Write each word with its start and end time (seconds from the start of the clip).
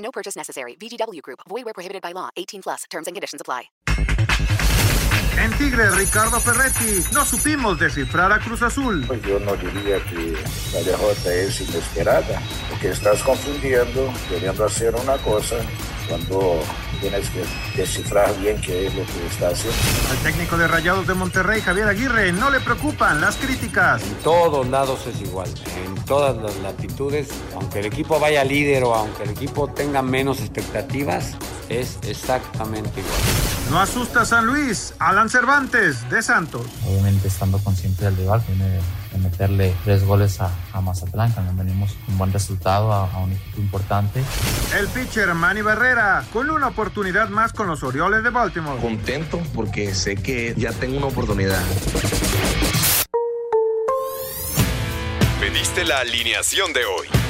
No 0.00 0.10
purchase 0.10 0.36
necessary. 0.36 0.76
VGW 0.76 1.22
Group. 1.22 1.40
Void 1.48 1.64
where 1.64 1.74
prohibited 1.74 2.02
by 2.02 2.12
law. 2.12 2.30
18 2.36 2.62
plus. 2.62 2.84
Terms 2.90 3.06
and 3.06 3.14
conditions 3.14 3.40
apply. 3.40 3.70
En 5.38 5.56
Tigre, 5.56 5.88
Ricardo 5.92 6.38
Ferretti, 6.38 7.02
no 7.14 7.24
supimos 7.24 7.78
descifrar 7.78 8.30
a 8.30 8.40
Cruz 8.40 8.60
Azul. 8.60 9.04
Pues 9.06 9.22
yo 9.22 9.38
no 9.40 9.56
diría 9.56 9.98
que 10.04 10.36
la 10.74 10.82
derrota 10.82 11.32
es 11.32 11.62
inesperada, 11.62 12.42
porque 12.68 12.90
estás 12.90 13.22
confundiendo, 13.22 14.12
queriendo 14.28 14.66
hacer 14.66 14.94
una 14.94 15.16
cosa 15.18 15.56
cuando 16.08 16.60
tienes 17.00 17.28
que 17.30 17.44
descifrar 17.76 18.36
bien 18.40 18.60
qué 18.60 18.86
es 18.86 18.94
lo 18.94 19.04
que 19.04 19.26
está 19.26 19.48
haciendo. 19.48 19.78
Al 20.10 20.18
técnico 20.18 20.56
de 20.56 20.68
Rayados 20.68 21.06
de 21.06 21.14
Monterrey, 21.14 21.60
Javier 21.60 21.88
Aguirre, 21.88 22.32
no 22.32 22.50
le 22.50 22.60
preocupan 22.60 23.20
las 23.20 23.36
críticas. 23.36 24.02
En 24.02 24.14
todos 24.16 24.66
lados 24.68 25.06
es 25.06 25.20
igual, 25.20 25.48
en 25.84 25.94
todas 26.04 26.36
las 26.36 26.56
latitudes, 26.58 27.28
aunque 27.54 27.80
el 27.80 27.86
equipo 27.86 28.18
vaya 28.20 28.44
líder 28.44 28.84
o 28.84 28.94
aunque 28.94 29.24
el 29.24 29.30
equipo 29.30 29.68
tenga 29.68 30.02
menos 30.02 30.40
expectativas, 30.40 31.36
es 31.68 31.98
exactamente 32.06 33.00
igual. 33.00 33.20
No 33.70 33.80
asusta 33.80 34.24
San 34.24 34.46
Luis, 34.46 34.94
Alan 34.98 35.28
Cervantes 35.28 36.08
de 36.10 36.22
Santos. 36.22 36.66
Obviamente 36.86 37.28
estando 37.28 37.58
consciente 37.58 38.04
del 38.04 38.16
rival, 38.16 38.42
viene 38.48 38.80
de, 39.12 39.18
meterle 39.18 39.74
tres 39.84 40.04
goles 40.04 40.40
a, 40.40 40.50
a 40.72 40.80
Mazatlán, 40.80 41.34
también 41.34 41.56
venimos 41.56 41.96
un 42.08 42.18
buen 42.18 42.32
resultado 42.32 42.92
a, 42.92 43.10
a, 43.10 43.18
un 43.18 43.32
equipo 43.32 43.60
importante. 43.60 44.22
El 44.78 44.88
pitcher 44.88 45.34
Manny 45.34 45.62
Barrera, 45.62 46.24
con 46.32 46.50
una 46.50 46.68
oportunidad 46.68 47.28
más 47.28 47.52
con 47.52 47.66
los 47.66 47.82
Orioles 47.82 48.22
de 48.22 48.30
Baltimore. 48.30 48.80
Contento 48.80 49.40
porque 49.54 49.94
sé 49.94 50.16
que 50.16 50.54
ya 50.56 50.72
tengo 50.72 50.98
una 50.98 51.06
oportunidad. 51.06 51.62
Pediste 55.40 55.84
la 55.84 56.00
alineación 56.00 56.72
de 56.72 56.84
hoy. 56.84 57.29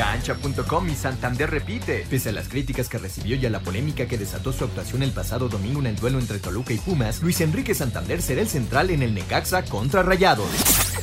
Cancha.com 0.00 0.88
y 0.88 0.94
Santander 0.94 1.50
repite. 1.50 2.06
Pese 2.08 2.30
a 2.30 2.32
las 2.32 2.48
críticas 2.48 2.88
que 2.88 2.96
recibió 2.96 3.36
y 3.36 3.44
a 3.44 3.50
la 3.50 3.60
polémica 3.60 4.06
que 4.06 4.16
desató 4.16 4.50
su 4.50 4.64
actuación 4.64 5.02
el 5.02 5.10
pasado 5.10 5.50
domingo 5.50 5.80
en 5.80 5.88
el 5.88 5.96
duelo 5.96 6.18
entre 6.18 6.38
Toluca 6.38 6.72
y 6.72 6.78
Pumas, 6.78 7.20
Luis 7.20 7.42
Enrique 7.42 7.74
Santander 7.74 8.22
será 8.22 8.40
el 8.40 8.48
central 8.48 8.88
en 8.88 9.02
el 9.02 9.12
Necaxa 9.12 9.62
contra 9.66 10.02
Rayados. 10.02 10.48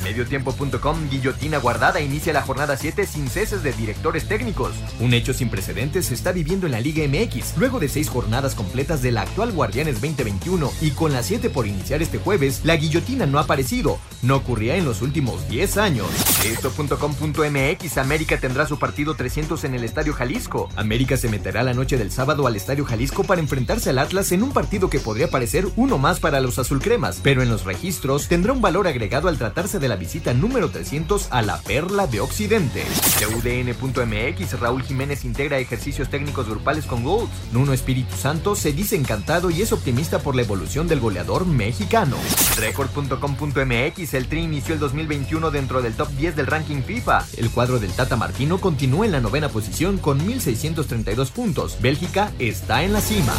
Mediotiempo.com, 0.02 1.08
guillotina 1.10 1.58
guardada, 1.58 2.00
inicia 2.00 2.32
la 2.32 2.42
jornada 2.42 2.76
7 2.76 3.06
sin 3.06 3.28
ceses 3.28 3.62
de 3.62 3.72
directores 3.72 4.26
técnicos. 4.26 4.74
Un 4.98 5.14
hecho 5.14 5.32
sin 5.32 5.48
precedentes 5.48 6.06
se 6.06 6.14
está 6.14 6.32
viviendo 6.32 6.66
en 6.66 6.72
la 6.72 6.80
Liga 6.80 7.06
MX, 7.06 7.56
luego 7.56 7.78
de 7.78 7.88
seis 7.88 8.08
jornadas 8.08 8.56
completas 8.56 9.00
de 9.00 9.12
la 9.12 9.22
actual 9.22 9.52
Guardianes 9.52 10.00
2021 10.00 10.72
y 10.80 10.90
con 10.90 11.12
las 11.12 11.26
7 11.26 11.50
por 11.50 11.68
iniciar 11.68 12.02
este 12.02 12.18
jueves, 12.18 12.62
la 12.64 12.74
guillotina 12.74 13.26
no 13.26 13.38
ha 13.38 13.42
aparecido. 13.42 14.00
No 14.22 14.34
ocurría 14.34 14.74
en 14.74 14.84
los 14.84 15.02
últimos 15.02 15.48
10 15.48 15.76
años. 15.76 16.08
Esto.com.mx, 16.44 17.98
América 17.98 18.38
tendrá 18.38 18.64
su 18.66 18.78
partido 18.78 19.14
300 19.14 19.64
en 19.64 19.74
el 19.74 19.82
Estadio 19.82 20.12
Jalisco. 20.12 20.68
América 20.76 21.16
se 21.16 21.28
meterá 21.28 21.64
la 21.64 21.74
noche 21.74 21.98
del 21.98 22.12
sábado 22.12 22.46
al 22.46 22.54
Estadio 22.54 22.84
Jalisco 22.84 23.24
para 23.24 23.40
enfrentarse 23.40 23.90
al 23.90 23.98
Atlas 23.98 24.30
en 24.30 24.44
un 24.44 24.52
partido 24.52 24.88
que 24.88 25.00
podría 25.00 25.28
parecer 25.28 25.66
uno 25.74 25.98
más 25.98 26.20
para 26.20 26.40
los 26.40 26.58
azulcremas, 26.58 27.20
pero 27.22 27.42
en 27.42 27.48
los 27.48 27.64
registros 27.64 28.28
tendrá 28.28 28.52
un 28.52 28.60
valor 28.60 28.86
agregado 28.86 29.28
al 29.28 29.36
tratarse 29.36 29.80
de 29.80 29.88
la 29.88 29.96
visita 29.96 30.32
número 30.32 30.70
300 30.70 31.28
a 31.30 31.42
la 31.42 31.60
Perla 31.60 32.06
de 32.06 32.20
Occidente. 32.20 32.84
De 33.18 33.26
UDN.mx, 33.26 34.60
Raúl 34.60 34.84
Jiménez 34.84 35.24
integra 35.24 35.58
ejercicios 35.58 36.08
técnicos 36.08 36.48
grupales 36.48 36.86
con 36.86 37.02
Golds. 37.02 37.32
Nuno 37.52 37.72
Espíritu 37.72 38.16
Santo 38.16 38.54
se 38.54 38.72
dice 38.72 38.94
encantado 38.94 39.50
y 39.50 39.62
es 39.62 39.72
optimista 39.72 40.20
por 40.20 40.36
la 40.36 40.42
evolución 40.42 40.86
del 40.86 41.00
goleador 41.00 41.46
mexicano. 41.46 42.16
Record.com.mx, 42.56 44.14
el 44.14 44.28
Tri 44.28 44.40
inició 44.40 44.74
el 44.74 44.80
2021 44.80 45.50
dentro 45.50 45.82
del 45.82 45.94
top 45.94 46.08
10 46.10 46.27
del 46.36 46.46
ranking 46.46 46.82
FIFA. 46.82 47.26
El 47.36 47.50
cuadro 47.50 47.78
del 47.78 47.92
Tata 47.92 48.16
Martino 48.16 48.60
continúa 48.60 49.06
en 49.06 49.12
la 49.12 49.20
novena 49.20 49.48
posición 49.48 49.98
con 49.98 50.20
1.632 50.20 51.30
puntos. 51.30 51.80
Bélgica 51.80 52.32
está 52.38 52.82
en 52.82 52.92
la 52.92 53.00
cima. 53.00 53.34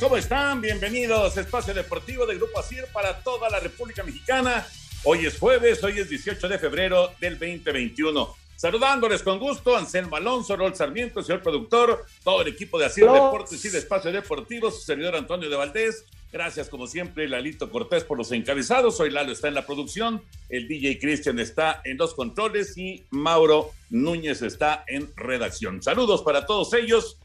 ¿cómo 0.00 0.16
están? 0.16 0.60
Bienvenidos 0.60 1.36
a 1.36 1.40
Espacio 1.40 1.74
Deportivo 1.74 2.24
de 2.26 2.36
Grupo 2.36 2.58
ASIR 2.58 2.86
para 2.92 3.20
toda 3.20 3.50
la 3.50 3.58
República 3.58 4.02
Mexicana. 4.02 4.66
Hoy 5.04 5.26
es 5.26 5.38
jueves, 5.38 5.82
hoy 5.82 5.98
es 5.98 6.08
18 6.08 6.48
de 6.48 6.58
febrero 6.58 7.12
del 7.20 7.38
2021. 7.38 8.37
Saludándoles 8.58 9.22
con 9.22 9.38
gusto, 9.38 9.76
Anselmo 9.76 10.16
Alonso, 10.16 10.56
Rol 10.56 10.74
Sarmiento, 10.74 11.22
señor 11.22 11.44
productor, 11.44 12.04
todo 12.24 12.42
el 12.42 12.48
equipo 12.48 12.76
de 12.76 12.86
ASIR 12.86 13.04
Deportes 13.04 13.64
y 13.64 13.68
de 13.68 13.78
Espacio 13.78 14.10
Deportivo, 14.10 14.72
su 14.72 14.80
servidor 14.80 15.14
Antonio 15.14 15.48
de 15.48 15.54
Valdés. 15.54 16.04
Gracias, 16.32 16.68
como 16.68 16.88
siempre, 16.88 17.28
Lalito 17.28 17.70
Cortés 17.70 18.02
por 18.02 18.18
los 18.18 18.32
encabezados. 18.32 18.98
Hoy 18.98 19.10
Lalo 19.10 19.30
está 19.30 19.46
en 19.46 19.54
la 19.54 19.64
producción, 19.64 20.24
el 20.48 20.66
DJ 20.66 20.98
Cristian 20.98 21.38
está 21.38 21.82
en 21.84 21.98
los 21.98 22.14
controles 22.14 22.76
y 22.76 23.04
Mauro 23.10 23.70
Núñez 23.90 24.42
está 24.42 24.82
en 24.88 25.08
redacción. 25.14 25.80
Saludos 25.80 26.22
para 26.22 26.44
todos 26.44 26.74
ellos. 26.74 27.16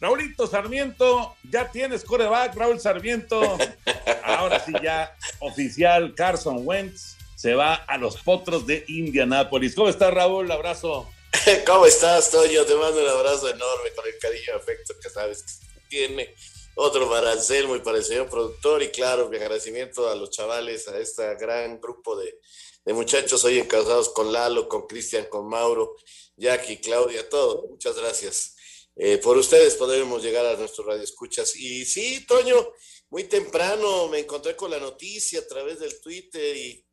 Raulito 0.00 0.48
Sarmiento, 0.48 1.36
ya 1.48 1.70
tienes 1.70 2.02
coreback, 2.02 2.56
Raúl 2.56 2.80
Sarmiento. 2.80 3.56
Ahora 4.24 4.58
sí, 4.58 4.72
ya 4.82 5.14
oficial, 5.38 6.12
Carson 6.16 6.66
Wentz 6.66 7.19
se 7.40 7.54
va 7.54 7.72
a 7.72 7.96
los 7.96 8.18
potros 8.18 8.66
de 8.66 8.84
Indianápolis. 8.86 9.74
¿Cómo 9.74 9.88
estás, 9.88 10.12
Raúl? 10.12 10.50
Abrazo. 10.52 11.10
¿Cómo 11.66 11.86
estás, 11.86 12.30
Toño? 12.30 12.66
Te 12.66 12.74
mando 12.74 13.02
un 13.02 13.08
abrazo 13.08 13.48
enorme 13.48 13.92
con 13.96 14.06
el 14.06 14.18
cariño 14.18 14.42
y 14.46 14.50
afecto 14.50 14.92
que 15.02 15.08
sabes 15.08 15.42
que 15.42 15.80
tiene. 15.88 16.34
Otro 16.74 17.08
para 17.08 17.32
Anselmo 17.32 17.76
y 17.76 17.78
para 17.80 17.96
el 17.96 18.04
señor 18.04 18.28
productor. 18.28 18.82
Y 18.82 18.90
claro, 18.90 19.30
mi 19.30 19.38
agradecimiento 19.38 20.10
a 20.10 20.16
los 20.16 20.28
chavales, 20.28 20.86
a 20.88 20.98
este 20.98 21.34
gran 21.36 21.80
grupo 21.80 22.14
de, 22.14 22.40
de 22.84 22.92
muchachos 22.92 23.42
hoy 23.42 23.58
encasados 23.58 24.10
con 24.10 24.30
Lalo, 24.30 24.68
con 24.68 24.86
Cristian, 24.86 25.24
con 25.30 25.48
Mauro, 25.48 25.96
Jackie, 26.36 26.76
Claudia, 26.76 27.26
todo. 27.26 27.68
Muchas 27.70 27.96
gracias. 27.96 28.54
Eh, 28.96 29.16
por 29.16 29.38
ustedes 29.38 29.76
podremos 29.76 30.22
llegar 30.22 30.44
a 30.44 30.56
nuestros 30.56 30.86
radioescuchas. 30.86 31.56
Y 31.56 31.86
sí, 31.86 32.26
Toño, 32.26 32.74
muy 33.08 33.24
temprano 33.24 34.08
me 34.08 34.18
encontré 34.18 34.54
con 34.56 34.70
la 34.70 34.78
noticia 34.78 35.40
a 35.40 35.46
través 35.46 35.80
del 35.80 35.98
Twitter 36.02 36.54
y 36.54 36.84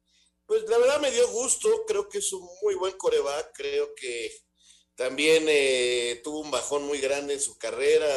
pues 0.48 0.64
la 0.70 0.78
verdad 0.78 1.02
me 1.02 1.12
dio 1.12 1.28
gusto, 1.28 1.84
creo 1.86 2.08
que 2.08 2.20
es 2.20 2.34
un 2.34 2.48
muy 2.64 2.76
buen 2.76 2.98
coreback, 2.98 3.52
creo 3.54 3.94
que 3.94 4.32
también 4.96 5.46
eh, 5.48 6.22
tuvo 6.24 6.40
un 6.40 6.50
bajón 6.50 6.88
muy 6.88 7.00
grande 7.00 7.36
en 7.36 7.42
su 7.42 7.58
carrera. 7.58 8.08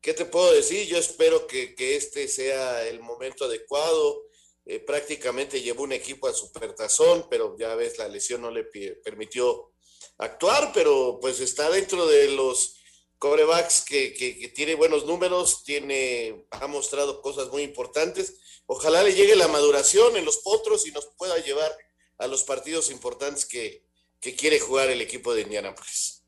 ¿Qué 0.00 0.14
te 0.14 0.26
puedo 0.26 0.52
decir? 0.52 0.86
Yo 0.86 0.98
espero 0.98 1.46
que, 1.46 1.74
que 1.74 1.96
este 1.96 2.28
sea 2.28 2.86
el 2.86 3.00
momento 3.00 3.46
adecuado. 3.46 4.26
Eh, 4.66 4.78
prácticamente 4.78 5.62
llevó 5.62 5.84
un 5.84 5.92
equipo 5.92 6.28
a 6.28 6.34
supertazón, 6.34 7.26
pero 7.30 7.56
ya 7.58 7.74
ves, 7.74 7.98
la 7.98 8.08
lesión 8.08 8.42
no 8.42 8.50
le 8.50 8.64
permitió 8.64 9.72
actuar, 10.18 10.70
pero 10.74 11.18
pues 11.20 11.40
está 11.40 11.70
dentro 11.70 12.06
de 12.06 12.30
los 12.32 12.76
corebacks 13.18 13.84
que, 13.84 14.12
que, 14.12 14.38
que, 14.38 14.48
tiene 14.48 14.74
buenos 14.74 15.06
números, 15.06 15.64
tiene, 15.64 16.46
ha 16.50 16.66
mostrado 16.66 17.22
cosas 17.22 17.48
muy 17.48 17.62
importantes. 17.62 18.38
Ojalá 18.66 19.02
le 19.02 19.14
llegue 19.14 19.36
la 19.36 19.48
maduración 19.48 20.16
en 20.16 20.24
los 20.24 20.38
potros 20.38 20.86
y 20.86 20.92
nos 20.92 21.06
pueda 21.16 21.38
llevar 21.38 21.70
a 22.18 22.26
los 22.26 22.42
partidos 22.42 22.90
importantes 22.90 23.44
que, 23.44 23.84
que 24.20 24.34
quiere 24.34 24.58
jugar 24.58 24.90
el 24.90 25.00
equipo 25.00 25.34
de 25.34 25.42
Indianapolis. 25.42 26.24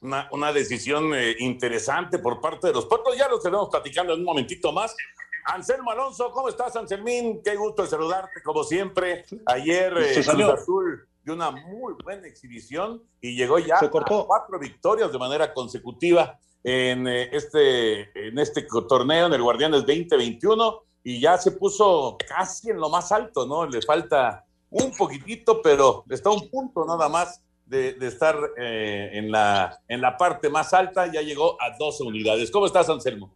Una, 0.00 0.28
una 0.32 0.52
decisión 0.52 1.12
eh, 1.14 1.34
interesante 1.40 2.18
por 2.18 2.40
parte 2.40 2.68
de 2.68 2.72
los 2.72 2.86
Potros. 2.86 3.16
Ya 3.16 3.28
lo 3.28 3.38
estaremos 3.38 3.68
platicando 3.68 4.14
en 4.14 4.20
un 4.20 4.24
momentito 4.24 4.72
más. 4.72 4.94
Anselmo 5.44 5.90
Alonso, 5.90 6.30
¿cómo 6.30 6.48
estás, 6.48 6.76
Anselmín? 6.76 7.42
Qué 7.42 7.56
gusto 7.56 7.82
de 7.82 7.88
saludarte, 7.88 8.42
como 8.44 8.62
siempre. 8.64 9.24
Ayer 9.46 9.92
eh, 9.98 10.12
Cruz 10.14 10.28
Azul 10.28 11.08
dio 11.24 11.34
una 11.34 11.50
muy 11.50 11.94
buena 12.04 12.26
exhibición 12.28 13.02
y 13.20 13.34
llegó 13.34 13.58
ya 13.58 13.78
a 13.78 13.90
cuatro 13.90 14.58
victorias 14.58 15.10
de 15.10 15.18
manera 15.18 15.52
consecutiva 15.52 16.38
en, 16.62 17.06
eh, 17.08 17.30
este, 17.32 18.28
en 18.28 18.38
este 18.38 18.66
torneo, 18.88 19.26
en 19.26 19.32
el 19.32 19.42
Guardianes 19.42 19.80
2021, 19.80 20.82
y 21.08 21.20
ya 21.20 21.38
se 21.38 21.52
puso 21.52 22.18
casi 22.28 22.68
en 22.68 22.76
lo 22.76 22.90
más 22.90 23.10
alto, 23.12 23.46
¿no? 23.46 23.64
Le 23.64 23.80
falta 23.80 24.44
un 24.68 24.94
poquitito, 24.94 25.62
pero 25.62 26.04
está 26.10 26.28
a 26.28 26.34
un 26.34 26.50
punto 26.50 26.84
nada 26.84 27.08
más 27.08 27.42
de, 27.64 27.96
estar 28.02 28.36
eh, 28.58 29.12
en, 29.14 29.30
la, 29.30 29.80
en 29.88 30.02
la 30.02 30.18
parte 30.18 30.50
más 30.50 30.74
alta, 30.74 31.10
ya 31.10 31.22
llegó 31.22 31.56
a 31.62 31.74
12 31.78 32.02
unidades. 32.02 32.50
¿Cómo 32.50 32.66
estás, 32.66 32.90
Anselmo? 32.90 33.34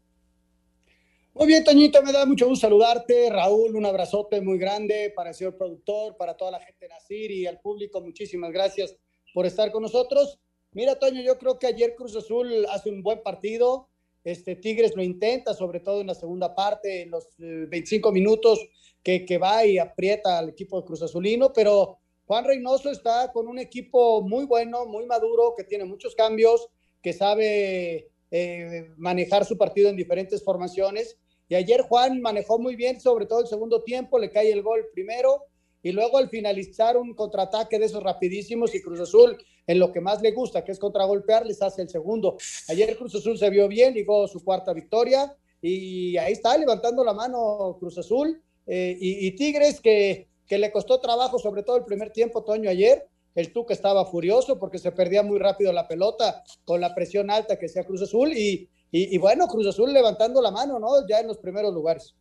Muy 1.33 1.47
bien, 1.47 1.65
Toñito, 1.65 2.03
me 2.03 2.13
da 2.13 2.27
mucho 2.27 2.47
gusto 2.47 2.67
saludarte. 2.67 3.31
Raúl, 3.31 3.75
un 3.75 3.87
abrazote 3.87 4.43
muy 4.43 4.59
grande 4.59 5.11
para 5.17 5.31
el 5.31 5.35
señor 5.35 5.57
productor, 5.57 6.19
para 6.19 6.37
toda 6.37 6.51
la 6.51 6.61
gente 6.61 6.85
de 6.85 6.89
Nacir 6.91 7.31
y 7.31 7.47
al 7.47 7.59
público. 7.59 8.03
Muchísimas 8.03 8.53
gracias 8.53 8.95
por 9.33 9.47
estar 9.47 9.73
con 9.73 9.81
nosotros. 9.83 10.39
Mira, 10.73 10.99
Toño, 10.99 11.23
yo 11.23 11.39
creo 11.39 11.59
que 11.59 11.69
ayer 11.69 11.95
Cruz 11.95 12.15
Azul 12.17 12.67
hace 12.71 12.91
un 12.91 13.03
buen 13.03 13.23
partido. 13.23 13.89
Este 14.25 14.57
Tigres 14.57 14.95
lo 14.95 15.03
intenta, 15.03 15.55
sobre 15.55 15.81
todo 15.81 16.01
en 16.01 16.07
la 16.07 16.15
segunda 16.15 16.55
parte, 16.55 17.03
en 17.03 17.11
los 17.11 17.27
25 17.39 18.09
eh, 18.09 18.13
minutos 18.13 18.61
que, 19.03 19.25
que 19.25 19.39
va 19.39 19.65
y 19.67 19.79
aprieta 19.79 20.39
al 20.39 20.51
equipo 20.51 20.81
de 20.81 20.87
Cruz 20.87 21.03
Azulino, 21.03 21.53
pero 21.53 21.99
Juan 22.27 22.45
Reynoso 22.45 22.91
está 22.91 23.33
con 23.33 23.49
un 23.49 23.59
equipo 23.59 24.23
muy 24.23 24.45
bueno, 24.45 24.87
muy 24.87 25.07
maduro, 25.07 25.55
que 25.57 25.65
tiene 25.65 25.85
muchos 25.85 26.15
cambios, 26.15 26.69
que 27.03 27.13
sabe 27.13 28.11
eh, 28.31 28.89
manejar 28.97 29.45
su 29.45 29.59
partido 29.59 29.91
en 29.91 29.97
diferentes 29.97 30.43
formaciones. 30.43 31.19
Y 31.49 31.55
ayer 31.55 31.83
Juan 31.83 32.21
manejó 32.21 32.59
muy 32.59 32.77
bien, 32.77 33.01
sobre 33.01 33.27
todo 33.27 33.41
el 33.41 33.47
segundo 33.47 33.83
tiempo, 33.83 34.19
le 34.19 34.31
cae 34.31 34.53
el 34.53 34.63
gol 34.63 34.87
primero 34.95 35.45
y 35.83 35.93
luego 35.93 36.19
al 36.19 36.29
finalizar 36.29 36.97
un 36.97 37.15
contraataque 37.15 37.79
de 37.79 37.87
esos 37.87 38.03
rapidísimos 38.03 38.75
y 38.75 38.83
Cruz 38.83 39.01
Azul 39.01 39.37
en 39.67 39.79
lo 39.79 39.93
que 39.93 40.01
más 40.01 40.23
le 40.23 40.33
gusta, 40.33 40.65
que 40.65 40.73
es 40.73 40.79
contragolpear, 40.79 41.47
les 41.47 41.63
hace 41.63 41.83
el 41.83 41.89
segundo. 41.89 42.37
Ayer 42.69 42.97
Cruz 42.97 43.15
Azul 43.15 43.39
se 43.39 43.51
vio 43.51 43.69
bien, 43.69 43.95
llegó 43.95 44.27
su 44.29 44.45
cuarta 44.45 44.73
victoria 44.73 45.35
y 45.61 46.17
ahí 46.17 46.33
está 46.33 46.57
levantando 46.59 47.05
la 47.05 47.15
mano 47.15 47.77
Cruz 47.79 47.99
Azul 47.99 48.43
eh, 48.67 48.97
y, 49.01 49.27
y, 49.27 49.31
Tigres 49.33 49.81
que 49.81 50.29
que 50.53 50.59
le 50.59 50.71
costó 50.71 51.01
trabajo, 51.01 51.39
sobre 51.39 51.63
todo 51.63 51.79
el 51.79 51.85
primer 51.85 52.11
tiempo, 52.11 52.45
Toño, 52.45 52.69
ayer. 52.69 53.09
El 53.35 53.55
Tuca 53.55 53.73
estaba 53.73 54.05
furioso 54.05 54.59
porque 54.59 54.79
se 54.79 54.93
perdía 54.93 55.23
muy 55.23 55.39
rápido 55.39 55.73
la 55.73 55.89
pelota 55.89 56.45
con 56.67 56.79
la 56.83 56.95
presión 56.95 57.31
alta 57.31 57.59
que 57.59 57.71
sea 57.71 57.85
Cruz 57.85 58.03
Azul 58.03 58.37
y, 58.37 58.69
y, 58.91 59.17
bueno, 59.17 59.47
Cruz 59.47 59.67
Azul 59.67 59.91
levantando 59.91 60.43
la 60.43 60.51
mano, 60.51 60.79
¿no? 60.79 61.09
Ya 61.09 61.21
en 61.21 61.29
los 61.29 61.39
primeros 61.39 61.73
lugares. 61.73 62.15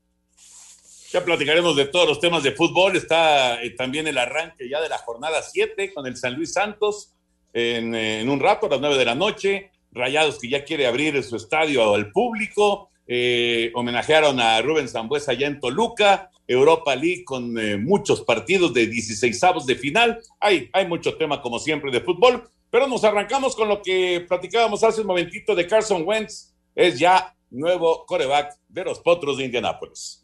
Ya 1.12 1.26
platicaremos 1.26 1.76
de 1.76 1.86
todos 1.86 2.08
los 2.08 2.20
temas 2.22 2.42
de 2.42 2.54
fútbol. 2.54 2.96
Está 2.96 3.62
eh, 3.62 3.72
también 3.72 4.08
el 4.08 4.18
arranque 4.18 4.70
ya 4.70 4.80
de 4.80 4.88
la 4.88 4.98
jornada 4.98 5.42
7 5.42 5.94
con 5.94 6.08
el 6.08 6.16
San 6.16 6.36
Luis 6.36 6.54
Santos 6.54 7.14
en, 7.52 7.94
eh, 7.94 8.24
un 8.26 8.40
rato, 8.40 8.68
a 8.68 8.70
las 8.70 8.80
9 8.80 8.98
de 8.98 9.06
la 9.06 9.16
noche. 9.16 9.72
Rayados 9.92 10.40
que 10.40 10.48
ya 10.48 10.64
quiere 10.64 10.88
abrir 10.88 11.22
su 11.22 11.36
estadio 11.36 11.94
al 11.94 12.12
público. 12.12 12.92
Eh, 13.08 13.72
homenajearon 13.74 14.40
a 14.40 14.62
Rubén 14.62 14.88
Zambuesa 14.88 15.34
allá 15.34 15.48
en 15.48 15.60
Toluca. 15.60 16.30
Europa 16.48 16.96
League 16.96 17.24
con 17.24 17.54
muchos 17.84 18.22
partidos 18.22 18.74
de 18.74 18.88
16 18.88 19.42
avos 19.44 19.66
de 19.66 19.76
final. 19.76 20.20
Hay, 20.40 20.70
hay 20.74 20.86
mucho 20.86 21.16
tema, 21.16 21.42
como 21.42 21.60
siempre, 21.60 21.92
de 21.92 22.02
fútbol, 22.02 22.50
pero 22.70 22.88
nos 22.88 23.06
arrancamos 23.06 23.56
con 23.56 23.70
lo 23.70 23.82
que 23.82 24.26
platicábamos 24.28 24.84
hace 24.84 25.00
un 25.00 25.08
momentito 25.08 25.56
de 25.56 25.66
Carson 25.66 26.04
Wentz. 26.06 26.54
Es 26.76 27.00
ya 27.00 27.34
nuevo 27.52 28.06
coreback 28.06 28.58
de 28.68 28.84
los 28.84 29.00
Potros 29.00 29.38
de 29.38 29.46
Indianápolis. 29.46 30.21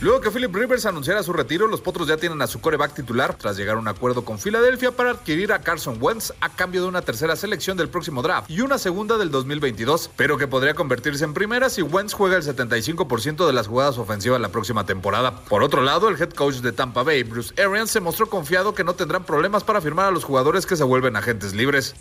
Luego 0.00 0.20
que 0.20 0.30
Philip 0.30 0.54
Rivers 0.54 0.86
anunciara 0.86 1.24
su 1.24 1.32
retiro, 1.32 1.66
los 1.66 1.80
Potros 1.80 2.06
ya 2.06 2.16
tienen 2.16 2.40
a 2.40 2.46
su 2.46 2.60
coreback 2.60 2.94
titular 2.94 3.34
tras 3.34 3.56
llegar 3.56 3.74
a 3.74 3.80
un 3.80 3.88
acuerdo 3.88 4.24
con 4.24 4.38
Filadelfia 4.38 4.92
para 4.92 5.10
adquirir 5.10 5.52
a 5.52 5.60
Carson 5.60 5.98
Wentz 6.00 6.32
a 6.40 6.50
cambio 6.50 6.82
de 6.82 6.86
una 6.86 7.02
tercera 7.02 7.34
selección 7.34 7.76
del 7.76 7.88
próximo 7.88 8.22
draft 8.22 8.48
y 8.48 8.60
una 8.60 8.78
segunda 8.78 9.18
del 9.18 9.32
2022, 9.32 10.10
pero 10.14 10.38
que 10.38 10.46
podría 10.46 10.74
convertirse 10.74 11.24
en 11.24 11.34
primera 11.34 11.68
si 11.68 11.82
Wentz 11.82 12.12
juega 12.12 12.36
el 12.36 12.44
75% 12.44 13.44
de 13.44 13.52
las 13.52 13.66
jugadas 13.66 13.98
ofensivas 13.98 14.40
la 14.40 14.50
próxima 14.50 14.86
temporada. 14.86 15.40
Por 15.48 15.64
otro 15.64 15.82
lado, 15.82 16.08
el 16.08 16.14
head 16.14 16.30
coach 16.30 16.58
de 16.58 16.70
Tampa 16.70 17.02
Bay, 17.02 17.24
Bruce 17.24 17.52
Arians, 17.60 17.90
se 17.90 17.98
mostró 17.98 18.28
confiado 18.28 18.76
que 18.76 18.84
no 18.84 18.94
tendrán 18.94 19.24
problemas 19.24 19.64
para 19.64 19.80
firmar 19.80 20.06
a 20.06 20.10
los 20.12 20.22
jugadores 20.22 20.64
que 20.64 20.76
se 20.76 20.84
vuelven 20.84 21.16
agentes 21.16 21.54
libres. 21.54 21.96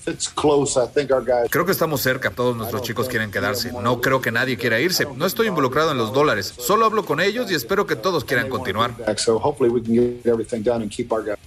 Creo 1.50 1.66
que 1.66 1.72
estamos 1.72 2.02
cerca, 2.02 2.30
todos 2.30 2.56
nuestros 2.56 2.84
chicos 2.84 3.08
quieren 3.08 3.32
quedarse. 3.32 3.72
No 3.72 4.02
creo 4.02 4.22
que 4.22 4.32
nadie 4.32 4.56
quiera 4.56 4.80
irse. 4.80 5.08
No 5.16 5.26
estoy 5.26 5.48
involucrado 5.48 5.94
en 5.94 5.98
los 5.98 6.14
dólares, 6.14 6.54
solo 6.60 6.86
hablo 6.86 7.04
con 7.04 7.22
ellos 7.22 7.50
y 7.50 7.56
espero 7.56 7.87
que 7.88 7.96
todos 7.96 8.24
quieran 8.24 8.50
continuar. 8.50 8.94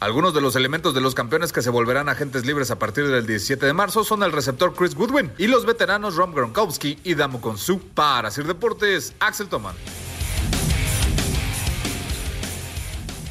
Algunos 0.01 0.35
de 0.35 0.41
los 0.41 0.57
elementos 0.57 0.95
de 0.95 1.01
los 1.01 1.15
campeones 1.15 1.53
que 1.53 1.63
se 1.63 1.71
volverán 1.71 2.09
agentes 2.09 2.47
libres 2.47 2.71
a 2.71 2.79
partir 2.79 3.07
del 3.07 3.27
17 3.27 3.65
de 3.65 3.73
marzo 3.73 4.03
son 4.03 4.23
el 4.23 4.33
receptor 4.33 4.75
Chris 4.75 4.95
Goodwin 4.95 5.31
y 5.39 5.47
los 5.47 5.67
veteranos 5.67 6.17
Rom 6.17 6.35
Gronkowski 6.35 6.99
y 7.05 7.15
Damo 7.15 7.41
Konsu. 7.41 7.79
Para 7.95 8.31
Sir 8.31 8.47
Deportes, 8.47 9.15
Axel 9.21 9.49
Toman. 9.49 9.77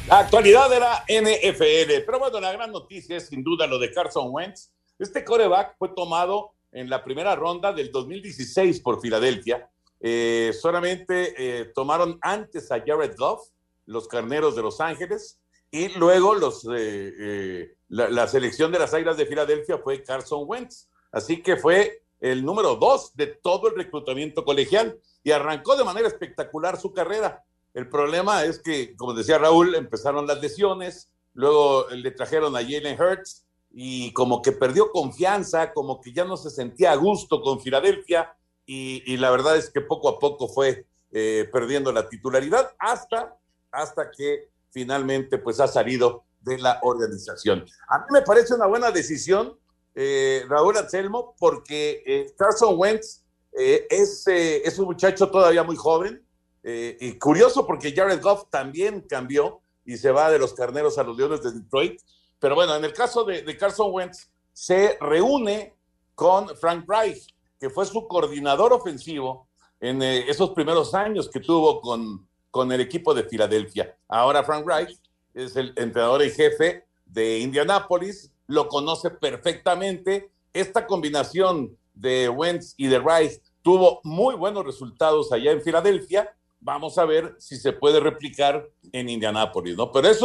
La 0.08 0.20
actualidad 0.20 0.68
de 0.68 0.80
la 0.80 1.04
NFL. 1.08 2.04
Pero 2.04 2.18
bueno, 2.18 2.40
la 2.40 2.52
gran 2.52 2.72
noticia 2.72 3.16
es 3.16 3.28
sin 3.28 3.44
duda 3.44 3.66
lo 3.66 3.78
de 3.78 3.92
Carson 3.92 4.28
Wentz. 4.30 4.72
Este 4.98 5.24
coreback 5.24 5.76
fue 5.78 5.90
tomado 5.90 6.52
en 6.72 6.90
la 6.90 7.04
primera 7.04 7.36
ronda 7.36 7.72
del 7.72 7.90
2016 7.90 8.80
por 8.80 9.00
Filadelfia 9.00 9.68
eh, 10.00 10.52
solamente 10.58 11.34
eh, 11.36 11.66
tomaron 11.66 12.18
antes 12.22 12.72
a 12.72 12.80
Jared 12.80 13.14
Goff, 13.18 13.48
los 13.84 14.08
carneros 14.08 14.56
de 14.56 14.62
Los 14.62 14.80
Ángeles, 14.80 15.38
y 15.70 15.88
luego 15.98 16.34
eh, 16.74 17.74
la, 17.88 18.26
selección 18.26 18.72
de 18.72 18.78
las 18.78 18.94
Águilas 18.94 19.16
de 19.16 19.26
Filadelfia 19.26 19.78
fue 19.78 20.02
Carson 20.02 20.44
Wentz. 20.46 20.88
Así 21.12 21.42
que 21.42 21.56
fue 21.56 22.02
el 22.20 22.44
número 22.44 22.76
dos 22.76 23.14
de 23.14 23.26
todo 23.26 23.68
el 23.68 23.76
reclutamiento 23.76 24.44
colegial 24.44 24.98
y 25.22 25.30
arrancó 25.30 25.76
de 25.76 25.84
manera 25.84 26.08
espectacular 26.08 26.80
su 26.80 26.92
carrera. 26.92 27.44
El 27.74 27.88
problema 27.88 28.44
es 28.44 28.58
que, 28.58 28.96
como 28.96 29.14
decía 29.14 29.38
Raúl, 29.38 29.74
empezaron 29.74 30.26
las 30.26 30.40
lesiones, 30.40 31.12
luego 31.34 31.88
le 31.90 32.10
trajeron 32.10 32.56
a 32.56 32.62
Jalen 32.62 33.00
Hurts 33.00 33.46
y 33.70 34.12
como 34.12 34.42
que 34.42 34.50
perdió 34.50 34.90
confianza, 34.90 35.72
como 35.72 36.00
que 36.00 36.12
ya 36.12 36.24
no 36.24 36.36
se 36.36 36.50
sentía 36.50 36.90
a 36.90 36.96
gusto 36.96 37.40
con 37.42 37.60
Filadelfia 37.60 38.34
y, 38.72 39.16
la 39.16 39.32
verdad 39.32 39.56
es 39.56 39.68
que 39.68 39.80
poco 39.80 40.08
a 40.08 40.20
poco 40.20 40.46
fue 40.46 40.86
eh, 41.10 41.48
perdiendo 41.52 41.90
la 41.90 42.08
titularidad 42.08 42.72
hasta, 42.78 43.36
hasta 43.72 44.12
que 44.12 44.48
finalmente 44.70 45.38
pues 45.38 45.58
ha 45.58 45.66
salido 45.66 46.22
de 46.40 46.56
la 46.56 46.78
organización. 46.82 47.66
A 47.88 47.98
mí 47.98 48.04
me 48.12 48.22
parece 48.22 48.54
una 48.54 48.66
buena 48.66 48.92
decisión, 48.92 49.58
eh, 49.96 50.44
Raúl 50.48 50.76
Anselmo, 50.76 51.34
porque 51.40 52.04
eh, 52.06 52.32
Carson 52.38 52.78
Wentz 52.78 53.24
es, 53.52 54.24
es 54.28 54.78
un 54.78 54.84
muchacho 54.84 55.28
todavía 55.28 55.64
muy 55.64 55.74
joven 55.74 56.24
y 56.62 57.18
curioso 57.18 57.66
porque 57.66 57.92
Jared 57.92 58.22
Goff 58.22 58.44
también 58.48 59.00
cambió 59.00 59.60
y 59.84 59.96
se 59.96 60.12
va 60.12 60.30
de 60.30 60.38
los 60.38 60.54
carneros 60.54 60.96
a 60.98 61.02
los 61.02 61.16
Leones 61.16 61.42
de 61.42 61.50
Detroit. 61.50 62.00
Pero 62.38 62.54
bueno, 62.54 62.76
en 62.76 62.84
el 62.84 62.92
caso 62.92 63.24
de, 63.24 63.42
de 63.42 63.56
Carson 63.56 63.90
Wentz, 63.92 64.28
se 64.52 64.96
reúne 65.00 65.74
con 66.14 66.56
Frank 66.56 66.84
Reich, 66.88 67.34
que 67.60 67.70
fue 67.70 67.84
su 67.84 68.08
coordinador 68.08 68.72
ofensivo 68.72 69.46
en 69.80 70.02
eh, 70.02 70.24
esos 70.28 70.50
primeros 70.50 70.94
años 70.94 71.28
que 71.28 71.40
tuvo 71.40 71.80
con, 71.80 72.26
con 72.50 72.72
el 72.72 72.80
equipo 72.80 73.12
de 73.14 73.24
Filadelfia. 73.24 73.96
Ahora 74.08 74.42
Frank 74.42 74.66
Reich 74.66 74.98
es 75.34 75.54
el 75.56 75.74
entrenador 75.76 76.24
y 76.24 76.30
jefe 76.30 76.86
de 77.04 77.38
Indianápolis, 77.38 78.32
lo 78.46 78.66
conoce 78.66 79.10
perfectamente. 79.10 80.30
Esta 80.52 80.86
combinación 80.86 81.76
de 81.94 82.28
Wentz 82.28 82.74
y 82.76 82.86
de 82.86 82.98
Reich 82.98 83.40
tuvo 83.62 84.00
muy 84.04 84.34
buenos 84.34 84.64
resultados 84.64 85.30
allá 85.32 85.52
en 85.52 85.62
Filadelfia. 85.62 86.34
Vamos 86.60 86.98
a 86.98 87.04
ver 87.04 87.36
si 87.38 87.56
se 87.56 87.72
puede 87.72 88.00
replicar 88.00 88.68
en 88.92 89.08
Indianápolis, 89.08 89.76
¿no? 89.76 89.92
Pero 89.92 90.08
es 90.08 90.20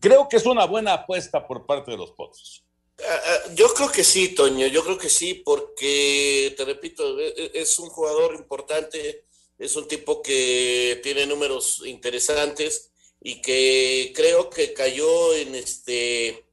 creo 0.00 0.28
que 0.28 0.36
es 0.36 0.46
una 0.46 0.66
buena 0.66 0.94
apuesta 0.94 1.46
por 1.46 1.66
parte 1.66 1.90
de 1.90 1.96
los 1.98 2.12
Pozos. 2.12 2.64
Ah, 3.04 3.20
ah, 3.24 3.54
yo 3.54 3.72
creo 3.74 3.90
que 3.90 4.04
sí, 4.04 4.34
Toño, 4.34 4.66
yo 4.68 4.84
creo 4.84 4.98
que 4.98 5.08
sí, 5.08 5.34
porque, 5.34 6.54
te 6.56 6.64
repito, 6.64 7.18
e, 7.18 7.28
e, 7.28 7.50
es 7.54 7.78
un 7.78 7.88
jugador 7.88 8.34
importante, 8.34 9.24
es 9.58 9.76
un 9.76 9.88
tipo 9.88 10.22
que 10.22 11.00
tiene 11.02 11.26
números 11.26 11.82
interesantes 11.84 12.90
y 13.20 13.40
que 13.40 14.12
creo 14.14 14.50
que 14.50 14.72
cayó 14.72 15.34
en 15.34 15.54
este 15.54 16.44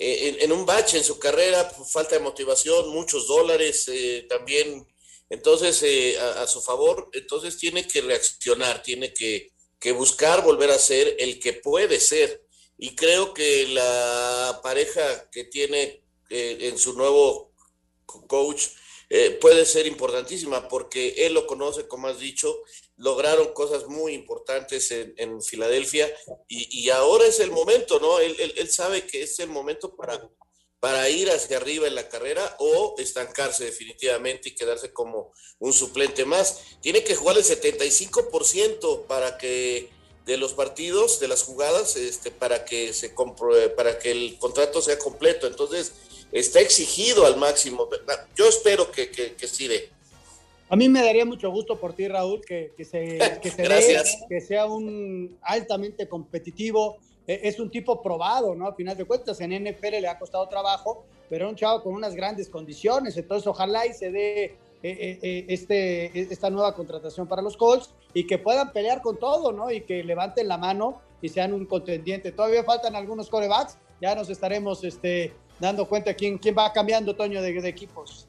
en, 0.00 0.52
un 0.52 0.64
bache 0.64 0.96
en 0.96 1.04
su 1.04 1.18
carrera, 1.18 1.64
falta 1.64 2.14
de 2.16 2.22
motivación, 2.22 2.88
muchos 2.90 3.26
dólares 3.26 3.88
eh, 3.88 4.26
también, 4.28 4.86
entonces 5.28 5.82
eh, 5.82 6.16
a, 6.18 6.46
su 6.46 6.60
favor, 6.62 7.10
entonces 7.12 7.56
tiene 7.56 7.86
que 7.86 8.00
reaccionar, 8.02 8.82
tiene 8.82 9.12
que, 9.12 9.50
que 9.78 9.92
buscar 9.92 10.44
volver 10.44 10.70
a 10.70 10.78
ser 10.78 11.16
el 11.18 11.40
que 11.40 11.54
puede 11.54 11.98
ser 11.98 12.47
y 12.78 12.94
creo 12.94 13.34
que 13.34 13.66
la 13.68 14.60
pareja 14.62 15.28
que 15.30 15.44
tiene 15.44 16.04
eh, 16.30 16.58
en 16.60 16.78
su 16.78 16.94
nuevo 16.94 17.52
coach 18.06 18.68
eh, 19.10 19.38
puede 19.40 19.64
ser 19.64 19.86
importantísima 19.86 20.68
porque 20.68 21.14
él 21.26 21.34
lo 21.34 21.46
conoce, 21.46 21.88
como 21.88 22.08
has 22.08 22.18
dicho, 22.18 22.62
lograron 22.96 23.52
cosas 23.52 23.86
muy 23.86 24.12
importantes 24.12 24.90
en, 24.90 25.42
Filadelfia 25.42 26.12
y, 26.46 26.90
ahora 26.90 27.26
es 27.26 27.40
el 27.40 27.50
momento, 27.50 27.98
¿no? 28.00 28.18
Él, 28.20 28.36
él, 28.56 28.70
sabe 28.70 29.06
que 29.06 29.22
es 29.22 29.38
el 29.38 29.48
momento 29.48 29.96
para, 29.96 30.28
para 30.78 31.08
ir 31.08 31.30
hacia 31.30 31.56
arriba 31.56 31.86
en 31.86 31.94
la 31.94 32.08
carrera 32.08 32.56
o 32.58 32.96
estancarse 32.98 33.64
definitivamente 33.64 34.50
y 34.50 34.54
quedarse 34.54 34.92
como 34.92 35.32
un 35.58 35.72
suplente 35.72 36.24
más. 36.24 36.60
Tiene 36.82 37.02
que 37.02 37.16
jugar 37.16 37.38
el 37.38 37.44
75% 37.44 39.06
para 39.06 39.38
que 39.38 39.88
de 40.28 40.36
los 40.36 40.52
partidos, 40.52 41.20
de 41.20 41.26
las 41.26 41.42
jugadas, 41.42 41.96
este, 41.96 42.30
para 42.30 42.66
que 42.66 42.92
se 42.92 43.14
para 43.74 43.98
que 43.98 44.10
el 44.10 44.36
contrato 44.38 44.82
sea 44.82 44.98
completo. 44.98 45.46
Entonces, 45.46 45.94
está 46.30 46.60
exigido 46.60 47.24
al 47.24 47.38
máximo. 47.38 47.88
Yo 48.36 48.46
espero 48.46 48.92
que, 48.92 49.10
que, 49.10 49.34
que 49.34 49.48
sí 49.48 49.66
de. 49.66 49.88
A 50.68 50.76
mí 50.76 50.86
me 50.90 51.02
daría 51.02 51.24
mucho 51.24 51.50
gusto 51.50 51.80
por 51.80 51.94
ti, 51.94 52.08
Raúl, 52.08 52.42
que, 52.44 52.72
que 52.76 52.84
se, 52.84 53.18
que, 53.42 53.50
que 54.28 54.40
sea 54.42 54.66
un 54.66 55.38
altamente 55.40 56.06
competitivo. 56.06 56.98
E, 57.26 57.40
es 57.44 57.58
un 57.58 57.70
tipo 57.70 58.02
probado, 58.02 58.54
¿no? 58.54 58.66
A 58.66 58.74
final 58.74 58.98
de 58.98 59.06
cuentas, 59.06 59.40
en 59.40 59.52
NFL 59.64 60.00
le 60.02 60.08
ha 60.08 60.18
costado 60.18 60.46
trabajo, 60.46 61.06
pero 61.30 61.46
es 61.46 61.50
un 61.52 61.56
chavo 61.56 61.82
con 61.82 61.94
unas 61.94 62.14
grandes 62.14 62.50
condiciones. 62.50 63.16
Entonces, 63.16 63.46
ojalá 63.46 63.86
y 63.86 63.94
se 63.94 64.10
dé 64.10 64.56
eh, 64.82 64.96
eh, 65.00 65.18
eh, 65.22 65.46
este, 65.48 66.20
esta 66.32 66.50
nueva 66.50 66.74
contratación 66.74 67.26
para 67.26 67.42
los 67.42 67.56
Colts 67.56 67.90
y 68.14 68.26
que 68.26 68.38
puedan 68.38 68.72
pelear 68.72 69.02
con 69.02 69.18
todo, 69.18 69.52
¿no? 69.52 69.70
Y 69.70 69.80
que 69.80 70.04
levanten 70.04 70.46
la 70.46 70.56
mano 70.56 71.00
y 71.20 71.28
sean 71.28 71.52
un 71.52 71.66
contendiente. 71.66 72.30
Todavía 72.30 72.62
faltan 72.62 72.94
algunos 72.94 73.28
corebacks, 73.28 73.76
ya 74.00 74.14
nos 74.14 74.30
estaremos 74.30 74.84
este, 74.84 75.32
dando 75.58 75.86
cuenta 75.86 76.14
quién, 76.14 76.38
quién 76.38 76.56
va 76.56 76.72
cambiando, 76.72 77.16
Toño, 77.16 77.42
de, 77.42 77.60
de 77.60 77.68
equipos. 77.68 78.26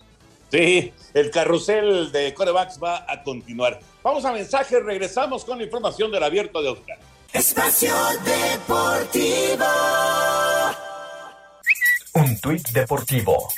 Sí, 0.52 0.92
el 1.14 1.30
carrusel 1.30 2.12
de 2.12 2.34
corebacks 2.34 2.80
va 2.82 3.06
a 3.08 3.22
continuar. 3.22 3.80
Vamos 4.02 4.26
a 4.26 4.32
mensaje, 4.32 4.80
regresamos 4.80 5.46
con 5.46 5.60
la 5.60 5.64
información 5.64 6.12
del 6.12 6.24
abierto 6.24 6.62
de 6.64 6.70
Oscar. 6.70 6.98
Espacio 7.32 7.94
Deportivo. 8.26 9.66
Un 12.16 12.40
tuit 12.42 12.68
deportivo. 12.70 13.50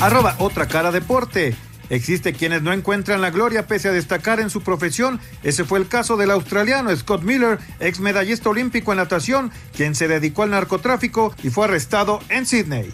Arroba 0.00 0.36
otra 0.38 0.66
cara 0.66 0.90
deporte. 0.90 1.54
Existe 1.90 2.32
quienes 2.32 2.62
no 2.62 2.72
encuentran 2.72 3.20
la 3.20 3.30
gloria 3.30 3.66
pese 3.66 3.88
a 3.88 3.92
destacar 3.92 4.40
en 4.40 4.50
su 4.50 4.62
profesión. 4.62 5.20
Ese 5.42 5.64
fue 5.64 5.78
el 5.78 5.88
caso 5.88 6.16
del 6.16 6.30
australiano 6.30 6.94
Scott 6.96 7.22
Miller, 7.22 7.58
ex 7.78 8.00
medallista 8.00 8.48
olímpico 8.48 8.92
en 8.92 8.98
natación, 8.98 9.50
quien 9.76 9.94
se 9.94 10.08
dedicó 10.08 10.42
al 10.42 10.50
narcotráfico 10.50 11.34
y 11.42 11.50
fue 11.50 11.66
arrestado 11.66 12.20
en 12.28 12.46
Sydney. 12.46 12.90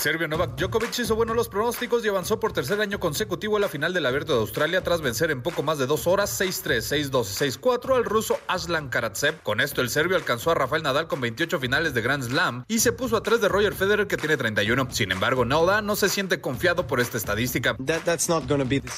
Serbio 0.00 0.28
Novak 0.28 0.56
Djokovic 0.56 0.98
hizo 0.98 1.14
buenos 1.14 1.36
los 1.36 1.50
pronósticos 1.50 2.02
y 2.02 2.08
avanzó 2.08 2.40
por 2.40 2.54
tercer 2.54 2.80
año 2.80 2.98
consecutivo 2.98 3.58
a 3.58 3.60
la 3.60 3.68
final 3.68 3.92
del 3.92 4.06
Abierto 4.06 4.32
de 4.32 4.40
Australia 4.40 4.82
tras 4.82 5.02
vencer 5.02 5.30
en 5.30 5.42
poco 5.42 5.62
más 5.62 5.76
de 5.76 5.84
dos 5.84 6.06
horas 6.06 6.40
6-3, 6.40 7.10
6-2, 7.10 7.60
6-4 7.60 7.96
al 7.96 8.06
ruso 8.06 8.38
Aslan 8.48 8.88
Karatsev. 8.88 9.42
Con 9.42 9.60
esto 9.60 9.82
el 9.82 9.90
serbio 9.90 10.16
alcanzó 10.16 10.52
a 10.52 10.54
Rafael 10.54 10.82
Nadal 10.82 11.06
con 11.06 11.20
28 11.20 11.60
finales 11.60 11.92
de 11.92 12.00
Grand 12.00 12.22
Slam 12.22 12.64
y 12.66 12.78
se 12.78 12.92
puso 12.92 13.14
a 13.18 13.22
tres 13.22 13.42
de 13.42 13.48
Roger 13.50 13.74
Federer 13.74 14.06
que 14.06 14.16
tiene 14.16 14.38
31. 14.38 14.88
Sin 14.90 15.12
embargo, 15.12 15.44
Nauda 15.44 15.82
no 15.82 15.94
se 15.96 16.08
siente 16.08 16.40
confiado 16.40 16.86
por 16.86 16.98
esta 17.00 17.18
estadística. 17.18 17.76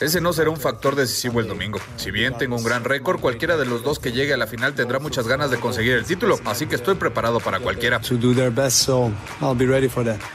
Ese 0.01 0.21
no 0.21 0.33
será 0.33 0.51
un 0.51 0.57
factor 0.57 0.95
decisivo 0.95 1.41
el 1.41 1.49
domingo. 1.49 1.81
Si 1.97 2.13
bien 2.13 2.39
tengo 2.39 2.55
un 2.55 2.63
gran 2.63 2.85
récord, 2.85 3.19
cualquiera 3.19 3.57
de 3.57 3.67
los 3.67 3.83
dos 3.83 3.99
que 3.99 4.13
llegue 4.13 4.35
a 4.35 4.37
la 4.37 4.47
final 4.47 4.75
tendrá 4.75 5.01
muchas 5.01 5.27
ganas 5.27 5.51
de 5.51 5.59
conseguir 5.59 5.95
el 5.95 6.05
título, 6.05 6.39
así 6.45 6.67
que 6.67 6.77
estoy 6.77 6.95
preparado 6.95 7.41
para 7.41 7.59
cualquiera. 7.59 8.01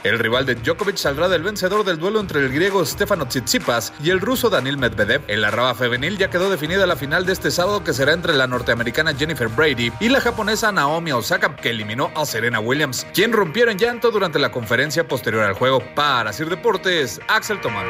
El 0.04 0.20
rival 0.20 0.46
de 0.46 0.57
Djokovic 0.64 0.98
saldrá 0.98 1.28
del 1.30 1.44
vencedor 1.44 1.84
del 1.84 1.98
duelo 1.98 2.20
entre 2.20 2.40
el 2.40 2.52
griego 2.52 2.86
Stefano 2.86 3.28
Tsitsipas 3.28 3.94
y 4.04 4.10
el 4.10 4.20
ruso 4.20 4.50
Daniil 4.50 4.78
Medvedev. 4.78 5.22
En 5.28 5.42
la 5.42 5.52
raba 5.52 5.76
femenil 5.76 6.18
ya 6.18 6.30
quedó 6.30 6.50
definida 6.50 6.86
la 6.86 6.96
final 6.96 7.26
de 7.26 7.34
este 7.34 7.52
sábado 7.52 7.84
que 7.84 7.94
será 7.94 8.14
entre 8.14 8.34
la 8.34 8.48
norteamericana 8.48 9.14
Jennifer 9.14 9.48
Brady 9.48 9.92
y 10.00 10.10
la 10.10 10.22
japonesa 10.22 10.72
Naomi 10.72 11.12
Osaka 11.12 11.56
que 11.56 11.70
eliminó 11.70 12.12
a 12.16 12.26
Serena 12.26 12.60
Williams, 12.60 13.06
quien 13.14 13.32
rompiera 13.32 13.72
en 13.72 13.78
llanto 13.78 14.12
durante 14.12 14.40
la 14.40 14.52
conferencia 14.52 15.08
posterior 15.08 15.44
al 15.44 15.54
juego. 15.54 15.82
Para 15.96 16.34
Sir 16.34 16.50
Deportes, 16.50 17.20
Axel 17.28 17.62
Tomás. 17.62 17.86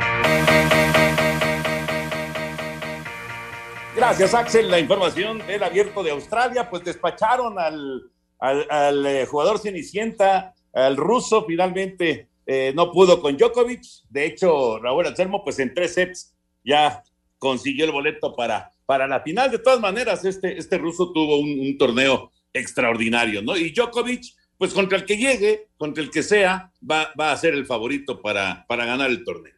Gracias, 3.97 4.35
Axel. 4.35 4.69
La 4.69 4.79
información 4.79 5.39
del 5.47 5.63
abierto 5.63 6.03
de 6.03 6.11
Australia, 6.11 6.69
pues 6.69 6.83
despacharon 6.83 7.57
al, 7.57 8.11
al, 8.39 9.05
eh, 9.05 9.25
jugador 9.25 9.57
Cenicienta, 9.57 10.53
al 10.71 10.97
ruso, 10.97 11.45
finalmente 11.47 12.27
eh, 12.49 12.71
no 12.73 12.93
pudo 12.93 13.21
con 13.21 13.35
Djokovic. 13.35 13.83
De 14.09 14.25
hecho, 14.25 14.79
Raúl 14.79 15.05
Anselmo, 15.05 15.43
pues 15.43 15.59
en 15.59 15.73
tres 15.73 15.93
sets 15.93 16.33
ya 16.63 17.03
consiguió 17.37 17.83
el 17.83 17.91
boleto 17.91 18.33
para, 18.35 18.71
para 18.85 19.05
la 19.05 19.21
final. 19.21 19.51
De 19.51 19.59
todas 19.59 19.81
maneras, 19.81 20.23
este, 20.23 20.57
este 20.57 20.77
ruso 20.77 21.11
tuvo 21.11 21.39
un, 21.39 21.77
torneo 21.77 22.31
extraordinario, 22.53 23.41
¿no? 23.41 23.57
Y 23.57 23.71
Djokovic, 23.71 24.23
pues 24.57 24.73
contra 24.73 24.97
el 24.97 25.05
que 25.05 25.17
llegue, 25.17 25.67
contra 25.77 26.01
el 26.01 26.09
que 26.09 26.23
sea, 26.23 26.71
va, 26.89 27.11
va 27.19 27.33
a 27.33 27.37
ser 27.37 27.53
el 27.53 27.65
favorito 27.65 28.21
para, 28.21 28.65
para 28.65 28.85
ganar 28.85 29.09
el 29.09 29.25
torneo. 29.25 29.53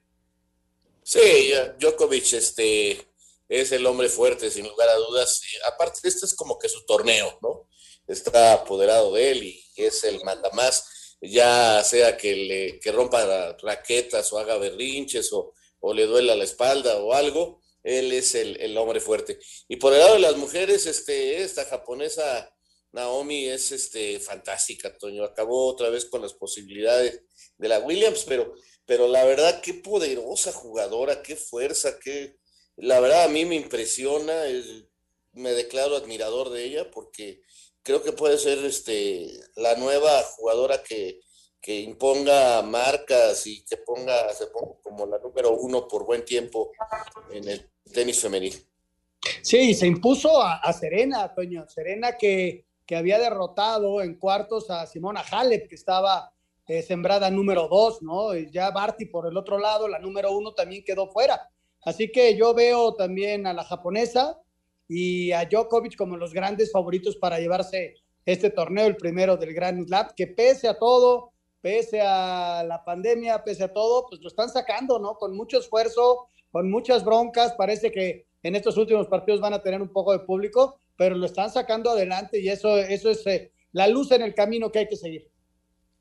Sí, 1.03 1.51
Djokovic 1.79 2.33
este, 2.33 3.07
es 3.47 3.71
el 3.71 3.85
hombre 3.85 4.09
fuerte, 4.09 4.49
sin 4.49 4.67
lugar 4.67 4.89
a 4.89 4.95
dudas. 4.95 5.43
Aparte, 5.71 5.99
este 6.07 6.25
es 6.25 6.35
como 6.35 6.57
que 6.57 6.67
su 6.67 6.83
torneo, 6.87 7.37
¿no? 7.43 7.67
Está 8.07 8.53
apoderado 8.53 9.13
de 9.13 9.31
él 9.31 9.43
y 9.43 9.63
es 9.75 10.03
el 10.03 10.19
mandamás 10.23 10.98
ya 11.21 11.83
sea 11.83 12.17
que 12.17 12.35
le 12.35 12.79
que 12.79 12.91
rompa 12.91 13.57
raquetas 13.61 14.31
o 14.31 14.39
haga 14.39 14.57
berrinches 14.57 15.31
o, 15.33 15.53
o 15.79 15.93
le 15.93 16.05
duela 16.05 16.35
la 16.35 16.43
espalda 16.43 16.97
o 16.97 17.13
algo, 17.13 17.61
él 17.83 18.11
es 18.11 18.35
el, 18.35 18.77
hombre 18.77 18.99
fuerte. 18.99 19.39
Y 19.67 19.77
por 19.77 19.93
el 19.93 19.99
lado 19.99 20.13
de 20.13 20.19
las 20.19 20.35
mujeres, 20.37 20.85
este, 20.85 21.41
esta 21.41 21.65
japonesa 21.65 22.53
Naomi 22.91 23.47
es 23.47 23.71
este, 23.71 24.19
fantástica, 24.19 24.97
Toño. 24.97 25.23
Acabó 25.23 25.67
otra 25.67 25.89
vez 25.89 26.05
con 26.05 26.21
las 26.21 26.33
posibilidades 26.33 27.23
de 27.57 27.67
la 27.67 27.79
Williams, 27.79 28.25
pero, 28.27 28.53
pero 28.85 29.07
la 29.07 29.23
verdad, 29.25 29.61
qué 29.61 29.75
poderosa 29.75 30.51
jugadora, 30.51 31.21
qué 31.21 31.35
fuerza, 31.35 31.99
qué. 31.99 32.37
La 32.75 32.99
verdad, 32.99 33.23
a 33.25 33.29
mí 33.29 33.45
me 33.45 33.55
impresiona, 33.55 34.47
me 35.33 35.51
declaro 35.51 35.95
admirador 35.95 36.49
de 36.49 36.65
ella 36.65 36.91
porque 36.91 37.41
creo 37.83 38.03
que 38.03 38.11
puede 38.11 38.37
ser 38.37 38.59
este, 38.65 39.31
la 39.55 39.75
nueva 39.75 40.21
jugadora 40.35 40.83
que, 40.83 41.19
que 41.61 41.79
imponga 41.79 42.61
marcas 42.61 43.45
y 43.47 43.63
que 43.65 43.77
ponga, 43.77 44.33
se 44.33 44.47
ponga 44.47 44.75
como 44.81 45.05
la 45.05 45.19
número 45.19 45.51
uno 45.51 45.87
por 45.87 46.05
buen 46.05 46.23
tiempo 46.25 46.71
en 47.31 47.47
el 47.47 47.69
tenis 47.93 48.21
femenil. 48.21 48.53
Sí, 49.41 49.73
se 49.73 49.87
impuso 49.87 50.41
a, 50.41 50.71
Serena, 50.73 51.33
Toño. 51.33 51.67
Serena 51.67 52.17
que, 52.17 52.65
que, 52.85 52.95
había 52.95 53.19
derrotado 53.19 54.01
en 54.01 54.17
cuartos 54.17 54.69
a 54.69 54.85
Simona 54.85 55.21
Halep, 55.21 55.67
que 55.67 55.75
estaba 55.75 56.31
eh, 56.67 56.81
sembrada 56.81 57.29
número 57.29 57.67
dos, 57.67 58.01
¿no? 58.01 58.33
Ya 58.35 58.71
Barty 58.71 59.05
por 59.05 59.27
el 59.27 59.35
otro 59.35 59.57
lado, 59.57 59.87
la 59.87 59.99
número 59.99 60.31
uno 60.31 60.53
también 60.53 60.83
quedó 60.83 61.11
fuera. 61.11 61.49
Así 61.81 62.11
que 62.11 62.37
yo 62.37 62.53
veo 62.53 62.93
también 62.95 63.47
a 63.47 63.53
la 63.53 63.63
japonesa 63.63 64.37
y 64.89 65.31
a 65.31 65.45
Djokovic 65.45 65.95
como 65.95 66.17
los 66.17 66.33
grandes 66.33 66.71
favoritos 66.71 67.15
para 67.15 67.39
llevarse 67.39 67.93
este 68.25 68.49
torneo, 68.49 68.87
el 68.87 68.97
primero 68.97 69.37
del 69.37 69.53
Grand 69.53 69.85
Slam, 69.85 70.07
que 70.15 70.27
pese 70.27 70.67
a 70.67 70.77
todo, 70.77 71.31
pese 71.61 72.01
a 72.01 72.63
la 72.67 72.83
pandemia, 72.83 73.43
pese 73.43 73.63
a 73.63 73.71
todo, 73.71 74.07
pues 74.09 74.19
lo 74.21 74.27
están 74.27 74.49
sacando, 74.49 74.99
¿no? 74.99 75.13
Con 75.15 75.37
mucho 75.37 75.59
esfuerzo, 75.59 76.27
con 76.51 76.69
muchas 76.69 77.05
broncas, 77.05 77.53
parece 77.53 77.91
que 77.91 78.25
en 78.41 78.55
estos 78.55 78.77
últimos 78.77 79.07
partidos 79.07 79.39
van 79.39 79.53
a 79.53 79.61
tener 79.61 79.81
un 79.81 79.89
poco 79.89 80.11
de 80.11 80.19
público, 80.19 80.79
pero 80.97 81.15
lo 81.15 81.27
están 81.27 81.51
sacando 81.51 81.91
adelante 81.91 82.39
y 82.39 82.49
eso, 82.49 82.77
eso 82.77 83.11
es 83.11 83.25
eh, 83.27 83.51
la 83.73 83.87
luz 83.87 84.11
en 84.11 84.23
el 84.23 84.33
camino 84.33 84.71
que 84.71 84.79
hay 84.79 84.87
que 84.87 84.95
seguir. 84.95 85.29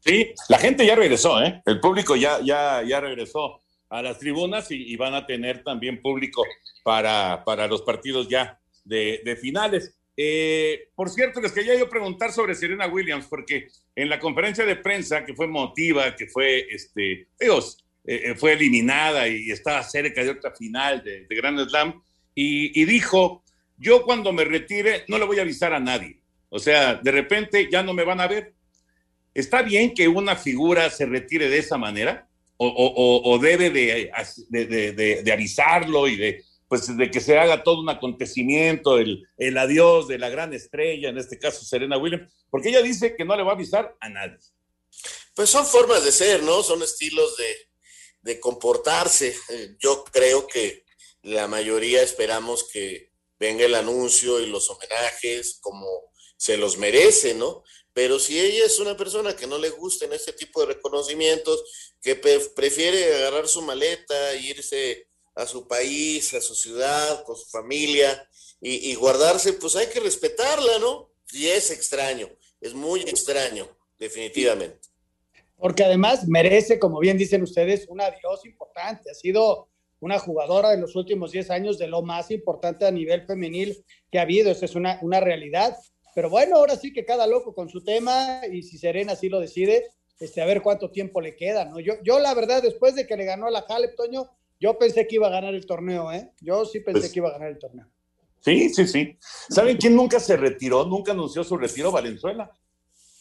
Sí, 0.01 0.33
la 0.49 0.59
gente 0.59 0.87
ya 0.87 0.95
regresó, 0.95 1.43
¿eh? 1.43 1.61
El 1.67 1.81
público 1.81 2.17
ya, 2.17 2.39
ya, 2.43 2.83
ya 2.87 3.01
regresó 3.01 3.61
a 3.91 4.01
las 4.01 4.19
tribunas 4.19 4.71
y, 4.71 4.93
y 4.93 4.97
van 4.97 5.15
a 5.15 5.27
tener 5.27 5.63
también 5.63 6.01
público 6.01 6.43
para, 6.85 7.43
para 7.45 7.67
los 7.67 7.83
partidos 7.83 8.29
ya 8.29 8.59
de, 8.89 9.39
finales. 9.41 9.95
Eh, 10.17 10.89
por 10.95 11.11
cierto, 11.11 11.41
les 11.41 11.53
quería 11.53 11.79
yo 11.79 11.89
preguntar 11.89 12.33
sobre 12.33 12.55
Serena 12.55 12.87
Williams, 12.87 13.27
porque 13.29 13.69
en 13.95 14.09
la 14.09 14.19
conferencia 14.19 14.65
de 14.65 14.77
prensa 14.77 15.25
que 15.25 15.35
fue 15.35 15.47
motiva, 15.47 16.17
que 16.17 16.27
fue, 16.27 16.67
este, 16.71 17.29
Dios, 17.39 17.85
eh, 18.05 18.23
eh, 18.25 18.35
fue 18.35 18.55
eliminada 18.55 19.29
y 19.29 19.51
estaba 19.51 19.83
cerca 19.83 20.25
de 20.25 20.31
otra 20.31 20.55
final 20.55 21.03
de, 21.05 21.27
de 21.27 21.37
Grand 21.37 21.69
Slam, 21.69 22.03
y, 22.41 22.85
dijo, 22.85 23.43
yo 23.77 24.05
cuando 24.05 24.33
me 24.33 24.45
retire 24.45 25.03
no 25.09 25.19
le 25.19 25.25
voy 25.25 25.41
a 25.41 25.43
avisar 25.43 25.73
a 25.73 25.81
nadie. 25.81 26.21
O 26.51 26.61
sea, 26.61 26.95
de 26.95 27.11
repente 27.11 27.69
ya 27.71 27.83
no 27.83 27.93
me 27.93 28.05
van 28.05 28.21
a 28.21 28.29
ver. 28.29 28.55
¿Está 29.35 29.63
bien 29.63 29.93
que 29.93 30.07
una 30.07 30.37
figura 30.37 30.89
se 30.89 31.05
retire 31.05 31.49
de 31.49 31.59
esa 31.59 31.79
manera? 31.79 32.29
¿O, 32.59 33.39
debe 33.43 33.71
de, 33.71 34.13
de, 34.51 34.67
de, 34.67 35.23
de 35.23 35.33
avisarlo 35.33 36.07
y 36.07 36.17
de 36.17 36.45
pues 36.69 36.97
de 36.97 37.11
que 37.11 37.21
se 37.21 37.39
haga 37.39 37.63
todo 37.63 37.81
un 37.81 37.89
acontecimiento, 37.89 38.99
el, 38.99 39.27
el 39.39 39.57
adiós 39.57 40.07
de 40.07 40.19
la 40.19 40.29
gran 40.29 40.53
estrella, 40.53 41.09
en 41.09 41.19
este 41.19 41.39
caso 41.39 41.65
Serena 41.65 41.97
Williams, 41.99 42.31
porque 42.51 42.69
ella 42.69 42.83
dice 42.83 43.17
que 43.17 43.25
no 43.25 43.37
le 43.37 43.43
va 43.43 43.53
a 43.53 43.55
avisar 43.55 43.97
a 44.01 44.09
nadie. 44.09 44.39
Pues 45.35 45.49
son 45.51 45.65
formas 45.65 46.05
de 46.05 46.13
ser, 46.13 46.43
¿no? 46.43 46.63
Son 46.63 46.83
estilos 46.83 47.37
de, 47.37 47.57
de 48.23 48.41
comportarse. 48.41 49.35
Eh, 49.49 49.77
Yo 49.79 50.05
creo 50.05 50.47
que 50.47 50.85
la 51.23 51.49
mayoría 51.49 52.03
esperamos 52.03 52.69
que 52.71 53.13
venga 53.39 53.65
el 53.65 53.75
anuncio 53.75 54.41
y 54.41 54.47
los 54.47 54.69
homenajes 54.69 55.59
como 55.61 55.87
se 56.37 56.57
los 56.57 56.77
merece, 56.77 57.35
¿no? 57.35 57.63
Pero 57.93 58.21
si 58.21 58.39
ella 58.39 58.65
es 58.65 58.79
una 58.79 58.97
persona 58.97 59.35
que 59.35 59.47
no 59.47 59.59
le 59.59 59.71
gusten 59.71 60.13
este 60.13 60.33
tipo 60.33 60.61
de 60.61 60.75
reconocimientos, 60.75 61.65
que 62.01 62.15
prefiere 62.15 63.17
agarrar 63.17 63.49
su 63.49 63.63
maleta 63.63 64.35
irse 64.37 65.08
a 65.39 65.47
su 65.47 65.69
país, 65.69 66.35
a 66.35 66.41
su 66.41 66.55
ciudad, 66.55 67.23
con 67.25 67.37
su 67.37 67.47
familia 67.47 68.29
y, 68.61 68.93
guardarse, 68.97 69.53
pues 69.53 69.77
hay 69.77 69.87
que 69.87 70.01
respetarla, 70.01 70.81
¿no? 70.81 71.11
Y 71.33 71.47
es 71.47 71.71
extraño, 71.71 72.29
es 72.61 72.75
muy 72.75 73.03
extraño, 73.03 73.69
definitivamente. 74.01 74.81
Porque 75.57 75.85
además 75.85 76.27
merece, 76.27 76.81
como 76.81 76.99
bien 76.99 77.17
dicen 77.17 77.43
ustedes, 77.43 77.87
un 77.89 78.01
adiós 78.01 78.45
importante. 78.47 79.11
Ha 79.11 79.15
sido 79.15 79.69
una 80.01 80.19
jugadora 80.19 80.71
de 80.71 80.79
los 80.79 80.97
últimos 80.97 81.31
10 81.31 81.51
años 81.51 81.79
de 81.79 81.87
lo 81.87 82.03
más 82.03 82.33
importante 82.33 82.85
a 82.85 82.91
nivel 82.91 83.25
femenil 83.25 83.85
que 84.11 84.19
ha 84.19 84.23
habido. 84.23 84.51
Esa 84.51 84.65
es 84.65 84.75
una, 84.75 84.99
una 85.03 85.21
realidad. 85.21 85.77
Pero 86.17 86.31
bueno, 86.31 86.57
ahora 86.57 86.77
sí 86.77 86.93
que 86.93 87.05
cada 87.05 87.29
loco 87.29 87.55
con 87.55 87.69
su 87.69 87.85
tema 87.85 88.41
y 88.51 88.65
si 88.65 88.77
Serena 88.77 89.13
así 89.13 89.29
lo 89.29 89.39
decide, 89.39 89.87
este, 90.19 90.43
a 90.43 90.47
ver 90.47 90.63
cuánto 90.63 90.91
tiempo 90.91 91.21
le 91.21 91.37
queda, 91.37 91.65
¿no? 91.65 91.79
Yo, 91.79 91.95
yo 92.03 92.19
la 92.19 92.35
verdad, 92.35 92.61
después 92.61 92.97
de 92.97 93.07
que 93.07 93.17
le 93.17 93.25
ganó 93.25 93.47
a 93.47 93.53
la 93.53 93.65
Halep, 93.69 93.95
Toño, 93.95 94.29
yo 94.61 94.79
pensé 94.79 95.07
que 95.07 95.17
iba 95.17 95.27
a 95.29 95.31
ganar 95.31 95.55
el 95.55 95.67
torneo, 95.67 96.11
¿eh? 96.13 96.33
Yo 96.41 96.65
sí 96.65 96.81
pensé 96.81 97.01
Pues- 97.01 97.13
que 97.13 97.19
iba 97.21 97.29
a 97.29 97.33
ganar 97.33 97.51
el 97.51 97.59
torneo. 97.59 97.87
Sí, 98.41 98.69
sí, 98.71 98.87
sí. 98.87 99.17
¿Saben 99.51 99.77
quién 99.77 99.97
nunca 99.97 100.21
se 100.21 100.37
retiró? 100.37 100.85
Nunca 100.87 101.13
anunció 101.13 101.43
su 101.45 101.57
retiro, 101.57 101.91
Valenzuela. 101.91 102.51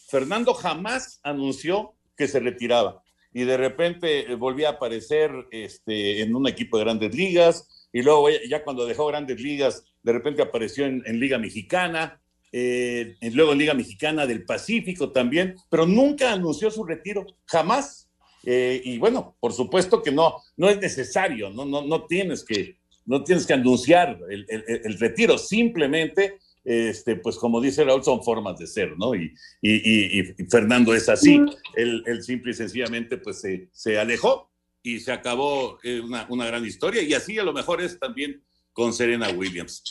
Fernando 0.08 0.54
jamás 0.54 1.20
anunció 1.22 1.94
que 2.16 2.28
se 2.28 2.40
retiraba. 2.40 3.02
Y 3.32 3.44
de 3.44 3.56
repente 3.56 4.30
eh, 4.32 4.34
volvía 4.36 4.68
a 4.68 4.72
aparecer 4.72 5.30
este, 5.50 6.22
en 6.22 6.34
un 6.34 6.48
equipo 6.48 6.78
de 6.78 6.84
grandes 6.84 7.14
ligas. 7.14 7.88
Y 7.92 8.02
luego, 8.02 8.30
ya- 8.30 8.38
ya 8.48 8.64
cuando 8.64 8.86
dejó 8.86 9.06
grandes 9.06 9.40
ligas, 9.40 9.84
de 10.02 10.12
repente 10.12 10.40
apareció 10.42 10.86
en, 10.86 11.02
en 11.06 11.20
Liga 11.20 11.38
Mexicana. 11.38 12.20
eh, 12.50 13.16
y 13.20 13.28
luego 13.30 13.52
en 13.52 13.58
Liga 13.58 13.74
Mexicana 13.74 14.24
del 14.26 14.46
Pacífico 14.46 15.12
también. 15.12 15.54
Pero 15.68 15.84
nunca 15.84 16.32
anunció 16.32 16.70
su 16.70 16.82
retiro. 16.84 17.26
Jamás. 17.44 18.07
Eh, 18.44 18.80
y 18.84 18.98
bueno, 18.98 19.36
por 19.40 19.52
supuesto 19.52 20.02
que 20.02 20.12
no, 20.12 20.36
no 20.56 20.68
es 20.68 20.78
necesario. 20.80 21.50
No, 21.50 21.64
no, 21.64 21.82
no 21.82 22.06
tienes 22.06 22.44
que, 22.44 22.76
no 23.06 23.22
tienes 23.24 23.46
que 23.46 23.54
anunciar 23.54 24.18
el, 24.30 24.46
el- 24.48 24.64
el 24.84 24.98
retiro, 24.98 25.36
simplemente, 25.38 26.38
este, 26.64 27.16
pues 27.16 27.36
como 27.36 27.60
dice 27.60 27.82
Raúl, 27.84 28.04
son 28.04 28.22
formas 28.22 28.58
de 28.58 28.66
ser, 28.66 28.96
¿no? 28.98 29.14
Y, 29.14 29.32
y- 29.62 30.18
y- 30.20 30.34
y 30.38 30.44
Fernando 30.50 30.94
es 30.94 31.08
así, 31.08 31.40
él, 31.76 32.02
él 32.06 32.22
simple 32.22 32.50
y 32.50 32.54
sencillamente 32.54 33.16
pues 33.18 33.40
se, 33.40 33.68
se 33.72 33.98
alejó 33.98 34.50
y 34.82 35.00
se 35.00 35.12
acabó 35.12 35.78
eh, 35.82 36.00
una, 36.00 36.26
una 36.28 36.46
gran 36.46 36.64
historia 36.66 37.02
y 37.02 37.14
así 37.14 37.38
a 37.38 37.44
lo 37.44 37.52
mejor 37.52 37.80
es 37.80 37.98
también 37.98 38.42
con 38.72 38.92
Serena 38.92 39.28
Williams. 39.30 39.82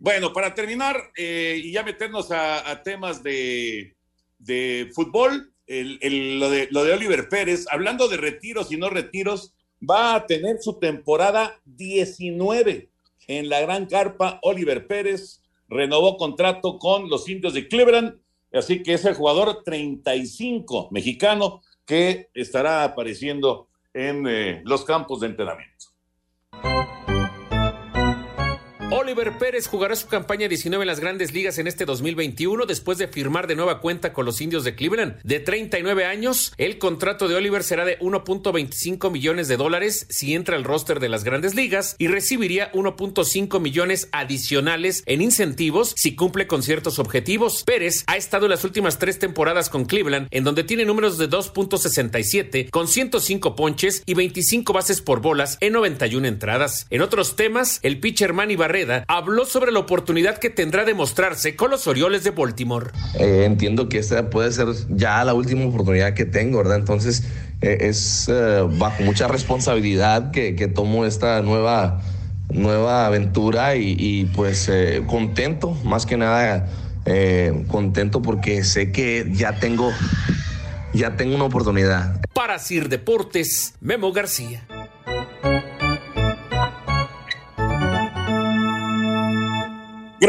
Bueno, 0.00 0.32
para 0.32 0.54
terminar 0.54 0.96
eh, 1.16 1.60
y 1.62 1.72
ya 1.72 1.82
meternos 1.82 2.30
a, 2.30 2.68
a 2.70 2.82
temas 2.82 3.22
de, 3.22 3.94
de 4.38 4.90
fútbol, 4.94 5.52
el- 5.68 6.40
lo, 6.40 6.50
de, 6.50 6.68
lo 6.70 6.84
de 6.84 6.92
Oliver 6.94 7.28
Pérez, 7.28 7.66
hablando 7.70 8.08
de 8.08 8.16
retiros 8.16 8.72
y 8.72 8.76
no 8.76 8.90
retiros, 8.90 9.54
va 9.88 10.14
a 10.14 10.26
tener 10.26 10.58
su 10.60 10.78
temporada 10.78 11.60
19 11.64 12.88
en 13.28 13.48
la 13.48 13.60
gran 13.60 13.86
carpa. 13.86 14.40
Oliver 14.42 14.86
Pérez 14.86 15.42
renovó 15.68 16.16
contrato 16.16 16.78
con 16.78 17.08
los 17.10 17.28
indios 17.28 17.54
de 17.54 17.68
Cleveland, 17.68 18.18
así 18.52 18.82
que 18.82 18.94
es 18.94 19.04
el 19.04 19.14
jugador 19.14 19.62
35 19.64 20.88
mexicano 20.90 21.62
que 21.84 22.28
estará 22.34 22.84
apareciendo 22.84 23.68
en 23.94 24.26
eh, 24.26 24.62
los 24.64 24.84
campos 24.84 25.20
de 25.20 25.28
entrenamiento. 25.28 25.86
Oliver 28.90 29.36
Pérez 29.36 29.66
jugará 29.66 29.94
su 29.96 30.06
campaña 30.06 30.48
19 30.48 30.82
en 30.82 30.86
las 30.86 31.00
grandes 31.00 31.34
ligas 31.34 31.58
en 31.58 31.66
este 31.66 31.84
2021 31.84 32.64
después 32.64 32.96
de 32.96 33.06
firmar 33.06 33.46
de 33.46 33.54
nueva 33.54 33.82
cuenta 33.82 34.14
con 34.14 34.24
los 34.24 34.40
indios 34.40 34.64
de 34.64 34.74
Cleveland. 34.74 35.20
De 35.24 35.40
39 35.40 36.06
años, 36.06 36.54
el 36.56 36.78
contrato 36.78 37.28
de 37.28 37.34
Oliver 37.34 37.62
será 37.62 37.84
de 37.84 37.98
1.25 37.98 39.10
millones 39.10 39.46
de 39.46 39.58
dólares 39.58 40.06
si 40.08 40.32
entra 40.32 40.56
al 40.56 40.64
roster 40.64 41.00
de 41.00 41.10
las 41.10 41.22
grandes 41.22 41.54
ligas 41.54 41.96
y 41.98 42.08
recibiría 42.08 42.72
1.5 42.72 43.60
millones 43.60 44.08
adicionales 44.10 45.02
en 45.04 45.20
incentivos 45.20 45.92
si 45.94 46.16
cumple 46.16 46.46
con 46.46 46.62
ciertos 46.62 46.98
objetivos. 46.98 47.64
Pérez 47.64 48.04
ha 48.06 48.16
estado 48.16 48.46
en 48.46 48.50
las 48.50 48.64
últimas 48.64 48.98
tres 48.98 49.18
temporadas 49.18 49.68
con 49.68 49.84
Cleveland, 49.84 50.28
en 50.30 50.44
donde 50.44 50.64
tiene 50.64 50.86
números 50.86 51.18
de 51.18 51.28
2.67 51.28 52.70
con 52.70 52.88
105 52.88 53.54
ponches 53.54 54.02
y 54.06 54.14
25 54.14 54.72
bases 54.72 55.02
por 55.02 55.20
bolas 55.20 55.58
en 55.60 55.74
91 55.74 56.26
entradas. 56.26 56.86
En 56.88 57.02
otros 57.02 57.36
temas, 57.36 57.80
el 57.82 58.00
pitcher 58.00 58.32
Manny 58.32 58.56
Barreda 58.78 59.04
habló 59.08 59.44
sobre 59.44 59.72
la 59.72 59.80
oportunidad 59.80 60.38
que 60.38 60.50
tendrá 60.50 60.84
de 60.84 60.94
mostrarse 60.94 61.56
con 61.56 61.70
los 61.70 61.86
Orioles 61.86 62.24
de 62.24 62.30
Baltimore. 62.30 62.90
Eh, 63.18 63.44
entiendo 63.44 63.88
que 63.88 63.98
esta 63.98 64.30
puede 64.30 64.52
ser 64.52 64.68
ya 64.90 65.24
la 65.24 65.34
última 65.34 65.66
oportunidad 65.66 66.14
que 66.14 66.24
tengo, 66.24 66.58
¿verdad? 66.58 66.76
Entonces 66.76 67.24
eh, 67.60 67.78
es 67.80 68.28
eh, 68.28 68.64
bajo 68.78 69.02
mucha 69.02 69.28
responsabilidad 69.28 70.30
que, 70.30 70.54
que 70.54 70.68
tomo 70.68 71.04
esta 71.04 71.42
nueva, 71.42 72.02
nueva 72.50 73.06
aventura 73.06 73.76
y, 73.76 73.96
y, 73.98 74.24
pues 74.26 74.70
contento, 75.06 75.72
más 75.84 76.06
que 76.06 76.16
nada 76.16 76.68
contento 77.68 78.20
porque 78.20 78.64
sé 78.64 78.92
que 78.92 79.26
ya 79.32 79.58
tengo, 79.58 79.90
ya 80.92 81.16
tengo 81.16 81.34
una 81.36 81.44
oportunidad. 81.44 82.20
Para 82.34 82.58
Sir 82.58 82.90
Deportes, 82.90 83.74
Memo 83.80 84.12
García. 84.12 84.67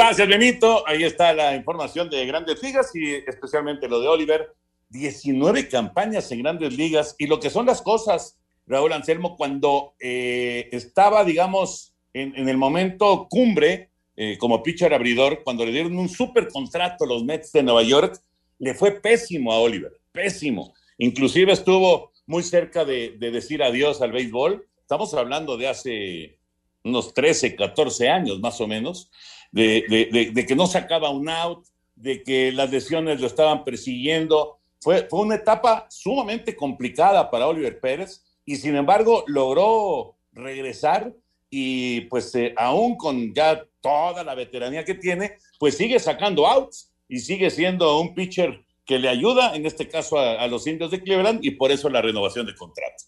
Gracias, 0.02 0.30
Benito. 0.30 0.88
Ahí 0.88 1.04
está 1.04 1.34
la 1.34 1.54
información 1.58 2.10
de 2.10 2.26
Grandes 2.26 2.64
Ligas 2.64 2.96
y 2.96 3.16
especialmente 3.16 3.90
lo 3.90 4.00
de 4.00 4.08
Oliver. 4.08 4.56
19 4.88 5.68
campañas 5.68 6.32
en 6.32 6.42
Grandes 6.42 6.72
Ligas 6.78 7.18
y 7.20 7.28
lo 7.28 7.38
que 7.42 7.50
son 7.50 7.66
las 7.66 7.82
cosas, 7.82 8.40
Raúl 8.66 8.94
Anselmo, 8.94 9.36
cuando 9.36 9.96
eh, 10.00 10.70
estaba, 10.72 11.26
digamos, 11.26 11.94
en, 12.14 12.48
el 12.48 12.56
momento 12.56 13.28
cumbre 13.30 13.90
eh, 14.16 14.38
como 14.38 14.64
pitcher 14.64 14.94
abridor, 14.94 15.44
cuando 15.44 15.66
le 15.66 15.74
dieron 15.74 15.98
un 15.98 16.08
super 16.08 16.48
contrato 16.48 17.04
a 17.04 17.08
los 17.08 17.26
Mets 17.26 17.52
de 17.52 17.64
Nueva 17.64 17.84
York, 17.84 18.22
le 18.58 18.76
fue 18.76 19.02
pésimo 19.02 19.52
a 19.52 19.60
Oliver, 19.60 19.92
pésimo. 20.14 20.74
Inclusive 20.98 21.52
estuvo 21.52 22.14
muy 22.26 22.44
cerca 22.44 22.86
de, 22.86 23.18
de 23.20 23.32
decir 23.32 23.62
adiós 23.62 24.02
al 24.02 24.14
béisbol. 24.14 24.66
Estamos 24.80 25.14
hablando 25.14 25.58
de 25.58 25.68
hace 25.68 26.40
unos 26.86 27.14
13, 27.14 27.58
14 27.58 28.08
años 28.08 28.40
más 28.40 28.62
o 28.62 28.68
menos, 28.68 29.12
de, 29.52 30.46
que 30.48 30.56
no 30.56 30.68
sacaba 30.68 31.10
un 31.10 31.30
out, 31.30 31.66
de 31.96 32.24
que 32.24 32.52
las 32.52 32.72
lesiones 32.72 33.20
lo 33.20 33.28
estaban 33.28 33.64
persiguiendo. 33.64 34.60
Fue, 34.80 35.08
fue 35.10 35.22
una 35.22 35.36
etapa 35.36 35.88
sumamente 35.90 36.56
complicada 36.56 37.30
para 37.30 37.48
Oliver 37.48 37.80
Pérez 37.80 38.24
y 38.46 38.56
sin 38.56 38.76
embargo 38.76 39.24
logró 39.28 40.16
regresar 40.32 41.14
y 41.50 42.02
pues 42.02 42.34
eh, 42.36 42.54
aún 42.56 42.96
con 42.96 43.34
ya 43.34 43.66
toda 43.82 44.24
la 44.24 44.36
veteranía 44.36 44.86
que 44.86 44.94
tiene, 44.94 45.38
pues 45.58 45.76
sigue 45.76 46.00
sacando 46.00 46.48
outs 46.48 46.92
y 47.08 47.20
sigue 47.20 47.50
siendo 47.50 48.00
un 48.00 48.14
pitcher 48.14 48.64
que 48.86 49.00
le 49.00 49.10
ayuda, 49.10 49.56
en 49.56 49.66
este 49.66 49.88
caso 49.88 50.18
a 50.18 50.48
los 50.48 50.66
indios 50.66 50.90
de 50.90 51.02
Cleveland 51.02 51.40
y 51.44 51.52
por 51.52 51.72
eso 51.72 51.90
la 51.90 52.02
renovación 52.02 52.48
de 52.48 52.56
contrato. 52.56 53.04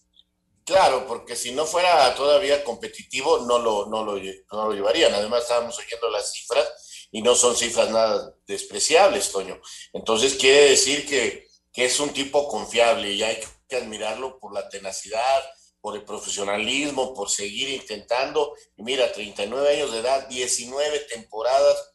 Claro, 0.65 1.07
porque 1.07 1.35
si 1.35 1.51
no 1.51 1.65
fuera 1.65 2.13
todavía 2.15 2.63
competitivo, 2.63 3.39
no 3.39 3.57
lo, 3.57 3.87
no 3.87 4.03
lo, 4.03 4.15
no 4.15 4.65
lo 4.67 4.73
llevarían. 4.73 5.13
Además, 5.13 5.43
estábamos 5.43 5.77
oyendo 5.77 6.09
las 6.09 6.31
cifras 6.31 7.07
y 7.11 7.21
no 7.21 7.35
son 7.35 7.55
cifras 7.55 7.89
nada 7.89 8.35
despreciables, 8.45 9.31
Toño. 9.31 9.59
Entonces, 9.93 10.35
quiere 10.35 10.69
decir 10.69 11.07
que, 11.07 11.47
que 11.73 11.85
es 11.85 11.99
un 11.99 12.09
tipo 12.09 12.47
confiable 12.47 13.11
y 13.11 13.23
hay 13.23 13.39
que 13.67 13.77
admirarlo 13.77 14.39
por 14.39 14.53
la 14.53 14.69
tenacidad, 14.69 15.41
por 15.79 15.95
el 15.95 16.03
profesionalismo, 16.03 17.13
por 17.13 17.29
seguir 17.29 17.69
intentando. 17.69 18.53
Y 18.77 18.83
mira, 18.83 19.11
39 19.11 19.75
años 19.75 19.91
de 19.91 19.99
edad, 19.99 20.27
19 20.27 20.99
temporadas, 21.11 21.91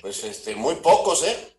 pues 0.00 0.24
este, 0.24 0.56
muy 0.56 0.76
pocos, 0.76 1.24
¿eh? 1.24 1.58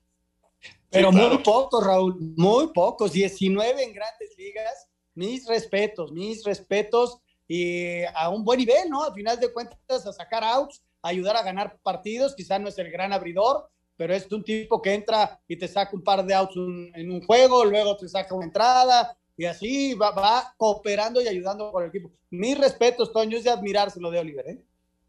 Pero 0.90 1.12
sí, 1.12 1.16
claro. 1.16 1.36
muy 1.36 1.44
pocos, 1.44 1.84
Raúl, 1.86 2.16
muy 2.36 2.74
pocos. 2.74 3.12
19 3.12 3.84
en 3.84 3.94
grandes 3.94 4.36
ligas 4.36 4.90
mis 5.20 5.46
respetos, 5.46 6.14
mis 6.14 6.46
respetos 6.46 7.20
y 7.46 8.04
a 8.16 8.30
un 8.30 8.46
buen 8.46 8.60
nivel, 8.60 8.90
¿no? 8.90 9.04
Al 9.04 9.14
final 9.14 9.38
de 9.38 9.52
cuentas, 9.52 10.08
a 10.08 10.14
sacar 10.14 10.46
outs, 10.46 10.82
a 11.02 11.10
ayudar 11.10 11.36
a 11.36 11.44
ganar 11.44 11.78
partidos, 11.84 12.36
quizás 12.36 12.62
no 12.62 12.70
es 12.70 12.78
el 12.78 12.90
gran 12.90 13.12
abridor, 13.12 13.70
pero 13.98 14.16
es 14.16 14.32
un 14.32 14.44
tipo 14.46 14.82
que 14.82 14.94
entra 14.94 15.42
y 15.46 15.58
te 15.58 15.68
saca 15.68 15.94
un 15.94 16.04
par 16.04 16.26
de 16.26 16.34
outs 16.34 16.56
un, 16.56 16.90
en 16.96 17.12
un 17.12 17.22
juego, 17.26 17.66
luego 17.66 17.98
te 17.98 18.08
saca 18.08 18.34
una 18.34 18.46
entrada 18.46 19.18
y 19.36 19.44
así 19.44 19.94
va, 19.94 20.12
va, 20.12 20.54
cooperando 20.56 21.22
y 21.22 21.28
ayudando 21.28 21.70
con 21.70 21.84
el 21.84 21.90
equipo. 21.90 22.12
Mis 22.30 22.58
respetos, 22.58 23.12
Toño, 23.12 23.38
es 23.38 23.44
de 23.44 23.50
admirárselo 23.50 24.10
de 24.12 24.20
Oliver, 24.20 24.48
¿eh? 24.48 24.64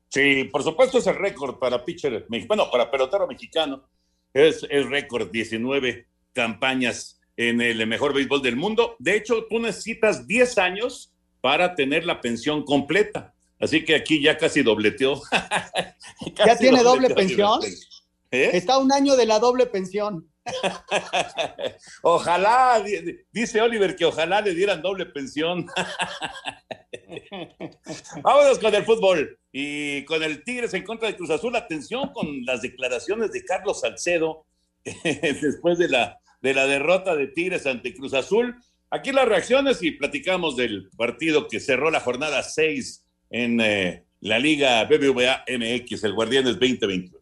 Sí, 0.08 0.42
por 0.44 0.64
supuesto 0.64 0.98
es 0.98 1.06
el 1.06 1.14
récord 1.14 1.60
para 1.60 1.84
pitcher, 1.84 2.26
bueno, 2.48 2.68
para 2.68 2.90
pelotero 2.90 3.28
mexicano. 3.28 3.88
Es 4.34 4.66
el 4.68 4.90
récord, 4.90 5.30
19 5.30 6.06
campañas 6.32 7.19
en 7.40 7.60
el 7.62 7.86
mejor 7.86 8.12
béisbol 8.12 8.42
del 8.42 8.56
mundo. 8.56 8.96
De 8.98 9.16
hecho, 9.16 9.46
tú 9.48 9.60
necesitas 9.60 10.26
10 10.26 10.58
años 10.58 11.10
para 11.40 11.74
tener 11.74 12.04
la 12.04 12.20
pensión 12.20 12.66
completa. 12.66 13.32
Así 13.58 13.82
que 13.82 13.94
aquí 13.94 14.22
ya 14.22 14.36
casi 14.36 14.62
dobleteó. 14.62 15.22
¿Ya 16.46 16.58
tiene 16.58 16.82
doble 16.82 17.08
pensión? 17.08 17.60
¿Eh? 18.30 18.50
Está 18.52 18.76
un 18.76 18.92
año 18.92 19.16
de 19.16 19.24
la 19.24 19.38
doble 19.38 19.64
pensión. 19.64 20.30
ojalá, 22.02 22.84
dice 23.32 23.62
Oliver 23.62 23.96
que 23.96 24.04
ojalá 24.04 24.42
le 24.42 24.54
dieran 24.54 24.82
doble 24.82 25.06
pensión. 25.06 25.66
Vámonos 28.22 28.58
con 28.58 28.74
el 28.74 28.84
fútbol 28.84 29.38
y 29.50 30.04
con 30.04 30.22
el 30.22 30.44
Tigres 30.44 30.74
en 30.74 30.84
contra 30.84 31.08
de 31.08 31.16
Cruz 31.16 31.30
Azul. 31.30 31.56
Atención 31.56 32.12
con 32.12 32.44
las 32.44 32.60
declaraciones 32.60 33.32
de 33.32 33.46
Carlos 33.46 33.80
Salcedo 33.80 34.44
después 34.84 35.78
de 35.78 35.88
la, 35.88 36.19
de 36.40 36.54
la 36.54 36.66
derrota 36.66 37.14
de 37.16 37.26
Tigres 37.26 37.66
ante 37.66 37.94
Cruz 37.94 38.14
Azul. 38.14 38.56
Aquí 38.90 39.12
las 39.12 39.28
reacciones 39.28 39.82
y 39.82 39.92
platicamos 39.92 40.56
del 40.56 40.88
partido 40.96 41.48
que 41.48 41.60
cerró 41.60 41.90
la 41.90 42.00
jornada 42.00 42.42
6 42.42 43.06
en 43.30 43.60
eh, 43.60 44.04
la 44.20 44.38
Liga 44.38 44.84
BBVA 44.84 45.44
MX, 45.48 46.04
el 46.04 46.12
Guardianes 46.14 46.58
2021. 46.58 47.19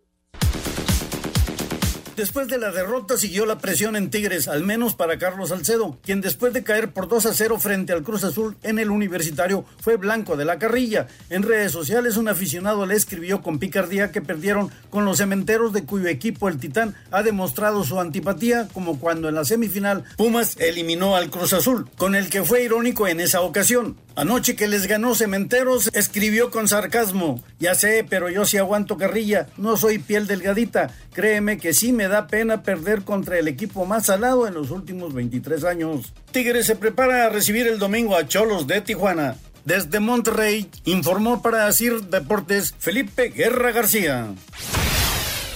Después 2.18 2.48
de 2.48 2.58
la 2.58 2.72
derrota 2.72 3.16
siguió 3.16 3.46
la 3.46 3.58
presión 3.58 3.94
en 3.94 4.10
Tigres, 4.10 4.48
al 4.48 4.64
menos 4.64 4.96
para 4.96 5.18
Carlos 5.18 5.50
Salcedo, 5.50 5.96
quien 6.02 6.20
después 6.20 6.52
de 6.52 6.64
caer 6.64 6.90
por 6.90 7.06
2 7.06 7.26
a 7.26 7.32
0 7.32 7.60
frente 7.60 7.92
al 7.92 8.02
Cruz 8.02 8.24
Azul 8.24 8.56
en 8.64 8.80
el 8.80 8.90
universitario 8.90 9.64
fue 9.80 9.98
blanco 9.98 10.36
de 10.36 10.44
la 10.44 10.58
carrilla. 10.58 11.06
En 11.30 11.44
redes 11.44 11.70
sociales 11.70 12.16
un 12.16 12.26
aficionado 12.26 12.86
le 12.86 12.96
escribió 12.96 13.40
con 13.40 13.60
picardía 13.60 14.10
que 14.10 14.20
perdieron 14.20 14.68
con 14.90 15.04
los 15.04 15.18
cementeros 15.18 15.72
de 15.72 15.84
cuyo 15.84 16.08
equipo 16.08 16.48
el 16.48 16.58
Titán 16.58 16.96
ha 17.12 17.22
demostrado 17.22 17.84
su 17.84 18.00
antipatía 18.00 18.66
como 18.74 18.98
cuando 18.98 19.28
en 19.28 19.36
la 19.36 19.44
semifinal 19.44 20.02
Pumas 20.16 20.56
eliminó 20.58 21.14
al 21.14 21.30
Cruz 21.30 21.52
Azul, 21.52 21.88
con 21.96 22.16
el 22.16 22.30
que 22.30 22.42
fue 22.42 22.64
irónico 22.64 23.06
en 23.06 23.20
esa 23.20 23.42
ocasión. 23.42 23.96
Anoche 24.18 24.56
que 24.56 24.66
les 24.66 24.88
ganó 24.88 25.14
Cementeros, 25.14 25.90
escribió 25.92 26.50
con 26.50 26.66
sarcasmo, 26.66 27.40
ya 27.60 27.76
sé, 27.76 28.04
pero 28.10 28.28
yo 28.28 28.44
sí 28.44 28.56
aguanto 28.56 28.96
carrilla, 28.96 29.46
no 29.56 29.76
soy 29.76 30.00
piel 30.00 30.26
delgadita, 30.26 30.90
créeme 31.12 31.58
que 31.58 31.72
sí 31.72 31.92
me 31.92 32.08
da 32.08 32.26
pena 32.26 32.64
perder 32.64 33.02
contra 33.02 33.38
el 33.38 33.46
equipo 33.46 33.86
más 33.86 34.06
salado 34.06 34.48
en 34.48 34.54
los 34.54 34.72
últimos 34.72 35.14
23 35.14 35.62
años. 35.62 36.12
Tigres 36.32 36.66
se 36.66 36.74
prepara 36.74 37.26
a 37.26 37.28
recibir 37.28 37.68
el 37.68 37.78
domingo 37.78 38.16
a 38.16 38.26
Cholos 38.26 38.66
de 38.66 38.80
Tijuana. 38.80 39.36
Desde 39.64 40.00
Monterrey, 40.00 40.68
informó 40.84 41.40
para 41.40 41.68
Asir 41.68 42.00
Deportes 42.00 42.74
Felipe 42.76 43.28
Guerra 43.28 43.70
García 43.70 44.34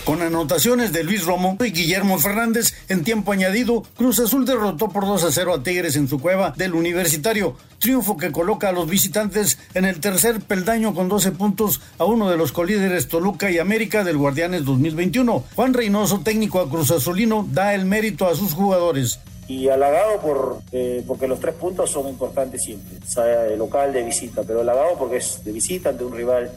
con 0.04 0.20
anotaciones 0.20 0.92
de 0.92 1.04
Luis 1.04 1.24
Romo 1.24 1.56
y 1.60 1.70
Guillermo 1.70 2.18
Fernández 2.18 2.74
en 2.88 3.04
tiempo 3.04 3.32
añadido, 3.32 3.82
Cruz 3.96 4.18
Azul 4.18 4.44
derrotó 4.44 4.88
por 4.88 5.06
2 5.06 5.24
a 5.24 5.32
0 5.32 5.54
a 5.54 5.62
Tigres 5.62 5.96
en 5.96 6.08
su 6.08 6.18
cueva 6.18 6.52
del 6.56 6.74
Universitario, 6.74 7.56
triunfo 7.78 8.16
que 8.16 8.32
coloca 8.32 8.68
a 8.68 8.72
los 8.72 8.88
visitantes 8.88 9.58
en 9.74 9.84
el 9.84 10.00
tercer 10.00 10.40
peldaño 10.40 10.94
con 10.94 11.08
12 11.08 11.32
puntos 11.32 11.80
a 11.98 12.04
uno 12.04 12.30
de 12.30 12.36
los 12.36 12.52
colíderes 12.52 13.08
Toluca 13.08 13.50
y 13.50 13.58
América 13.58 14.02
del 14.02 14.16
Guardianes 14.16 14.64
2021. 14.64 15.44
Juan 15.54 15.74
Reynoso, 15.74 16.20
técnico 16.20 16.60
a 16.60 16.68
Cruz 16.68 16.90
Azulino, 16.90 17.46
da 17.50 17.74
el 17.74 17.84
mérito 17.84 18.26
a 18.26 18.34
sus 18.34 18.54
jugadores. 18.54 19.20
Y 19.48 19.68
halagado 19.68 20.20
por, 20.20 20.62
eh, 20.72 21.04
porque 21.06 21.28
los 21.28 21.38
tres 21.40 21.54
puntos 21.54 21.90
son 21.90 22.08
importantes 22.08 22.62
siempre, 22.62 22.98
sea 23.06 23.42
de 23.42 23.56
local, 23.56 23.92
de 23.92 24.02
visita, 24.04 24.42
pero 24.46 24.60
halagado 24.60 24.96
porque 24.98 25.16
es 25.16 25.44
de 25.44 25.52
visita 25.52 25.90
ante 25.90 26.04
un 26.04 26.16
rival 26.16 26.50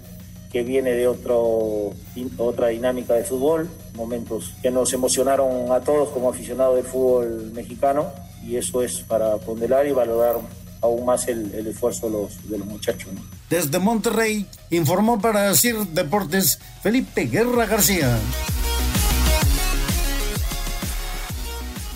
que 0.56 0.64
viene 0.64 0.92
de 0.92 1.06
otro, 1.06 1.92
otra 2.38 2.70
dinámica 2.70 3.14
de 3.14 3.26
fútbol, 3.26 3.70
momentos 3.94 4.54
que 4.62 4.72
nos 4.72 4.94
emocionaron 4.94 5.70
a 5.70 5.82
todos 5.82 6.08
como 6.12 6.30
aficionados 6.30 6.78
del 6.78 6.86
fútbol 6.86 7.52
mexicano 7.54 8.14
y 8.42 8.56
eso 8.56 8.82
es 8.82 9.02
para 9.02 9.36
ponderar 9.36 9.86
y 9.86 9.92
valorar 9.92 10.38
aún 10.80 11.06
más 11.06 11.28
el, 11.28 11.68
esfuerzo 11.68 12.06
de 12.06 12.14
los, 12.14 12.50
de 12.50 12.58
los 12.58 12.68
muchachos. 12.68 13.12
Desde 13.50 13.80
Monterrey 13.80 14.46
informó 14.70 15.20
para 15.20 15.54
CIR 15.54 15.88
Deportes 15.88 16.58
Felipe 16.82 17.26
Guerra 17.26 17.66
García. 17.66 18.18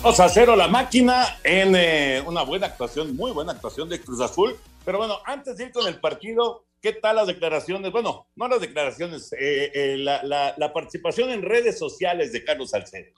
2 0.02 0.20
a 0.20 0.28
0 0.28 0.56
la 0.56 0.68
máquina 0.68 1.38
en 1.44 1.74
eh, 1.74 2.22
una 2.26 2.42
buena 2.42 2.66
actuación, 2.66 3.16
muy 3.16 3.30
buena 3.30 3.52
actuación 3.52 3.88
de 3.88 4.02
Cruz 4.02 4.20
Azul. 4.20 4.54
Pero 4.84 4.98
bueno, 4.98 5.16
antes 5.24 5.56
de 5.56 5.64
ir 5.64 5.72
con 5.72 5.86
el 5.86 5.98
partido, 5.98 6.64
¿Qué 6.80 6.94
tal 6.94 7.16
las 7.16 7.26
declaraciones? 7.26 7.92
Bueno, 7.92 8.30
no 8.36 8.48
las 8.48 8.60
declaraciones, 8.60 9.32
eh, 9.34 9.70
eh, 9.74 9.96
la, 9.98 10.72
participación 10.72 11.30
en 11.30 11.42
redes 11.42 11.78
sociales 11.78 12.32
de 12.32 12.42
Carlos 12.42 12.70
Salcedo. 12.70 13.12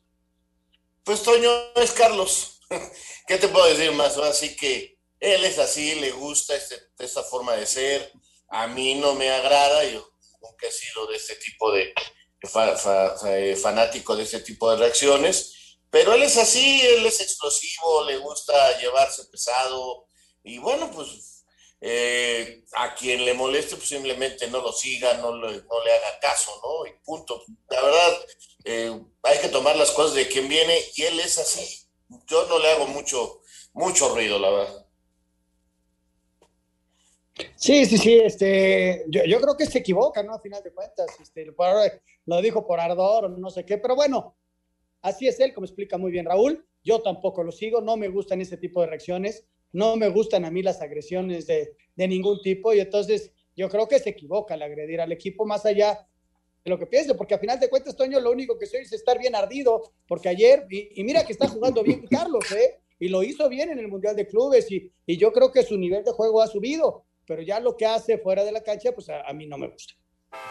Pues 1.05 1.23
Toño 1.23 1.51
es 1.77 1.93
Carlos. 1.93 2.61
¿Qué 3.29 3.39
te 3.39 3.49
puedo 3.49 3.67
decir 3.67 3.93
más? 3.93 4.19
Así 4.19 4.57
que 4.57 4.99
él 5.21 5.45
es 5.45 5.59
así, 5.61 5.95
le 6.01 6.11
gusta 6.11 6.57
este, 6.57 6.77
esta 6.99 7.23
forma 7.23 7.55
de 7.55 7.67
ser. 7.67 8.13
A 8.49 8.67
mí 8.67 8.97
no 8.97 9.15
me 9.15 9.31
agrada, 9.31 9.85
yo 9.85 10.13
nunca 10.43 10.67
he 10.67 10.73
sido 10.73 11.07
de 11.07 11.17
este 11.17 11.37
tipo 11.37 11.71
de 11.73 11.95
eh, 13.27 13.57
fanático 13.57 14.17
de 14.17 14.25
este 14.25 14.41
tipo 14.41 14.71
de 14.71 14.79
reacciones, 14.79 15.79
pero 15.89 16.15
él 16.15 16.25
es 16.25 16.37
así, 16.37 16.81
él 16.81 17.07
es 17.07 17.21
explosivo, 17.21 18.05
le 18.05 18.19
gusta 18.19 18.81
llevarse 18.81 19.25
pesado 19.27 20.07
y 20.43 20.59
bueno, 20.59 20.91
pues 20.91 21.32
eh, 21.85 22.63
a 22.75 22.95
quien 22.95 23.25
le 23.25 23.35
moleste, 23.35 23.75
pues 23.75 23.89
simplemente 23.89 24.47
no 24.47 24.61
lo 24.61 24.73
siga, 24.73 25.15
no, 25.15 25.37
le 25.37 25.49
haga 25.49 26.21
caso, 26.21 26.53
¿no? 26.63 26.87
Y 26.87 26.93
punto. 27.05 27.43
La 27.69 27.83
verdad, 27.83 28.25
eh, 28.65 29.01
hay 29.25 29.39
que 29.41 29.49
tomar 29.49 29.75
las 29.75 29.91
cosas 29.91 30.15
de 30.15 30.29
quien 30.29 30.49
viene 30.49 30.79
y 30.95 31.03
él 31.03 31.19
es 31.19 31.39
así. 31.39 31.89
Yo 32.29 32.47
no 32.47 32.61
le 32.61 32.71
hago 32.71 32.87
mucho, 32.87 33.41
mucho 33.73 34.15
ruido, 34.15 34.39
la 34.39 34.51
verdad. 34.51 34.87
Sí, 37.57 37.85
sí, 37.87 37.99
sí, 37.99 38.15
este, 38.15 39.05
yo, 39.09 39.41
creo 39.41 39.57
que 39.57 39.67
se 39.67 39.79
equivoca, 39.79 40.23
¿no? 40.23 40.35
A 40.35 40.41
final 40.41 40.63
de 40.63 40.73
cuentas, 40.73 41.09
este, 41.21 41.53
lo 42.27 42.43
dijo 42.43 42.65
por 42.65 42.79
ardor 42.79 43.25
o 43.25 43.29
no 43.29 43.51
sé 43.51 43.67
qué, 43.67 43.79
pero 43.79 43.97
bueno, 43.97 44.37
así 45.01 45.27
es 45.27 45.41
él, 45.41 45.53
como 45.53 45.67
explica 45.67 45.99
muy 45.99 46.13
bien 46.13 46.27
Raúl. 46.27 46.65
Yo 46.85 47.03
tampoco 47.03 47.43
lo 47.43 47.51
sigo, 47.51 47.81
no 47.81 47.97
me 47.97 48.07
gustan 48.07 48.41
ese 48.41 48.57
tipo 48.57 48.83
de 48.83 48.87
reacciones 48.87 49.47
no 49.73 49.97
me 49.97 50.09
gustan 50.09 50.45
a 50.45 50.51
mí 50.51 50.63
las 50.63 50.81
agresiones 50.81 51.47
de, 51.47 51.75
ningún 51.97 52.41
tipo 52.43 52.73
y 52.73 52.81
entonces 52.81 53.33
yo 53.57 53.69
creo 53.69 53.87
que 53.89 53.99
se 53.99 54.11
equivoca 54.11 54.55
al 54.55 54.63
agredir 54.63 55.01
al 55.01 55.13
equipo 55.13 55.45
más 55.45 55.65
allá 55.67 56.07
de 56.65 56.71
lo 56.71 56.79
que 56.79 56.87
piense, 56.87 57.15
porque 57.15 57.35
a 57.35 57.39
final 57.39 57.59
de 57.59 57.69
cuentas, 57.69 57.97
Toño, 57.97 58.21
lo 58.21 58.31
único 58.31 58.59
que 58.59 58.67
soy 58.67 58.81
es 58.81 58.93
estar 58.93 59.19
bien 59.19 59.35
ardido, 59.35 59.93
porque 60.07 60.29
ayer, 60.29 60.67
y, 60.71 61.03
mira 61.03 61.25
que 61.25 61.33
está 61.33 61.49
jugando 61.49 61.83
bien 61.83 62.07
Carlos, 62.11 62.51
¿eh? 62.53 62.79
Y 63.01 63.09
lo 63.09 63.23
hizo 63.25 63.49
bien 63.49 63.71
en 63.71 63.81
el 63.81 63.89
Mundial 63.89 64.15
de 64.15 64.29
Clubes 64.29 64.71
y, 64.71 64.93
y, 65.07 65.17
yo 65.17 65.33
creo 65.33 65.51
que 65.51 65.65
su 65.65 65.77
nivel 65.77 66.05
de 66.05 66.13
juego 66.13 66.41
ha 66.41 66.47
subido, 66.47 67.05
pero 67.27 67.43
ya 67.43 67.59
lo 67.59 67.77
que 67.77 67.85
hace 67.85 68.19
fuera 68.19 68.45
de 68.45 68.53
la 68.53 68.63
cancha, 68.63 68.93
pues 68.93 69.09
a, 69.09 69.33
mí 69.33 69.47
no 69.47 69.59
me 69.59 69.69
gusta. 69.69 69.95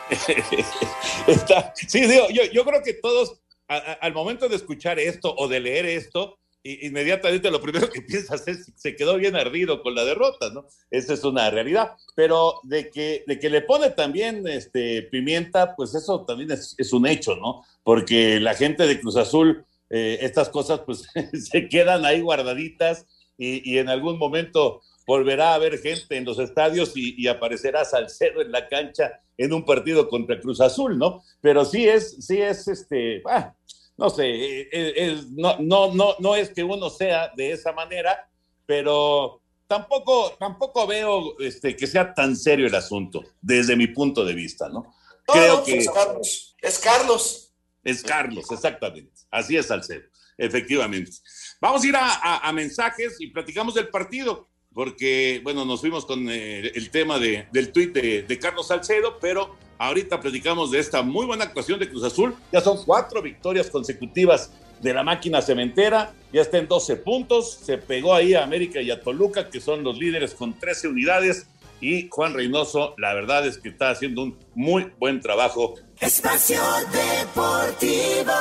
sí, 1.87 2.01
digo, 2.01 2.27
yo, 2.29 2.43
yo 2.51 2.65
creo 2.65 2.83
que 2.83 2.95
todos, 2.95 3.41
al 3.67 4.13
momento 4.13 4.49
de 4.49 4.57
escuchar 4.57 4.99
esto 4.99 5.33
o 5.37 5.47
de 5.47 5.61
leer 5.61 5.85
esto, 5.85 6.40
inmediatamente 6.63 7.49
lo 7.49 7.61
primero 7.61 7.89
que 7.89 8.01
piensas 8.07 8.47
es 8.47 8.71
se 8.75 8.95
quedó 8.95 9.17
bien 9.17 9.35
ardido 9.35 9.81
con 9.81 9.95
la 9.95 10.05
derrota, 10.05 10.49
¿no? 10.51 10.65
Esa 10.89 11.13
es 11.13 11.23
una 11.23 11.49
realidad. 11.49 11.93
Pero 12.15 12.59
de 12.63 12.89
que, 12.89 13.23
de 13.27 13.39
que 13.39 13.49
le 13.49 13.61
pone 13.61 13.91
también 13.91 14.47
este, 14.47 15.03
pimienta, 15.03 15.75
pues 15.75 15.95
eso 15.95 16.25
también 16.25 16.51
es, 16.51 16.93
un 16.93 17.07
hecho, 17.07 17.35
¿no? 17.35 17.63
Porque 17.83 18.39
la 18.39 18.53
gente 18.53 18.85
de 18.85 18.99
Cruz 18.99 19.17
Azul, 19.17 19.65
eh, 19.89 20.19
estas 20.21 20.49
cosas 20.49 20.81
pues 20.85 21.07
se 21.49 21.67
quedan 21.67 22.05
ahí 22.05 22.21
guardaditas 22.21 23.05
y, 23.37 23.79
en 23.79 23.89
algún 23.89 24.19
momento 24.19 24.81
volverá 25.07 25.51
a 25.51 25.55
haber 25.55 25.79
gente 25.79 26.15
en 26.15 26.25
los 26.25 26.37
estadios 26.37 26.93
y, 26.95 27.27
aparecerá 27.27 27.83
Salcedo 27.85 28.41
en 28.41 28.51
la 28.51 28.67
cancha 28.67 29.19
en 29.35 29.51
un 29.51 29.65
partido 29.65 30.07
contra 30.07 30.39
Cruz 30.39 30.61
Azul, 30.61 30.97
¿no? 30.97 31.23
Pero 31.41 31.65
sí 31.65 31.87
es, 31.87 32.23
sí 32.23 32.39
es 32.39 32.67
este, 32.67 33.23
ah, 33.25 33.55
no 34.01 34.09
sé, 34.09 34.23
eh, 34.71 35.21
no, 35.29 35.57
no, 35.59 35.93
no, 35.93 36.15
no 36.17 36.35
es 36.35 36.49
que 36.49 36.63
uno 36.63 36.89
sea 36.89 37.31
de 37.37 37.51
esa 37.51 37.71
manera, 37.71 38.27
pero 38.65 39.43
tampoco, 39.67 40.35
tampoco 40.39 40.87
veo 40.87 41.37
este, 41.37 41.75
que 41.75 41.85
sea 41.85 42.11
tan 42.11 42.35
serio 42.35 42.65
el 42.65 42.73
asunto, 42.73 43.23
desde 43.39 43.75
mi 43.75 43.85
punto 43.85 44.25
de 44.25 44.33
vista, 44.33 44.69
¿no? 44.69 44.91
Creo 45.27 45.63
que... 45.63 45.77
Es 45.77 45.89
Carlos. 45.91 46.55
Es 46.59 46.79
Carlos. 46.79 47.53
Es 47.83 48.01
Carlos, 48.01 48.49
exactamente. 48.49 49.21
Así 49.29 49.55
es, 49.55 49.67
Salcedo, 49.67 50.09
efectivamente. 50.35 51.11
Vamos 51.61 51.83
a 51.83 51.87
ir 51.87 51.93
a, 51.95 52.51
mensajes 52.53 53.17
y 53.19 53.27
platicamos 53.27 53.75
del 53.75 53.89
partido, 53.89 54.47
porque, 54.73 55.41
bueno, 55.43 55.65
nos 55.65 55.81
fuimos 55.81 56.05
con 56.05 56.29
eh, 56.29 56.71
el 56.73 56.89
tema 56.89 57.19
de, 57.19 57.47
del 57.51 57.71
tuit 57.71 57.93
de, 57.93 58.23
de 58.23 58.39
Carlos 58.39 58.67
Salcedo, 58.67 59.17
pero 59.19 59.57
Ahorita 59.81 60.19
platicamos 60.19 60.69
de 60.69 60.77
esta 60.77 61.01
muy 61.01 61.25
buena 61.25 61.45
actuación 61.45 61.79
de 61.79 61.89
Cruz 61.89 62.03
Azul. 62.03 62.35
Ya 62.51 62.61
son 62.61 62.85
cuatro 62.85 63.19
victorias 63.19 63.67
consecutivas 63.67 64.51
de 64.79 64.93
la 64.93 65.01
máquina 65.01 65.41
cementera. 65.41 66.13
Ya 66.31 66.41
está 66.41 66.59
en 66.59 66.67
12 66.67 66.97
puntos. 66.97 67.57
Se 67.65 67.79
pegó 67.79 68.13
ahí 68.13 68.35
a 68.35 68.43
América 68.43 68.79
y 68.79 68.91
a 68.91 69.01
Toluca, 69.01 69.49
que 69.49 69.59
son 69.59 69.83
los 69.83 69.97
líderes 69.97 70.35
con 70.35 70.53
13 70.53 70.87
unidades. 70.87 71.47
y 71.81 72.07
Juan 72.11 72.35
Reynoso, 72.35 72.93
la 72.99 73.15
verdad 73.15 73.47
es 73.47 73.57
que 73.57 73.69
está 73.69 73.89
haciendo 73.89 74.21
un 74.21 74.37
muy 74.53 74.91
buen 74.99 75.19
trabajo. 75.19 75.73
Espacio 75.99 76.61
Deportivo. 76.93 78.33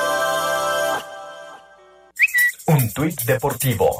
Un 2.67 2.93
tuit 2.93 3.19
deportivo. 3.23 3.99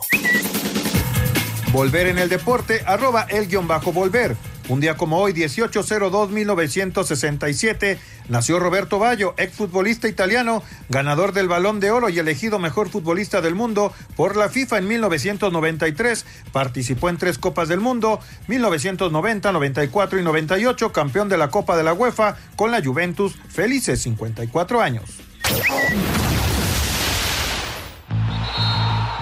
Volver 1.71 2.07
en 2.07 2.19
el 2.19 2.27
deporte, 2.27 2.81
arroba 2.85 3.25
el 3.29 3.47
guion 3.47 3.65
bajo 3.65 3.93
volver. 3.93 4.35
Un 4.67 4.81
día 4.81 4.97
como 4.97 5.19
hoy, 5.19 5.31
1802-1967, 5.31 7.97
nació 8.27 8.59
Roberto 8.59 8.99
Ballo, 8.99 9.33
exfutbolista 9.37 10.09
italiano, 10.09 10.63
ganador 10.89 11.31
del 11.31 11.47
Balón 11.47 11.79
de 11.79 11.91
Oro 11.91 12.09
y 12.09 12.19
elegido 12.19 12.59
mejor 12.59 12.89
futbolista 12.89 13.39
del 13.39 13.55
mundo 13.55 13.93
por 14.17 14.35
la 14.35 14.49
FIFA 14.49 14.79
en 14.79 14.89
1993. 14.89 16.25
Participó 16.51 17.07
en 17.07 17.15
tres 17.17 17.37
Copas 17.37 17.69
del 17.69 17.79
Mundo, 17.79 18.19
1990, 18.47 19.53
94 19.53 20.19
y 20.19 20.23
98, 20.23 20.91
campeón 20.91 21.29
de 21.29 21.37
la 21.37 21.49
Copa 21.49 21.77
de 21.77 21.83
la 21.83 21.93
UEFA 21.93 22.35
con 22.57 22.71
la 22.71 22.83
Juventus, 22.83 23.39
felices 23.49 24.01
54 24.01 24.81
años. 24.81 25.05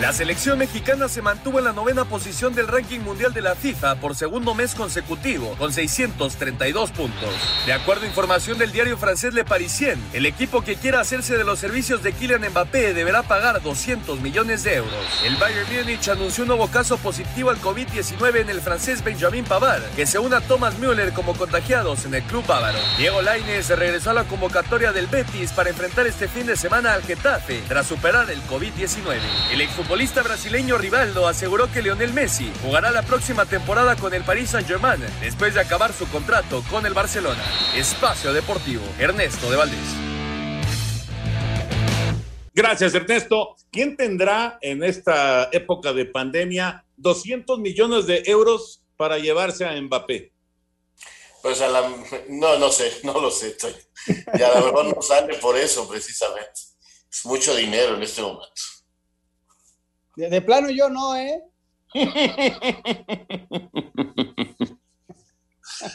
La 0.00 0.12
selección 0.12 0.58
mexicana 0.58 1.08
se 1.08 1.22
mantuvo 1.22 1.60
en 1.60 1.66
la 1.66 1.72
novena 1.72 2.04
posición 2.04 2.52
del 2.52 2.66
ranking 2.66 2.98
mundial 2.98 3.32
de 3.32 3.40
la 3.40 3.54
FIFA 3.54 3.94
por 3.96 4.16
segundo 4.16 4.52
mes 4.52 4.74
consecutivo, 4.74 5.54
con 5.56 5.72
632 5.72 6.90
puntos. 6.90 7.30
De 7.64 7.72
acuerdo 7.72 8.02
a 8.02 8.08
información 8.08 8.58
del 8.58 8.72
diario 8.72 8.98
francés 8.98 9.34
Le 9.34 9.44
Parisien, 9.44 10.02
el 10.12 10.26
equipo 10.26 10.62
que 10.62 10.74
quiera 10.74 10.98
hacerse 10.98 11.38
de 11.38 11.44
los 11.44 11.60
servicios 11.60 12.02
de 12.02 12.12
Kylian 12.12 12.42
Mbappé 12.50 12.92
deberá 12.92 13.22
pagar 13.22 13.62
200 13.62 14.20
millones 14.20 14.64
de 14.64 14.74
euros. 14.74 15.22
El 15.24 15.36
Bayern 15.36 15.72
Múnich 15.72 16.08
anunció 16.08 16.42
un 16.42 16.48
nuevo 16.48 16.66
caso 16.66 16.98
positivo 16.98 17.50
al 17.50 17.60
COVID-19 17.60 18.40
en 18.40 18.50
el 18.50 18.60
francés 18.60 19.04
Benjamin 19.04 19.44
Pavard, 19.44 19.84
que 19.94 20.06
se 20.06 20.18
une 20.18 20.34
a 20.34 20.40
Thomas 20.40 20.76
Müller 20.80 21.12
como 21.12 21.34
contagiados 21.34 22.04
en 22.04 22.16
el 22.16 22.24
club 22.24 22.44
bávaro. 22.46 22.78
Diego 22.98 23.22
Lainez 23.22 23.68
regresó 23.68 24.10
a 24.10 24.14
la 24.14 24.24
convocatoria 24.24 24.92
del 24.92 25.06
Betis 25.06 25.52
para 25.52 25.70
enfrentar 25.70 26.08
este 26.08 26.26
fin 26.26 26.46
de 26.46 26.56
semana 26.56 26.94
al 26.94 27.04
Getafe 27.04 27.62
tras 27.68 27.86
superar 27.86 28.28
el 28.28 28.42
COVID-19. 28.48 29.20
El 29.52 29.60
futbolista 29.94 30.24
brasileño 30.24 30.76
Rivaldo 30.76 31.28
aseguró 31.28 31.70
que 31.70 31.80
Lionel 31.80 32.12
Messi 32.12 32.50
jugará 32.64 32.90
la 32.90 33.02
próxima 33.02 33.46
temporada 33.46 33.94
con 33.94 34.12
el 34.12 34.24
Paris 34.24 34.50
Saint-Germain 34.50 35.00
después 35.20 35.54
de 35.54 35.60
acabar 35.60 35.92
su 35.92 36.08
contrato 36.08 36.64
con 36.68 36.84
el 36.84 36.94
Barcelona. 36.94 37.44
Espacio 37.76 38.32
Deportivo, 38.32 38.82
Ernesto 38.98 39.48
de 39.48 39.56
Valdés. 39.56 39.78
Gracias, 42.52 42.92
Ernesto. 42.92 43.54
¿Quién 43.70 43.96
tendrá 43.96 44.58
en 44.62 44.82
esta 44.82 45.48
época 45.52 45.92
de 45.92 46.06
pandemia 46.06 46.84
200 46.96 47.60
millones 47.60 48.08
de 48.08 48.24
euros 48.26 48.82
para 48.96 49.18
llevarse 49.18 49.64
a 49.64 49.80
Mbappé? 49.80 50.32
Pues 51.40 51.60
a 51.60 51.68
la... 51.68 51.88
No, 52.30 52.58
no 52.58 52.72
sé, 52.72 52.98
no 53.04 53.20
lo 53.20 53.30
sé. 53.30 53.50
Estoy... 53.50 53.72
Y 54.08 54.42
a 54.42 54.58
lo 54.58 54.66
mejor 54.66 54.96
no 54.96 55.00
sale 55.00 55.34
por 55.34 55.56
eso, 55.56 55.88
precisamente. 55.88 56.50
Es 57.12 57.24
mucho 57.24 57.54
dinero 57.54 57.94
en 57.94 58.02
este 58.02 58.22
momento. 58.22 58.73
De, 60.16 60.28
de 60.28 60.42
plano 60.42 60.70
yo 60.70 60.88
no, 60.88 61.16
¿eh? 61.16 61.42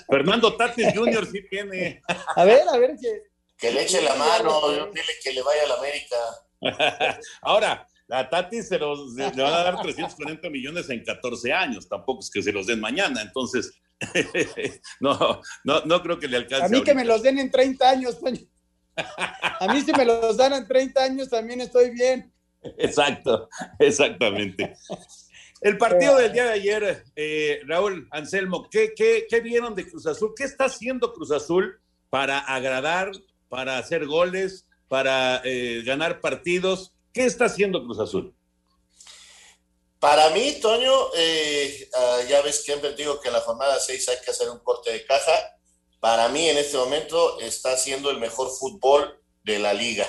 Fernando 0.09 0.55
Tatis 0.55 0.93
Jr. 0.93 1.25
sí 1.25 1.41
tiene. 1.49 2.01
A 2.35 2.45
ver, 2.45 2.67
a 2.69 2.77
ver 2.77 2.95
que. 2.99 3.23
Que 3.57 3.71
le 3.71 3.83
eche 3.83 4.01
la 4.01 4.15
mano, 4.15 4.87
dile 4.93 5.13
que 5.21 5.33
le 5.33 5.41
vaya 5.41 5.63
a 5.63 5.67
la 5.67 5.75
América. 5.75 6.15
Ahora, 7.41 7.85
a 8.09 8.29
Tatis 8.29 8.69
se 8.69 8.79
los 8.79 9.13
le 9.13 9.25
van 9.25 9.53
a 9.53 9.63
dar 9.63 9.81
340 9.81 10.49
millones 10.49 10.89
en 10.89 11.03
14 11.03 11.51
años, 11.51 11.89
tampoco 11.89 12.21
es 12.21 12.29
que 12.29 12.41
se 12.41 12.53
los 12.53 12.67
den 12.67 12.79
mañana, 12.79 13.21
entonces 13.21 13.73
no, 15.01 15.41
no, 15.65 15.81
no 15.81 16.01
creo 16.01 16.17
que 16.19 16.29
le 16.29 16.37
alcance. 16.37 16.65
A 16.65 16.69
mí 16.69 16.77
ahorita. 16.77 16.91
que 16.91 16.95
me 16.95 17.03
los 17.03 17.21
den 17.21 17.37
en 17.37 17.51
30 17.51 17.89
años, 17.89 18.17
Toño. 18.19 18.39
A 18.95 19.67
mí 19.73 19.81
si 19.81 19.91
me 19.91 20.05
los 20.05 20.37
dan 20.37 20.53
en 20.53 20.65
30 20.67 21.03
años 21.03 21.29
también 21.29 21.59
estoy 21.61 21.91
bien. 21.91 22.33
Exacto, 22.77 23.49
exactamente. 23.79 24.75
El 25.61 25.77
partido 25.77 26.15
del 26.17 26.31
día 26.31 26.45
de 26.45 26.53
ayer, 26.53 27.03
eh, 27.15 27.61
Raúl 27.65 28.07
Anselmo, 28.11 28.69
¿qué, 28.69 28.93
qué, 28.95 29.25
¿qué 29.29 29.41
vieron 29.41 29.75
de 29.75 29.89
Cruz 29.89 30.05
Azul? 30.05 30.33
¿Qué 30.35 30.45
está 30.45 30.65
haciendo 30.65 31.13
Cruz 31.13 31.31
Azul 31.31 31.81
para 32.09 32.39
agradar, 32.39 33.11
para 33.49 33.77
hacer 33.77 34.05
goles, 34.05 34.65
para 34.87 35.41
eh, 35.43 35.83
ganar 35.85 36.21
partidos? 36.21 36.93
¿Qué 37.13 37.25
está 37.25 37.45
haciendo 37.45 37.83
Cruz 37.83 37.99
Azul? 37.99 38.33
Para 39.99 40.29
mí, 40.29 40.59
Toño, 40.61 40.93
eh, 41.13 41.89
ah, 41.93 42.19
ya 42.29 42.41
ves 42.41 42.59
que 42.59 42.63
siempre 42.63 42.95
digo 42.95 43.19
que 43.19 43.27
en 43.27 43.33
la 43.33 43.41
jornada 43.41 43.77
6 43.79 44.09
hay 44.09 44.17
que 44.23 44.31
hacer 44.31 44.49
un 44.49 44.59
corte 44.59 44.93
de 44.93 45.05
caja. 45.05 45.57
Para 45.99 46.29
mí, 46.29 46.47
en 46.47 46.57
este 46.57 46.77
momento, 46.77 47.37
está 47.41 47.73
haciendo 47.73 48.09
el 48.09 48.17
mejor 48.17 48.49
fútbol 48.49 49.21
de 49.43 49.59
la 49.59 49.73
liga. 49.73 50.07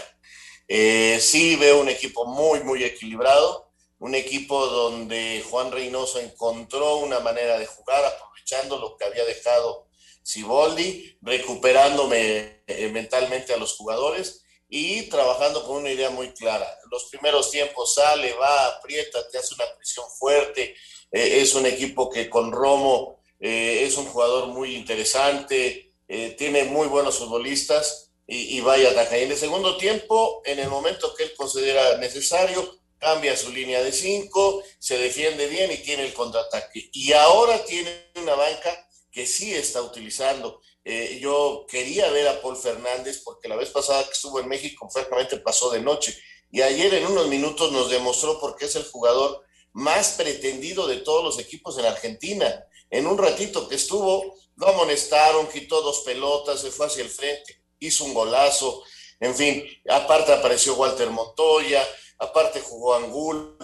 Eh, 0.72 1.18
sí 1.20 1.56
veo 1.56 1.80
un 1.80 1.88
equipo 1.88 2.26
muy, 2.26 2.60
muy 2.60 2.84
equilibrado, 2.84 3.72
un 3.98 4.14
equipo 4.14 4.66
donde 4.66 5.44
Juan 5.50 5.72
Reynoso 5.72 6.20
encontró 6.20 6.98
una 6.98 7.18
manera 7.18 7.58
de 7.58 7.66
jugar, 7.66 8.04
aprovechando 8.04 8.78
lo 8.78 8.96
que 8.96 9.04
había 9.04 9.24
dejado 9.24 9.88
Siboldi, 10.22 11.18
recuperándome 11.22 12.62
eh, 12.68 12.88
mentalmente 12.92 13.52
a 13.52 13.56
los 13.56 13.76
jugadores 13.76 14.44
y 14.68 15.08
trabajando 15.08 15.66
con 15.66 15.78
una 15.78 15.90
idea 15.90 16.10
muy 16.10 16.32
clara. 16.34 16.68
Los 16.88 17.06
primeros 17.06 17.50
tiempos 17.50 17.94
sale, 17.94 18.32
va, 18.34 18.66
aprieta, 18.68 19.28
te 19.28 19.38
hace 19.38 19.56
una 19.56 19.64
presión 19.76 20.06
fuerte. 20.20 20.76
Eh, 21.10 21.40
es 21.40 21.52
un 21.56 21.66
equipo 21.66 22.08
que 22.08 22.30
con 22.30 22.52
Romo 22.52 23.18
eh, 23.40 23.82
es 23.84 23.96
un 23.96 24.06
jugador 24.06 24.46
muy 24.46 24.76
interesante, 24.76 25.88
tiene 26.36 26.64
muy 26.64 26.88
buenos 26.88 27.18
futbolistas 27.18 28.09
y, 28.32 28.60
vaya 28.60 28.90
ataca. 28.90 29.18
Y 29.18 29.24
en 29.24 29.32
el 29.32 29.36
segundo 29.36 29.76
tiempo, 29.76 30.40
en 30.44 30.60
el 30.60 30.68
momento 30.68 31.14
que 31.14 31.24
él 31.24 31.34
considera 31.36 31.98
necesario, 31.98 32.78
cambia 32.98 33.36
su 33.36 33.50
línea 33.50 33.82
de 33.82 33.90
cinco, 33.90 34.62
se 34.78 34.98
defiende 34.98 35.48
bien 35.48 35.72
y 35.72 35.78
tiene 35.78 36.04
el 36.04 36.14
contraataque. 36.14 36.90
Y 36.92 37.12
ahora 37.12 37.64
tiene 37.64 38.12
una 38.16 38.36
banca 38.36 38.88
que 39.10 39.26
sí 39.26 39.52
está 39.52 39.82
utilizando. 39.82 40.60
Eh, 40.84 41.18
yo 41.20 41.66
quería 41.68 42.08
ver 42.10 42.28
a 42.28 42.40
Paul 42.40 42.56
Fernández 42.56 43.22
porque 43.24 43.48
la 43.48 43.56
vez 43.56 43.70
pasada 43.70 44.04
que 44.04 44.12
estuvo 44.12 44.38
en 44.38 44.48
México 44.48 44.88
francamente 44.88 45.36
pasó 45.38 45.70
de 45.70 45.80
noche 45.80 46.16
y 46.50 46.62
ayer 46.62 46.94
en 46.94 47.06
unos 47.06 47.28
minutos 47.28 47.70
nos 47.72 47.90
demostró 47.90 48.40
por 48.40 48.56
qué 48.56 48.64
es 48.64 48.76
el 48.76 48.84
jugador 48.84 49.44
más 49.72 50.12
pretendido 50.12 50.86
de 50.86 50.98
todos 50.98 51.24
los 51.24 51.38
equipos 51.38 51.78
en 51.78 51.86
Argentina. 51.86 52.64
En 52.90 53.06
un 53.06 53.18
ratito 53.18 53.68
que 53.68 53.76
estuvo, 53.76 54.36
lo 54.56 54.68
amonestaron, 54.68 55.48
quitó 55.48 55.80
dos 55.80 56.00
pelotas, 56.00 56.60
se 56.60 56.70
fue 56.70 56.86
hacia 56.86 57.02
el 57.02 57.10
frente, 57.10 57.59
hizo 57.80 58.04
un 58.04 58.14
golazo, 58.14 58.82
en 59.18 59.34
fin, 59.34 59.64
aparte 59.88 60.32
apareció 60.32 60.74
Walter 60.74 61.10
Montoya, 61.10 61.86
aparte 62.18 62.60
jugó 62.60 62.94
Angulo, 62.94 63.56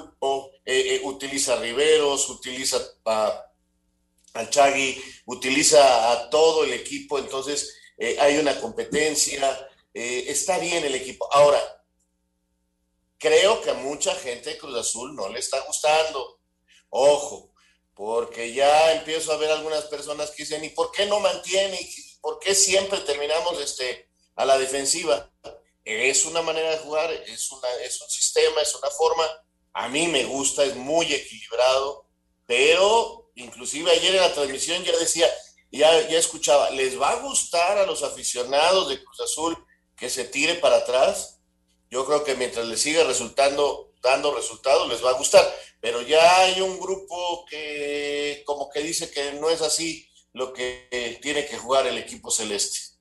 eh, 0.65 0.97
eh, 0.97 1.01
utiliza 1.05 1.55
a 1.55 1.61
Riveros, 1.61 2.29
utiliza 2.29 2.79
a 3.05 3.47
al 4.37 4.51
Chagui, 4.51 5.03
utiliza 5.27 6.13
a 6.13 6.31
todo 6.31 6.65
el 6.65 6.73
equipo, 6.73 7.19
entonces 7.19 7.75
eh, 7.99 8.17
hay 8.21 8.39
una 8.39 8.61
competencia, 8.61 9.69
eh, 9.93 10.25
está 10.29 10.59
bien 10.59 10.85
el 10.85 10.95
equipo. 10.95 11.29
Ahora, 11.33 11.61
creo 13.19 13.61
que 13.63 13.71
a 13.71 13.75
mucha 13.75 14.15
gente 14.15 14.51
de 14.51 14.59
Cruz 14.59 14.77
Azul 14.77 15.15
no 15.15 15.29
le 15.29 15.39
está 15.39 15.61
gustando. 15.61 16.41
Ojo, 16.91 17.53
porque 17.95 18.53
ya 18.53 18.93
empiezo 18.93 19.33
a 19.33 19.39
ver 19.39 19.51
algunas 19.51 19.85
personas 19.85 20.31
que 20.31 20.43
dicen, 20.43 20.65
¿y 20.65 20.71
por 20.71 20.93
qué 20.93 21.07
no 21.07 21.21
mantiene? 21.21 21.81
¿Y 21.81 22.17
¿Por 22.21 22.39
qué 22.39 22.55
siempre 22.55 23.01
terminamos 23.01 23.61
este, 23.61 24.06
a 24.37 24.44
la 24.44 24.59
defensiva? 24.59 25.31
Es 25.85 26.25
una 26.25 26.42
manera 26.42 26.70
de 26.70 26.79
jugar, 26.79 27.12
es, 27.12 27.51
una, 27.51 27.68
es 27.83 28.01
un 28.01 28.09
sistema, 28.09 28.61
es 28.61 28.75
una 28.75 28.90
forma. 28.90 29.25
A 29.72 29.88
mí 29.88 30.09
me 30.09 30.25
gusta, 30.25 30.64
es 30.64 30.75
muy 30.77 31.12
equilibrado, 31.12 32.07
pero 32.46 33.31
inclusive 33.35 33.90
ayer 33.90 34.14
en 34.14 34.22
la 34.22 34.33
transmisión 34.33 34.83
ya 34.85 34.96
decía, 34.96 35.29
ya, 35.70 36.09
ya 36.09 36.18
escuchaba, 36.18 36.70
¿les 36.70 37.01
va 37.01 37.11
a 37.11 37.20
gustar 37.20 37.79
a 37.79 37.87
los 37.87 38.03
aficionados 38.03 38.88
de 38.88 39.03
Cruz 39.03 39.20
Azul 39.20 39.57
que 39.96 40.09
se 40.09 40.25
tire 40.25 40.55
para 40.57 40.79
atrás? 40.79 41.40
Yo 41.90 42.05
creo 42.05 42.25
que 42.25 42.35
mientras 42.35 42.66
les 42.66 42.81
siga 42.81 43.05
resultando, 43.05 43.92
dando 44.03 44.35
resultados, 44.35 44.88
les 44.88 45.05
va 45.05 45.11
a 45.11 45.18
gustar. 45.18 45.44
Pero 45.81 46.03
ya 46.03 46.40
hay 46.40 46.61
un 46.61 46.81
grupo 46.81 47.44
que 47.49 48.42
como 48.44 48.70
que 48.70 48.81
dice 48.81 49.11
que 49.11 49.33
no 49.33 49.51
es 49.51 49.61
así 49.61 50.09
lo 50.33 50.53
que 50.53 51.18
tiene 51.22 51.46
que 51.46 51.59
jugar 51.59 51.87
el 51.87 51.99
equipo 51.99 52.31
celeste. 52.31 52.96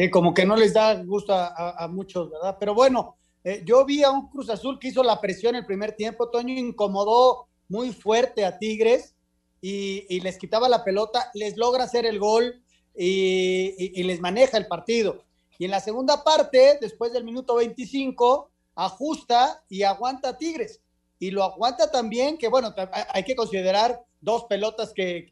Sí, 0.00 0.08
como 0.08 0.32
que 0.32 0.46
no 0.46 0.56
les 0.56 0.72
da 0.72 0.94
gusto 1.04 1.34
a, 1.34 1.86
muchos, 1.92 2.30
¿verdad? 2.30 2.56
Pero 2.58 2.74
bueno, 2.74 3.18
eh, 3.44 3.62
yo 3.66 3.84
vi 3.84 4.02
a 4.02 4.10
un 4.10 4.30
Cruz 4.30 4.48
Azul 4.48 4.78
que 4.78 4.88
hizo 4.88 5.02
la 5.02 5.20
presión 5.20 5.54
el 5.56 5.66
primer 5.66 5.92
tiempo, 5.92 6.30
Toño 6.30 6.54
incomodó 6.54 7.48
muy 7.68 7.92
fuerte 7.92 8.46
a 8.46 8.56
Tigres 8.56 9.14
y, 9.60 10.18
les 10.20 10.38
quitaba 10.38 10.70
la 10.70 10.84
pelota, 10.84 11.30
les 11.34 11.58
logra 11.58 11.84
hacer 11.84 12.06
el 12.06 12.18
gol 12.18 12.62
y, 12.96 13.74
y- 13.76 14.02
les 14.04 14.22
maneja 14.22 14.56
el 14.56 14.68
partido. 14.68 15.22
Y 15.58 15.66
en 15.66 15.70
la 15.70 15.80
segunda 15.80 16.24
parte, 16.24 16.78
después 16.80 17.12
del 17.12 17.24
minuto 17.24 17.56
25, 17.56 18.50
ajusta 18.76 19.62
y 19.68 19.82
aguanta 19.82 20.30
a 20.30 20.38
Tigres. 20.38 20.80
Y 21.18 21.30
lo 21.30 21.44
aguanta 21.44 21.90
también, 21.90 22.38
que 22.38 22.48
bueno, 22.48 22.74
hay 23.12 23.24
que 23.24 23.36
considerar 23.36 24.00
dos 24.22 24.44
pelotas 24.44 24.92
que, 24.94 25.26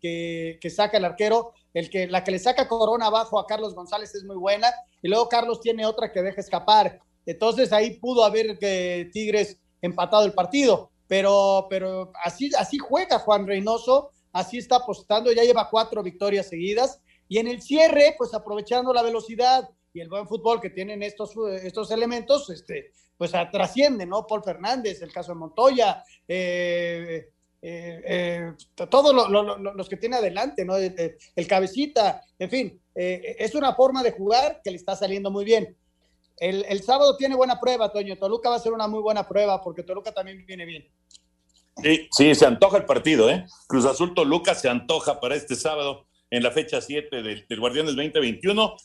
que, 0.60 0.70
saca 0.70 0.98
el 0.98 1.06
arquero. 1.06 1.54
El 1.74 1.90
que, 1.90 2.06
la 2.06 2.24
que 2.24 2.30
le 2.30 2.38
saca 2.38 2.68
Corona 2.68 3.06
abajo 3.06 3.38
a 3.38 3.46
Carlos 3.46 3.74
González 3.74 4.14
es 4.14 4.24
muy 4.24 4.36
buena. 4.36 4.72
Y 5.02 5.08
luego 5.08 5.28
Carlos 5.28 5.60
tiene 5.60 5.86
otra 5.86 6.12
que 6.12 6.22
deja 6.22 6.40
escapar. 6.40 7.00
Entonces 7.26 7.72
ahí 7.72 7.98
pudo 7.98 8.24
haber 8.24 8.58
que 8.58 9.10
Tigres 9.12 9.60
empatado 9.82 10.24
el 10.24 10.32
partido. 10.32 10.90
Pero, 11.06 11.66
pero 11.70 12.12
así, 12.22 12.50
así 12.58 12.78
juega 12.78 13.18
Juan 13.18 13.46
Reynoso, 13.46 14.10
así 14.32 14.58
está 14.58 14.76
apostando, 14.76 15.32
ya 15.32 15.42
lleva 15.42 15.70
cuatro 15.70 16.02
victorias 16.02 16.48
seguidas. 16.48 17.00
Y 17.28 17.38
en 17.38 17.48
el 17.48 17.62
cierre, 17.62 18.14
pues 18.16 18.34
aprovechando 18.34 18.92
la 18.92 19.02
velocidad 19.02 19.68
y 19.92 20.00
el 20.00 20.08
buen 20.08 20.26
fútbol 20.26 20.60
que 20.60 20.70
tienen 20.70 21.02
estos, 21.02 21.34
estos 21.62 21.90
elementos, 21.90 22.48
este, 22.50 22.92
pues 23.16 23.32
trasciende, 23.50 24.06
¿no? 24.06 24.26
Paul 24.26 24.42
Fernández, 24.42 25.02
el 25.02 25.12
caso 25.12 25.32
de 25.32 25.38
Montoya, 25.38 26.04
eh, 26.26 27.30
eh, 27.60 28.02
eh, 28.06 28.52
todos 28.88 29.12
los 29.74 29.88
que 29.88 29.96
tiene 29.96 30.16
adelante, 30.16 30.64
¿no? 30.64 30.76
El, 30.76 31.46
cabecita, 31.48 32.22
en 32.38 32.50
fin, 32.50 32.82
es 32.94 33.54
una 33.54 33.74
forma 33.74 34.02
de 34.02 34.12
jugar 34.12 34.60
que 34.62 34.70
le 34.70 34.76
está 34.76 34.94
saliendo 34.94 35.30
muy 35.30 35.44
bien. 35.44 35.76
El, 36.36 36.64
el, 36.68 36.82
sábado 36.82 37.16
tiene 37.16 37.34
buena 37.34 37.58
prueba, 37.58 37.90
Toño. 37.90 38.16
Toluca 38.16 38.48
va 38.48 38.56
a 38.56 38.60
ser 38.60 38.72
una 38.72 38.86
muy 38.86 39.00
buena 39.00 39.26
prueba 39.26 39.60
porque 39.60 39.82
Toluca 39.82 40.12
también 40.12 40.44
viene 40.46 40.64
bien. 40.64 40.88
Sí, 41.82 42.08
sí, 42.12 42.34
se 42.34 42.46
antoja 42.46 42.76
el 42.76 42.84
partido, 42.84 43.28
¿eh? 43.28 43.44
Cruz 43.66 43.84
Azul 43.84 44.14
Toluca 44.14 44.54
se 44.54 44.68
antoja 44.68 45.20
para 45.20 45.34
este 45.34 45.56
sábado 45.56 46.06
en 46.30 46.42
la 46.42 46.52
fecha 46.52 46.80
7 46.80 47.22
del, 47.22 47.46
del 47.48 47.60
Guardianes 47.60 47.96
2021. 47.96 48.76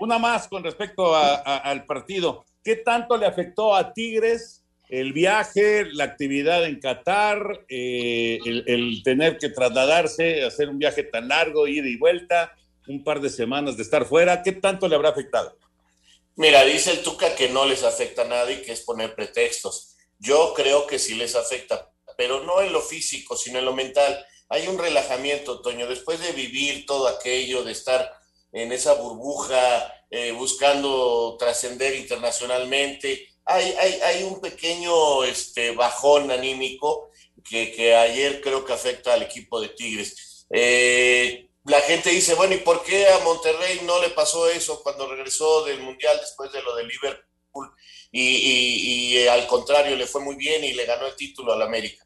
una 0.00 0.18
más 0.18 0.48
con 0.48 0.62
respecto 0.62 1.14
al 1.16 1.86
partido. 1.86 2.44
¿Qué 2.62 2.76
tanto 2.76 3.16
le 3.16 3.26
afectó 3.26 3.74
a 3.74 3.92
Tigres 3.92 4.61
el 4.92 5.14
viaje, 5.14 5.86
la 5.94 6.04
actividad 6.04 6.66
en 6.66 6.78
Qatar, 6.78 7.64
eh, 7.70 8.38
el, 8.44 9.02
tener 9.02 9.38
que 9.38 9.48
trasladarse, 9.48 10.44
hacer 10.44 10.68
un 10.68 10.78
viaje 10.78 11.02
tan 11.02 11.28
largo, 11.28 11.66
ida 11.66 11.88
y 11.88 11.96
vuelta, 11.96 12.54
un 12.86 13.02
par 13.02 13.22
de 13.22 13.30
semanas 13.30 13.78
de 13.78 13.84
estar 13.84 14.04
fuera? 14.04 14.42
¿Qué 14.42 14.52
tanto 14.52 14.86
le 14.86 14.94
habrá 14.94 15.08
afectado? 15.08 15.56
Mira, 16.36 16.62
dice 16.64 16.90
el 16.90 17.02
Tuca 17.02 17.34
que 17.34 17.48
no 17.48 17.64
les 17.64 17.84
afecta 17.84 18.22
a 18.22 18.26
nadie, 18.28 18.60
que 18.60 18.72
es 18.72 18.82
poner 18.82 19.14
pretextos. 19.14 19.96
Yo 20.18 20.52
creo 20.54 20.86
que 20.86 20.98
sí 20.98 21.14
les 21.14 21.36
afecta, 21.36 21.90
pero 22.18 22.44
no 22.44 22.60
en 22.60 22.70
lo 22.70 22.82
físico, 22.82 23.34
sino 23.34 23.60
en 23.60 23.64
lo 23.64 23.72
mental. 23.72 24.22
Hay 24.50 24.66
un 24.66 24.76
relajamiento, 24.76 25.62
Toño, 25.62 25.86
después 25.86 26.20
de 26.20 26.32
vivir 26.32 26.84
todo 26.84 27.08
aquello, 27.08 27.64
de 27.64 27.72
estar 27.72 28.12
en 28.52 28.72
esa 28.72 28.92
burbuja, 28.92 29.90
eh, 30.10 30.32
buscando 30.32 31.34
trascender 31.38 31.96
internacionalmente. 31.96 33.31
Hay, 33.52 34.22
un 34.24 34.40
pequeño 34.40 35.24
este, 35.24 35.72
bajón 35.72 36.30
anímico 36.30 37.10
que, 37.48 37.94
ayer 37.94 38.40
creo 38.40 38.64
que 38.64 38.72
afecta 38.72 39.14
al 39.14 39.22
equipo 39.22 39.60
de 39.60 39.68
Tigres. 39.70 40.46
Eh, 40.50 41.48
la 41.64 41.80
gente 41.80 42.10
dice, 42.10 42.34
bueno, 42.34 42.54
¿y 42.54 42.58
por 42.58 42.82
qué 42.82 43.08
a 43.08 43.18
Monterrey 43.20 43.82
no 43.84 44.00
le 44.00 44.10
pasó 44.10 44.48
eso 44.48 44.82
cuando 44.82 45.08
regresó 45.08 45.64
del 45.64 45.80
Mundial 45.80 46.18
después 46.20 46.50
de 46.52 46.62
lo 46.62 46.74
de 46.76 46.84
Liverpool? 46.84 47.72
Y, 48.10 49.16
y 49.16 49.28
al 49.28 49.46
contrario, 49.46 49.96
le 49.96 50.06
fue 50.06 50.20
muy 50.20 50.36
bien 50.36 50.64
y 50.64 50.72
le 50.72 50.84
ganó 50.84 51.06
el 51.06 51.16
título 51.16 51.52
al 51.52 51.62
América 51.62 52.04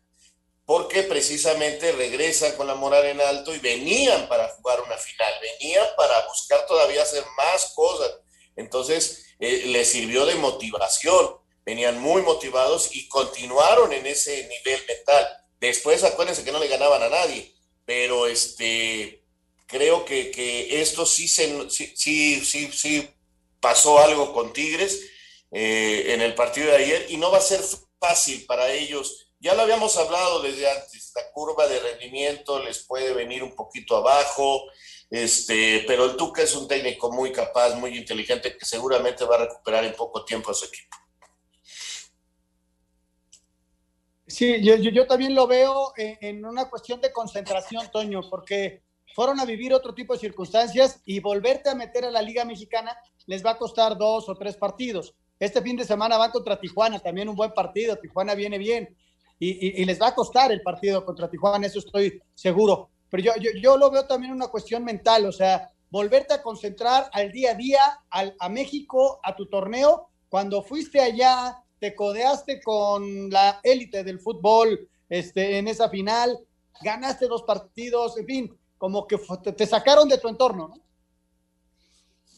porque 0.67 1.05
precisamente 1.05 1.93
regresan 1.93 2.57
con 2.57 2.67
la 2.67 2.75
moral 2.75 3.07
en 3.07 3.21
alto 3.21 3.55
y 3.55 3.61
venían 3.61 4.29
para 4.29 4.49
jugar 4.49 4.83
una 4.83 4.97
final, 4.97 5.33
venían 5.41 5.87
para 5.97 6.27
buscar 6.27 6.67
todavía 6.67 7.03
hacer 7.03 7.25
más 7.37 7.73
cosas. 7.77 8.19
Entonces, 8.57 9.26
eh, 9.41 9.65
les 9.67 9.91
sirvió 9.91 10.27
de 10.27 10.35
motivación, 10.37 11.37
venían 11.65 12.01
muy 12.01 12.23
motivados 12.23 12.95
y 12.95 13.09
continuaron 13.09 13.93
en 13.93 14.07
ese 14.07 14.49
nivel 14.49 14.85
mental. 14.87 15.27
Después, 15.61 16.05
acuérdense 16.05 16.45
que 16.45 16.53
no 16.53 16.59
le 16.59 16.69
ganaban 16.69 17.03
a 17.03 17.09
nadie, 17.09 17.55
pero 17.85 18.27
este, 18.27 19.23
creo 19.67 20.05
que, 20.05 20.31
que 20.31 20.81
esto 20.81 21.07
sí, 21.07 21.29
se, 21.29 21.71
sí, 21.71 21.93
sí, 21.97 22.71
sí, 22.73 23.11
pasó 23.61 23.99
algo 23.99 24.33
con 24.33 24.53
Tigres 24.53 25.01
eh, 25.51 26.15
en 26.15 26.21
el 26.21 26.35
partido 26.35 26.69
de 26.69 26.77
ayer 26.77 27.07
y 27.09 27.17
no 27.17 27.31
va 27.31 27.39
a 27.39 27.43
ser 27.43 27.61
fácil 27.99 28.45
para 28.47 28.73
ellos 28.73 29.27
ya 29.39 29.55
lo 29.55 29.63
habíamos 29.63 29.97
hablado 29.99 30.41
desde 30.41 30.71
antes, 30.71 31.13
la 31.15 31.31
curva 31.31 31.69
de 31.69 31.79
rendimiento 31.79 32.63
les 32.63 32.79
puede 32.81 33.13
venir 33.13 33.43
un 33.43 33.55
poquito 33.55 33.97
abajo, 33.97 34.65
este, 35.11 35.85
pero 35.87 36.07
el 36.07 36.17
Tuca 36.17 36.43
es 36.43 36.55
un 36.55 36.67
técnico 36.67 37.13
muy 37.13 37.33
capaz, 37.33 37.75
muy 37.75 37.97
inteligente, 37.97 38.57
que 38.57 38.65
seguramente 38.65 39.25
va 39.25 39.37
a 39.37 39.47
recuperar 39.47 39.85
en 39.85 39.95
poco 39.95 40.25
tiempo 40.25 40.51
a 40.51 40.55
su 40.55 40.67
equipo. 40.67 40.97
Sí, 44.27 44.61
yo, 44.63 45.07
también 45.07 45.35
lo 45.35 45.47
veo 45.47 45.93
en, 45.97 46.45
una 46.45 46.69
cuestión 46.69 47.01
de 47.01 47.13
concentración, 47.13 47.89
Toño, 47.93 48.23
porque 48.29 48.83
fueron 49.15 49.39
a 49.39 49.45
vivir 49.45 49.73
otro 49.73 49.95
tipo 49.95 50.15
de 50.15 50.19
circunstancias 50.19 51.01
y 51.05 51.21
volverte 51.21 51.71
a 51.71 51.75
meter 51.77 52.05
a 52.05 52.11
la 52.11 52.21
Liga 52.21 52.45
Mexicana 52.45 52.97
les 53.27 53.45
va 53.45 53.53
a 53.53 53.59
costar 53.59 53.97
dos 53.97 54.29
o 54.29 54.37
tres 54.37 54.57
partidos. 54.57 55.15
Este 55.39 55.63
fin 55.63 55.77
de 55.77 55.85
semana 55.85 56.19
van 56.19 56.33
contra 56.33 56.59
Tijuana, 56.59 56.99
también 56.99 57.29
un 57.29 57.37
buen 57.37 57.53
partido, 57.53 57.97
Tijuana 57.97 58.35
viene 58.35 58.59
bien 58.59 58.97
y, 59.39 59.85
les 59.85 60.01
va 60.01 60.09
a 60.09 60.15
costar 60.15 60.51
el 60.51 60.63
partido 60.63 61.05
contra 61.05 61.31
Tijuana, 61.31 61.67
eso 61.67 61.79
estoy 61.79 62.21
seguro. 62.35 62.91
Pero 63.17 63.35
yo, 63.35 63.41
yo, 63.41 63.51
yo 63.59 63.77
lo 63.79 63.91
veo 63.91 64.07
también 64.07 64.33
una 64.33 64.49
cuestión 64.49 64.85
mental, 64.85 65.25
o 65.25 65.33
sea, 65.33 65.71
volverte 65.89 66.35
a 66.35 66.43
concentrar 66.43 67.09
al 67.15 67.33
día 67.33 67.53
a 67.53 67.55
día, 67.55 67.81
a 68.11 68.49
México, 68.51 69.21
a 69.23 69.35
tu 69.35 69.47
torneo. 69.47 70.11
Cuando 70.29 70.63
fuiste 70.63 71.01
allá, 71.01 71.57
te 71.79 71.95
codeaste 71.95 72.61
con 72.61 73.31
la 73.31 73.59
élite 73.63 74.05
del 74.05 74.21
fútbol 74.21 74.87
este, 75.09 75.57
en 75.57 75.67
esa 75.67 75.89
final, 75.89 76.39
ganaste 76.83 77.27
dos 77.27 77.43
partidos, 77.45 78.19
en 78.19 78.27
fin, 78.27 78.59
como 78.77 79.07
que 79.07 79.19
te, 79.43 79.53
te 79.53 79.67
sacaron 79.67 80.09
de 80.11 80.19
tu 80.19 80.29
entorno, 80.29 80.69
¿no? 80.69 80.83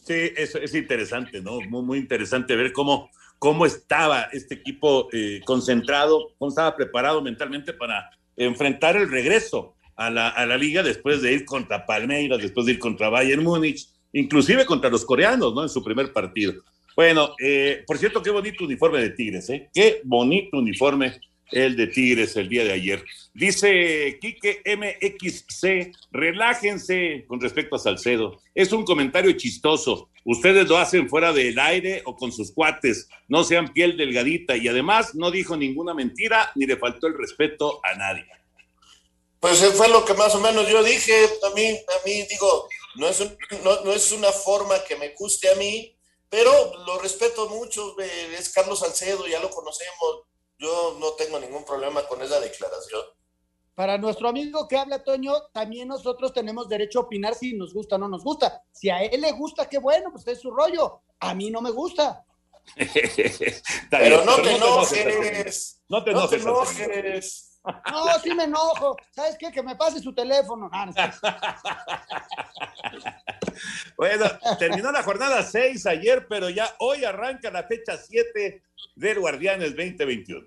Sí, 0.05 0.31
eso 0.37 0.59
es 0.59 0.75
interesante, 0.77 1.41
¿no? 1.41 1.61
Muy, 1.63 1.83
muy 1.83 1.99
interesante 1.99 2.55
ver 2.55 2.73
cómo 2.73 3.11
cómo 3.41 3.67
estaba 3.67 4.23
este 4.33 4.55
equipo 4.55 5.09
eh, 5.13 5.41
concentrado, 5.45 6.35
cómo 6.39 6.49
estaba 6.49 6.75
preparado 6.75 7.23
mentalmente 7.23 7.73
para 7.73 8.11
enfrentar 8.37 8.97
el 8.97 9.09
regreso 9.11 9.77
a 9.99 10.11
la, 10.11 10.29
a 10.29 10.47
la, 10.47 10.57
liga 10.57 10.83
después 10.83 11.21
de 11.21 11.35
ir 11.35 11.45
contra 11.45 11.85
Palmeiras, 11.85 12.41
después 12.41 12.65
de 12.67 12.73
ir 12.73 12.79
contra 12.79 13.11
Bayern 13.11 13.43
Múnich, 13.43 13.89
inclusive 14.13 14.65
contra 14.65 14.89
los 14.89 15.05
coreanos, 15.05 15.53
¿no? 15.55 15.65
En 15.65 15.69
su 15.69 15.85
primer 15.85 16.13
partido. 16.13 16.55
Bueno, 16.97 17.35
eh, 17.41 17.85
por 17.87 17.99
cierto, 17.99 18.23
qué 18.23 18.31
bonito 18.31 18.65
uniforme 18.65 19.01
de 19.01 19.11
Tigres, 19.11 19.51
¿eh? 19.51 19.69
Qué 19.75 20.01
bonito 20.05 20.57
uniforme 20.57 21.21
el 21.51 21.77
de 21.77 21.87
Tigres 21.89 22.37
el 22.37 22.49
día 22.49 22.65
de 22.65 22.73
ayer. 22.73 23.05
Dice 23.35 24.19
Quique 24.21 24.63
MXC, 24.65 25.93
relájense 26.13 27.25
con 27.27 27.41
respecto 27.41 27.77
a 27.77 27.79
Salcedo. 27.79 28.41
Es 28.55 28.73
un 28.73 28.85
comentario 28.85 29.33
chistoso. 29.33 30.11
Ustedes 30.25 30.69
lo 30.69 30.77
hacen 30.77 31.09
fuera 31.09 31.33
del 31.33 31.59
aire 31.59 32.03
o 32.05 32.17
con 32.17 32.33
sus 32.33 32.53
cuates. 32.53 33.09
No 33.29 33.45
sean 33.45 33.73
piel 33.73 33.97
delgadita. 33.97 34.57
Y 34.57 34.69
además 34.69 35.15
no 35.15 35.31
dijo 35.31 35.57
ninguna 35.57 35.95
mentira 35.95 36.51
ni 36.55 36.67
le 36.67 36.77
faltó 36.77 37.07
el 37.07 37.17
respeto 37.17 37.81
a 37.85 37.97
nadie. 37.97 38.27
Pues 39.41 39.65
fue 39.75 39.89
lo 39.89 40.05
que 40.05 40.15
más 40.15 40.35
o 40.35 40.41
menos 40.41 40.69
yo 40.69 40.83
dije. 40.83 41.39
A 41.45 41.51
mí, 41.55 41.69
a 41.69 42.07
mí 42.07 42.23
digo, 42.23 42.69
no 42.97 43.09
es, 43.09 43.21
no, 43.63 43.81
no 43.85 43.93
es 43.93 44.13
una 44.13 44.33
forma 44.33 44.83
que 44.85 44.97
me 44.97 45.11
guste 45.11 45.51
a 45.51 45.55
mí, 45.55 45.97
pero 46.29 46.51
lo 46.87 46.99
respeto 46.99 47.49
mucho. 47.49 47.97
Es 48.01 48.49
Carlos 48.51 48.81
Salcedo, 48.81 49.27
ya 49.27 49.41
lo 49.41 49.51
conocemos 49.51 50.29
yo 50.59 50.97
no 50.99 51.13
tengo 51.13 51.39
ningún 51.39 51.65
problema 51.65 52.07
con 52.07 52.21
esa 52.23 52.41
declaración. 52.41 53.03
Para 53.75 53.97
nuestro 53.97 54.29
amigo 54.29 54.67
que 54.67 54.77
habla, 54.77 55.05
Toño, 55.05 55.33
también 55.53 55.87
nosotros 55.87 56.33
tenemos 56.33 56.69
derecho 56.69 56.99
a 56.99 57.03
opinar 57.03 57.37
si 57.37 57.55
nos 57.55 57.73
gusta 57.73 57.95
o 57.95 57.99
no 57.99 58.09
nos 58.09 58.25
gusta. 58.25 58.65
Si 58.73 58.91
a 58.91 59.03
él 59.05 59.21
le 59.21 59.31
gusta, 59.33 59.69
qué 59.69 59.79
bueno, 59.79 60.11
pues 60.11 60.27
es 60.27 60.41
su 60.41 60.51
rollo. 60.51 61.03
A 61.21 61.33
mí 61.33 61.51
no 61.51 61.61
me 61.61 61.71
gusta. 61.71 62.25
pero 63.91 64.25
no 64.25 64.43
te 64.43 64.57
enojes. 64.57 65.81
No 65.89 66.03
te 66.03 66.11
enojes. 66.11 67.48
No, 67.91 68.19
sí 68.23 68.35
me 68.35 68.45
enojo. 68.45 68.97
¿Sabes 69.11 69.37
qué? 69.39 69.51
Que 69.51 69.63
me 69.63 69.77
pase 69.77 70.01
su 70.01 70.15
teléfono. 70.15 70.71
bueno, 73.97 74.25
terminó 74.59 74.93
la 74.93 75.03
jornada 75.03 75.43
6 75.43 75.87
ayer, 75.87 76.27
pero 76.29 76.49
ya 76.49 76.69
hoy 76.79 77.05
arranca 77.05 77.51
la 77.51 77.65
fecha 77.65 77.97
7 77.97 78.63
del 78.95 79.21
Guardianes 79.21 79.77
2021. 79.77 80.47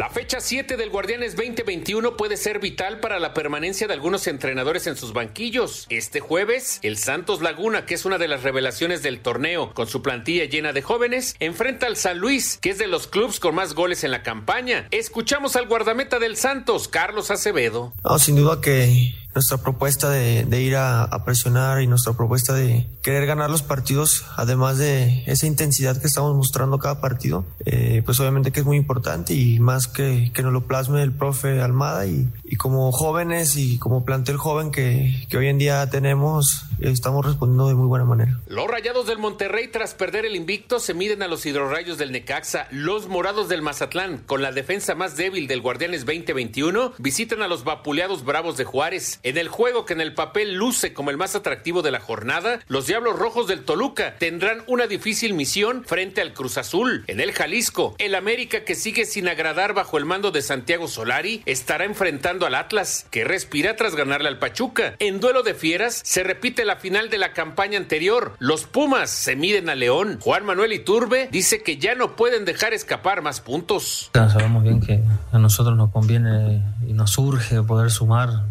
La 0.00 0.08
fecha 0.08 0.40
7 0.40 0.78
del 0.78 0.88
Guardianes 0.88 1.36
2021 1.36 2.16
puede 2.16 2.38
ser 2.38 2.58
vital 2.58 3.00
para 3.00 3.18
la 3.18 3.34
permanencia 3.34 3.86
de 3.86 3.92
algunos 3.92 4.26
entrenadores 4.28 4.86
en 4.86 4.96
sus 4.96 5.12
banquillos. 5.12 5.86
Este 5.90 6.20
jueves, 6.20 6.80
el 6.82 6.96
Santos 6.96 7.42
Laguna, 7.42 7.84
que 7.84 7.96
es 7.96 8.06
una 8.06 8.16
de 8.16 8.26
las 8.26 8.42
revelaciones 8.42 9.02
del 9.02 9.20
torneo, 9.20 9.74
con 9.74 9.88
su 9.88 10.00
plantilla 10.00 10.46
llena 10.46 10.72
de 10.72 10.80
jóvenes, 10.80 11.36
enfrenta 11.38 11.86
al 11.86 11.96
San 11.96 12.16
Luis, 12.16 12.56
que 12.62 12.70
es 12.70 12.78
de 12.78 12.86
los 12.86 13.08
clubes 13.08 13.40
con 13.40 13.54
más 13.54 13.74
goles 13.74 14.02
en 14.02 14.10
la 14.10 14.22
campaña. 14.22 14.88
Escuchamos 14.90 15.54
al 15.54 15.68
guardameta 15.68 16.18
del 16.18 16.38
Santos, 16.38 16.88
Carlos 16.88 17.30
Acevedo. 17.30 17.92
sin 18.18 18.36
duda 18.36 18.58
que 18.62 19.14
nuestra 19.34 19.58
propuesta 19.58 20.10
de, 20.10 20.60
ir 20.60 20.76
a, 20.76 21.08
presionar 21.24 21.82
y 21.82 21.86
nuestra 21.86 22.14
propuesta 22.14 22.54
de 22.54 22.88
querer 23.02 23.26
ganar 23.26 23.50
los 23.50 23.62
partidos, 23.62 24.24
además 24.36 24.78
de 24.78 25.22
esa 25.26 25.46
intensidad 25.46 26.00
que 26.00 26.06
estamos 26.06 26.34
mostrando 26.34 26.78
cada 26.78 27.00
partido, 27.00 27.44
eh, 27.66 28.02
pues 28.04 28.18
obviamente 28.20 28.52
que 28.52 28.60
es 28.60 28.66
muy 28.66 28.76
importante 28.76 29.34
y 29.34 29.60
más 29.60 29.86
que, 29.86 30.32
que 30.34 30.42
nos 30.42 30.52
lo 30.52 30.66
plasme 30.66 31.02
el 31.02 31.12
profe 31.12 31.60
Almada 31.60 32.06
y, 32.06 32.28
y 32.44 32.56
como 32.56 32.90
jóvenes 32.92 33.56
y 33.56 33.78
como 33.78 34.04
plantel 34.04 34.38
joven 34.38 34.70
que, 34.70 35.26
que 35.28 35.36
hoy 35.36 35.48
en 35.48 35.58
día 35.58 35.88
tenemos, 35.90 36.66
estamos 36.80 37.24
respondiendo 37.24 37.68
de 37.68 37.74
muy 37.74 37.86
buena 37.86 38.04
manera. 38.04 38.40
Los 38.46 38.66
Rayados 38.66 39.06
del 39.06 39.18
Monterrey 39.18 39.68
tras 39.68 39.94
perder 39.94 40.24
el 40.24 40.36
invicto 40.36 40.80
se 40.80 40.94
miden 40.94 41.22
a 41.22 41.28
los 41.28 41.44
hidrorrayos 41.46 41.98
del 41.98 42.12
Necaxa, 42.12 42.66
los 42.70 43.08
Morados 43.08 43.48
del 43.48 43.62
Mazatlán 43.62 44.18
con 44.18 44.42
la 44.42 44.52
defensa 44.52 44.94
más 44.94 45.16
débil 45.16 45.46
del 45.46 45.60
Guardianes 45.60 46.04
2021 46.04 46.94
visitan 46.98 47.42
a 47.42 47.48
los 47.48 47.64
vapuleados 47.64 48.24
Bravos 48.24 48.56
de 48.56 48.64
Juárez. 48.64 49.19
En 49.22 49.36
el 49.36 49.48
juego 49.48 49.84
que 49.84 49.92
en 49.92 50.00
el 50.00 50.14
papel 50.14 50.54
luce 50.54 50.94
como 50.94 51.10
el 51.10 51.16
más 51.16 51.34
atractivo 51.34 51.82
de 51.82 51.90
la 51.90 52.00
jornada, 52.00 52.60
los 52.68 52.86
Diablos 52.86 53.18
Rojos 53.18 53.46
del 53.46 53.64
Toluca 53.64 54.14
tendrán 54.18 54.62
una 54.66 54.86
difícil 54.86 55.34
misión 55.34 55.84
frente 55.84 56.20
al 56.20 56.32
Cruz 56.32 56.56
Azul. 56.56 57.04
En 57.06 57.20
el 57.20 57.32
Jalisco, 57.32 57.94
el 57.98 58.14
América 58.14 58.64
que 58.64 58.74
sigue 58.74 59.04
sin 59.04 59.28
agradar 59.28 59.74
bajo 59.74 59.98
el 59.98 60.06
mando 60.06 60.30
de 60.30 60.40
Santiago 60.40 60.88
Solari 60.88 61.42
estará 61.44 61.84
enfrentando 61.84 62.46
al 62.46 62.54
Atlas, 62.54 63.06
que 63.10 63.24
respira 63.24 63.76
tras 63.76 63.94
ganarle 63.94 64.28
al 64.28 64.38
Pachuca. 64.38 64.94
En 64.98 65.20
duelo 65.20 65.42
de 65.42 65.54
fieras 65.54 66.00
se 66.04 66.22
repite 66.22 66.64
la 66.64 66.76
final 66.76 67.10
de 67.10 67.18
la 67.18 67.32
campaña 67.32 67.78
anterior. 67.78 68.36
Los 68.38 68.64
Pumas 68.64 69.10
se 69.10 69.36
miden 69.36 69.68
a 69.68 69.74
León. 69.74 70.18
Juan 70.20 70.46
Manuel 70.46 70.72
Iturbe 70.72 71.28
dice 71.30 71.62
que 71.62 71.76
ya 71.76 71.94
no 71.94 72.16
pueden 72.16 72.44
dejar 72.44 72.72
escapar 72.72 73.22
más 73.22 73.40
puntos. 73.40 74.10
Sabemos 74.14 74.62
bien 74.62 74.80
que 74.80 75.02
a 75.32 75.38
nosotros 75.38 75.76
nos 75.76 75.90
conviene 75.90 76.62
y 76.86 76.92
nos 76.92 77.18
urge 77.18 77.62
poder 77.62 77.90
sumar. 77.90 78.49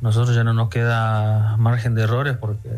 Nosotros 0.00 0.36
ya 0.36 0.44
no 0.44 0.52
nos 0.52 0.68
queda 0.68 1.56
margen 1.56 1.94
de 1.94 2.02
errores 2.02 2.36
porque 2.36 2.70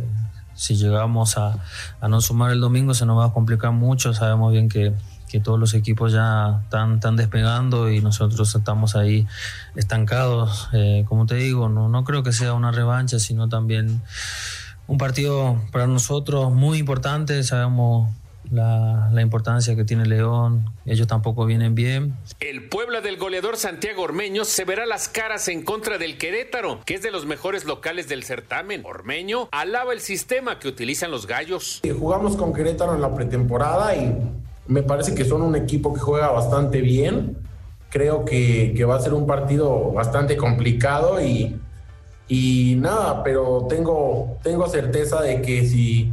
si 0.55 0.77
llegamos 0.77 1.37
a, 1.39 1.57
a 2.01 2.09
no 2.09 2.21
sumar 2.21 2.53
el 2.53 2.61
domingo 2.61 2.95
se 2.95 3.05
nos 3.05 3.19
va 3.19 3.27
a 3.27 3.33
complicar 3.33 3.73
mucho. 3.73 4.15
Sabemos 4.15 4.53
bien 4.53 4.69
que 4.69 4.95
que 5.29 5.41
todos 5.41 5.59
los 5.59 5.75
equipos 5.75 6.13
ya 6.13 6.61
están, 6.63 6.95
están 6.95 7.17
despegando 7.17 7.91
y 7.91 8.01
nosotros 8.01 8.55
estamos 8.55 8.97
ahí 8.97 9.27
estancados. 9.75 10.69
Eh, 10.73 11.05
como 11.09 11.27
te 11.27 11.35
digo, 11.35 11.69
no, 11.69 11.89
no 11.89 12.05
creo 12.05 12.23
que 12.23 12.33
sea 12.33 12.53
una 12.53 12.71
revancha, 12.71 13.19
sino 13.19 13.49
también 13.49 14.03
un 14.87 14.99
partido 14.99 15.61
para 15.73 15.87
nosotros 15.87 16.53
muy 16.53 16.79
importante. 16.79 17.43
Sabemos 17.43 18.11
la, 18.51 19.11
la, 19.13 19.23
importancia 19.23 19.77
que 19.77 19.85
tiene 19.85 20.07
León. 20.07 20.67
Ellos 20.85 21.07
tampoco 21.07 21.47
vienen 21.47 21.75
bien. 21.75 22.17
El 22.41 22.69
Puebla 22.69 23.01
del 23.01 23.17
goleador 23.17 23.57
Santiago 23.57 24.03
Ormeño 24.03 24.45
se 24.45 24.65
verá 24.65 24.87
las 24.87 25.09
caras 25.09 25.49
en 25.49 25.63
contra 25.63 25.99
del 25.99 26.19
Querétaro, 26.19 26.81
que 26.85 26.95
es 26.95 27.03
de 27.03 27.11
los 27.11 27.27
mejores 27.27 27.65
locales 27.65 28.09
del 28.09 28.25
certamen. 28.25 28.85
Ormeño 28.85 29.49
alaba 29.53 29.93
el 29.93 30.01
sistema 30.01 30.59
que 30.59 30.69
utilizan 30.69 31.11
los 31.11 31.27
gallos. 31.27 31.81
Jugamos 31.99 32.37
con 32.37 32.53
Querétaro 32.53 32.95
en 32.95 33.01
la 33.01 33.15
pretemporada 33.15 33.95
y 33.97 34.15
me 34.69 34.83
parece 34.83 35.15
que 35.15 35.25
son 35.25 35.43
un 35.43 35.57
equipo 35.57 35.93
que 35.95 36.01
juega 36.01 36.29
bastante 36.29 36.81
bien. 36.81 37.39
Creo 37.91 38.25
que, 38.25 38.75
que 38.77 38.85
va 38.85 38.97
a 38.97 39.01
ser 39.01 39.15
un 39.15 39.27
partido 39.27 39.93
bastante 39.93 40.37
complicado 40.37 41.21
y, 41.23 41.59
y 42.29 42.75
nada, 42.77 43.23
pero 43.23 43.67
tengo, 43.69 44.39
tengo 44.43 44.69
certeza 44.69 45.23
de 45.23 45.41
que 45.41 45.65
si 45.65 46.13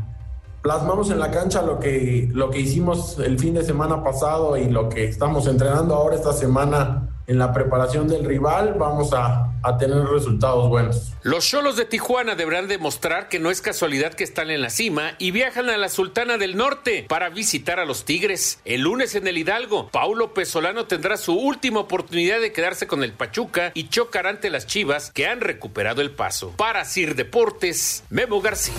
plasmamos 0.63 1.11
en 1.11 1.19
la 1.19 1.29
cancha 1.29 1.61
lo 1.61 1.77
que, 1.77 2.29
lo 2.31 2.49
que 2.49 2.61
hicimos 2.61 3.19
el 3.19 3.37
fin 3.37 3.53
de 3.53 3.63
semana 3.63 4.01
pasado 4.01 4.57
y 4.57 4.69
lo 4.69 4.89
que 4.89 5.03
estamos 5.03 5.45
entrenando 5.45 5.93
ahora 5.93 6.15
esta 6.15 6.31
semana 6.31 7.09
en 7.27 7.37
la 7.37 7.53
preparación 7.53 8.07
del 8.07 8.25
rival, 8.25 8.75
vamos 8.77 9.13
a, 9.13 9.49
tener 9.79 10.05
resultados 10.05 10.67
buenos. 10.67 11.13
Los 11.21 11.47
Cholos 11.47 11.77
de 11.77 11.85
Tijuana 11.85 12.35
deberán 12.35 12.67
demostrar 12.67 13.29
que 13.29 13.39
no 13.39 13.49
es 13.49 13.61
casualidad 13.61 14.13
que 14.13 14.25
están 14.25 14.51
en 14.51 14.61
la 14.61 14.69
cima 14.69 15.15
y 15.19 15.31
viajan 15.31 15.69
a 15.69 15.77
la 15.77 15.87
Sultana 15.87 16.37
del 16.37 16.57
Norte 16.57 17.05
para 17.07 17.29
visitar 17.29 17.79
a 17.79 17.85
los 17.85 18.03
Tigres. 18.03 18.59
El 18.65 18.81
lunes 18.81 19.15
en 19.15 19.25
el 19.25 19.37
Hidalgo, 19.37 19.87
Paulo 19.89 20.33
Pesolano 20.33 20.85
tendrá 20.85 21.15
su 21.15 21.33
última 21.33 21.79
oportunidad 21.79 22.41
de 22.41 22.51
quedarse 22.51 22.87
con 22.87 23.05
el 23.05 23.13
Pachuca 23.13 23.71
y 23.73 23.87
chocar 23.87 24.27
ante 24.27 24.49
las 24.49 24.67
Chivas 24.67 25.11
que 25.11 25.27
han 25.27 25.39
recuperado 25.39 26.01
el 26.01 26.11
paso. 26.11 26.51
Para 26.57 26.83
Sir 26.83 27.15
Deportes, 27.15 28.03
Memo 28.09 28.41
García. 28.41 28.73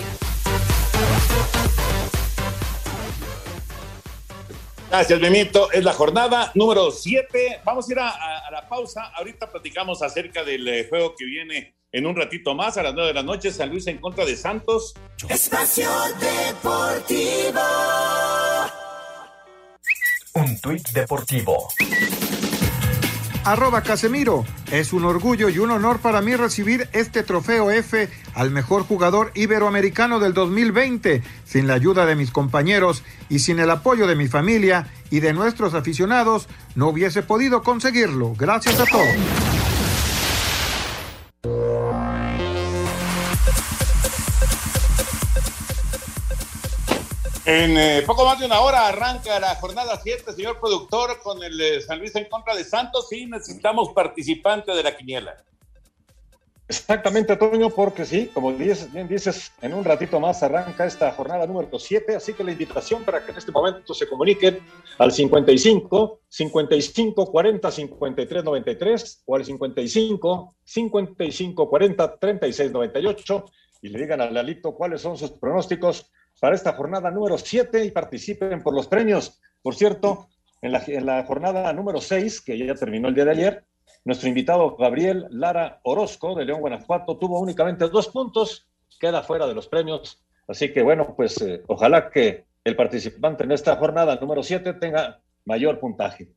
Gracias, 4.97 5.19
Benito. 5.19 5.69
Es 5.73 5.83
la 5.83 5.91
jornada 5.91 6.53
número 6.55 6.89
7. 6.89 7.59
Vamos 7.65 7.89
a 7.89 7.91
ir 7.91 7.99
a, 7.99 8.49
la 8.49 8.65
pausa. 8.69 9.11
Ahorita 9.17 9.51
platicamos 9.51 10.01
acerca 10.01 10.41
del 10.41 10.65
eh, 10.69 10.87
juego 10.87 11.13
que 11.17 11.25
viene 11.25 11.75
en 11.91 12.05
un 12.05 12.15
ratito 12.15 12.55
más, 12.55 12.77
a 12.77 12.83
las 12.83 12.93
9 12.93 13.09
de 13.09 13.13
la 13.13 13.21
noche. 13.21 13.51
San 13.51 13.71
Luis 13.71 13.85
en 13.87 13.97
contra 13.97 14.23
de 14.23 14.37
Santos. 14.37 14.93
Espacio 15.27 15.89
Deportivo. 16.17 17.59
Un 20.35 20.61
tuit 20.61 20.87
deportivo 20.91 21.67
arroba 23.45 23.81
Casemiro. 23.81 24.43
Es 24.71 24.91
un 24.91 25.05
orgullo 25.05 25.49
y 25.49 25.59
un 25.59 25.71
honor 25.71 25.99
para 25.99 26.21
mí 26.21 26.35
recibir 26.35 26.89
este 26.91 27.23
trofeo 27.23 27.71
F 27.71 28.09
al 28.33 28.51
mejor 28.51 28.83
jugador 28.83 29.31
iberoamericano 29.35 30.19
del 30.19 30.33
2020. 30.33 31.23
Sin 31.45 31.67
la 31.67 31.75
ayuda 31.75 32.05
de 32.05 32.15
mis 32.15 32.31
compañeros 32.31 33.03
y 33.29 33.39
sin 33.39 33.59
el 33.59 33.69
apoyo 33.69 34.07
de 34.07 34.15
mi 34.15 34.27
familia 34.27 34.87
y 35.11 35.19
de 35.19 35.33
nuestros 35.33 35.73
aficionados, 35.75 36.47
no 36.75 36.89
hubiese 36.89 37.23
podido 37.23 37.63
conseguirlo. 37.63 38.33
Gracias 38.35 38.79
a 38.79 38.85
todos. 38.85 39.54
En 47.47 47.77
eh, 47.77 48.01
poco 48.07 48.25
más 48.25 48.39
de 48.39 48.47
una 48.47 48.59
hora 48.59 48.87
arranca 48.87 49.39
la 49.39 49.53
jornada 49.55 49.99
7, 50.01 50.33
señor 50.33 50.59
productor, 50.59 51.19
con 51.21 51.43
el 51.43 51.61
eh, 51.61 51.79
San 51.79 51.99
Luis 51.99 52.15
en 52.15 52.25
contra 52.25 52.55
de 52.55 52.63
Santos 52.63 53.11
y 53.13 53.27
necesitamos 53.27 53.89
participante 53.93 54.71
de 54.71 54.81
la 54.81 54.97
quiniela. 54.97 55.37
Exactamente, 56.67 57.35
Toño, 57.35 57.69
porque 57.69 58.03
sí, 58.03 58.31
como 58.33 58.51
bien 58.51 59.07
dices, 59.07 59.51
en 59.61 59.75
un 59.75 59.83
ratito 59.83 60.19
más 60.19 60.41
arranca 60.41 60.87
esta 60.87 61.11
jornada 61.11 61.45
número 61.45 61.77
7, 61.77 62.15
así 62.15 62.33
que 62.33 62.43
la 62.43 62.51
invitación 62.51 63.03
para 63.03 63.23
que 63.23 63.31
en 63.31 63.37
este 63.37 63.51
momento 63.51 63.93
se 63.93 64.07
comuniquen 64.07 64.57
al 64.97 65.11
55 65.11 66.21
55 66.27 67.31
40 67.31 67.71
53 67.71 68.43
93 68.43 69.23
o 69.23 69.35
al 69.35 69.45
55 69.45 70.55
55 70.63 71.69
40 71.69 72.17
36 72.17 72.71
98 72.71 73.45
y 73.83 73.89
le 73.89 73.99
digan 73.99 74.21
a 74.21 74.31
Lalito 74.31 74.73
cuáles 74.73 75.01
son 75.01 75.15
sus 75.15 75.29
pronósticos 75.29 76.09
para 76.39 76.55
esta 76.55 76.73
jornada 76.73 77.11
número 77.11 77.37
7 77.37 77.85
y 77.85 77.91
participen 77.91 78.61
por 78.61 78.73
los 78.73 78.87
premios. 78.87 79.39
Por 79.61 79.75
cierto, 79.75 80.27
en 80.61 81.05
la, 81.05 81.23
jornada 81.23 81.71
número 81.73 82.01
6, 82.01 82.41
que 82.41 82.57
ya 82.57 82.73
terminó 82.75 83.07
el 83.07 83.15
día 83.15 83.25
de 83.25 83.31
ayer, 83.31 83.65
nuestro 84.03 84.27
invitado 84.27 84.75
Gabriel 84.75 85.27
Lara 85.29 85.79
Orozco 85.83 86.35
de 86.35 86.45
León, 86.45 86.61
Guanajuato, 86.61 87.17
tuvo 87.17 87.39
únicamente 87.39 87.87
dos 87.87 88.07
puntos, 88.09 88.67
queda 88.99 89.23
fuera 89.23 89.47
de 89.47 89.53
los 89.53 89.67
premios. 89.67 90.23
Así 90.47 90.71
que 90.71 90.83
bueno, 90.83 91.13
pues 91.15 91.41
eh, 91.41 91.63
ojalá 91.67 92.09
que 92.09 92.45
el 92.63 92.75
participante 92.75 93.43
en 93.43 93.51
esta 93.51 93.75
jornada 93.75 94.15
número 94.15 94.43
7 94.43 94.73
tenga 94.73 95.21
mayor 95.45 95.79
puntaje. 95.79 96.29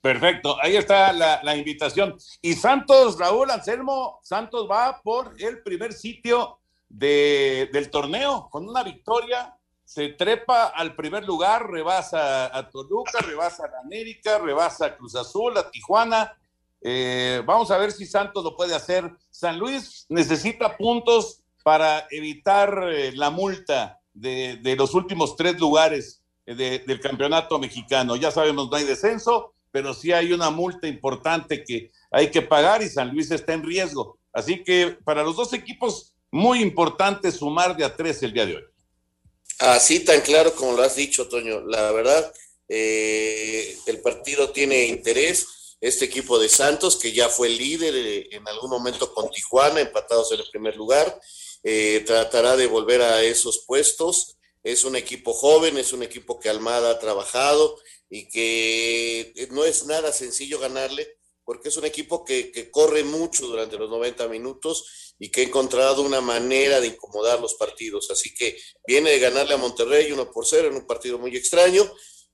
Perfecto, 0.00 0.56
ahí 0.62 0.76
está 0.76 1.12
la, 1.12 1.40
la, 1.42 1.56
invitación. 1.56 2.16
Y 2.40 2.54
Santos, 2.54 3.18
Raúl 3.18 3.50
Anselmo, 3.50 4.18
Santos 4.22 4.66
va 4.70 5.00
por 5.02 5.34
el 5.38 5.62
primer 5.62 5.92
sitio 5.92 6.59
del 6.90 7.90
torneo. 7.90 8.48
Con 8.50 8.68
una 8.68 8.82
victoria 8.82 9.56
se 9.84 10.10
trepa 10.10 10.66
al 10.66 10.94
primer 10.94 11.24
lugar, 11.24 11.70
rebasa 11.70 12.56
a 12.56 12.68
Toluca, 12.68 13.18
rebasa 13.26 13.64
a 13.64 13.80
América, 13.80 14.38
rebasa 14.38 14.86
a 14.86 14.96
Cruz 14.96 15.16
Azul, 15.16 15.56
a 15.56 15.70
Tijuana. 15.70 16.36
Eh, 16.82 17.42
vamos 17.46 17.70
a 17.70 17.78
ver 17.78 17.92
si 17.92 18.06
Santos 18.06 18.44
lo 18.44 18.56
puede 18.56 18.74
hacer. 18.74 19.10
San 19.30 19.58
Luis 19.58 20.06
necesita 20.08 20.76
puntos 20.76 21.42
para 21.62 22.06
evitar 22.10 22.88
eh, 22.92 23.12
la 23.14 23.30
multa 23.30 24.00
de, 24.14 24.60
los 24.76 24.94
últimos 24.94 25.36
tres 25.36 25.58
lugares 25.58 26.22
eh, 26.46 26.84
del 26.86 27.00
campeonato 27.00 27.58
mexicano. 27.58 28.16
Ya 28.16 28.30
sabemos, 28.30 28.70
no 28.70 28.76
hay 28.76 28.84
descenso, 28.84 29.54
pero 29.70 29.94
sí 29.94 30.12
hay 30.12 30.32
una 30.32 30.50
multa 30.50 30.86
importante 30.86 31.64
que 31.64 31.90
hay 32.10 32.30
que 32.30 32.42
pagar 32.42 32.82
y 32.82 32.88
San 32.88 33.10
Luis 33.10 33.30
está 33.30 33.52
en 33.52 33.62
riesgo. 33.62 34.18
Así 34.32 34.62
que 34.62 34.98
para 35.04 35.22
los 35.22 35.36
dos 35.36 35.52
equipos 35.52 36.14
muy 36.30 36.62
importante 36.62 37.32
sumar 37.32 37.76
de 37.76 37.84
a 37.84 37.96
tres 37.96 38.22
el 38.22 38.32
día 38.32 38.46
de 38.46 38.56
hoy. 38.56 38.64
Así 39.58 40.00
tan 40.00 40.20
claro 40.22 40.54
como 40.54 40.72
lo 40.72 40.82
has 40.82 40.96
dicho, 40.96 41.28
Toño. 41.28 41.60
La 41.66 41.92
verdad, 41.92 42.32
eh, 42.68 43.76
el 43.86 44.00
partido 44.00 44.50
tiene 44.50 44.86
interés. 44.86 45.46
Este 45.80 46.04
equipo 46.04 46.38
de 46.38 46.48
Santos, 46.48 46.96
que 46.96 47.12
ya 47.12 47.28
fue 47.28 47.48
líder 47.48 47.94
eh, 47.94 48.28
en 48.32 48.46
algún 48.48 48.70
momento 48.70 49.12
con 49.14 49.30
Tijuana, 49.30 49.80
empatados 49.80 50.30
en 50.32 50.40
el 50.40 50.50
primer 50.50 50.76
lugar, 50.76 51.18
eh, 51.62 52.02
tratará 52.06 52.56
de 52.56 52.66
volver 52.66 53.00
a 53.00 53.22
esos 53.22 53.64
puestos. 53.66 54.36
Es 54.62 54.84
un 54.84 54.94
equipo 54.94 55.32
joven, 55.32 55.78
es 55.78 55.94
un 55.94 56.02
equipo 56.02 56.38
que 56.38 56.50
Almada 56.50 56.90
ha 56.90 56.98
trabajado 56.98 57.78
y 58.10 58.28
que 58.28 59.48
no 59.52 59.64
es 59.64 59.86
nada 59.86 60.12
sencillo 60.12 60.58
ganarle 60.58 61.16
porque 61.44 61.68
es 61.70 61.76
un 61.76 61.84
equipo 61.84 62.24
que, 62.24 62.52
que, 62.52 62.70
corre 62.70 63.02
mucho 63.02 63.46
durante 63.46 63.76
los 63.76 63.90
90 63.90 64.28
minutos 64.28 65.09
y 65.22 65.30
que 65.30 65.42
ha 65.42 65.44
encontrado 65.44 66.00
una 66.00 66.22
manera 66.22 66.80
de 66.80 66.88
incomodar 66.88 67.40
los 67.40 67.54
partidos. 67.54 68.10
Así 68.10 68.34
que 68.34 68.58
viene 68.86 69.10
de 69.10 69.18
ganarle 69.18 69.52
a 69.52 69.58
Monterrey 69.58 70.10
1 70.10 70.30
por 70.32 70.46
0 70.46 70.68
en 70.68 70.76
un 70.76 70.86
partido 70.86 71.18
muy 71.18 71.36
extraño, 71.36 71.92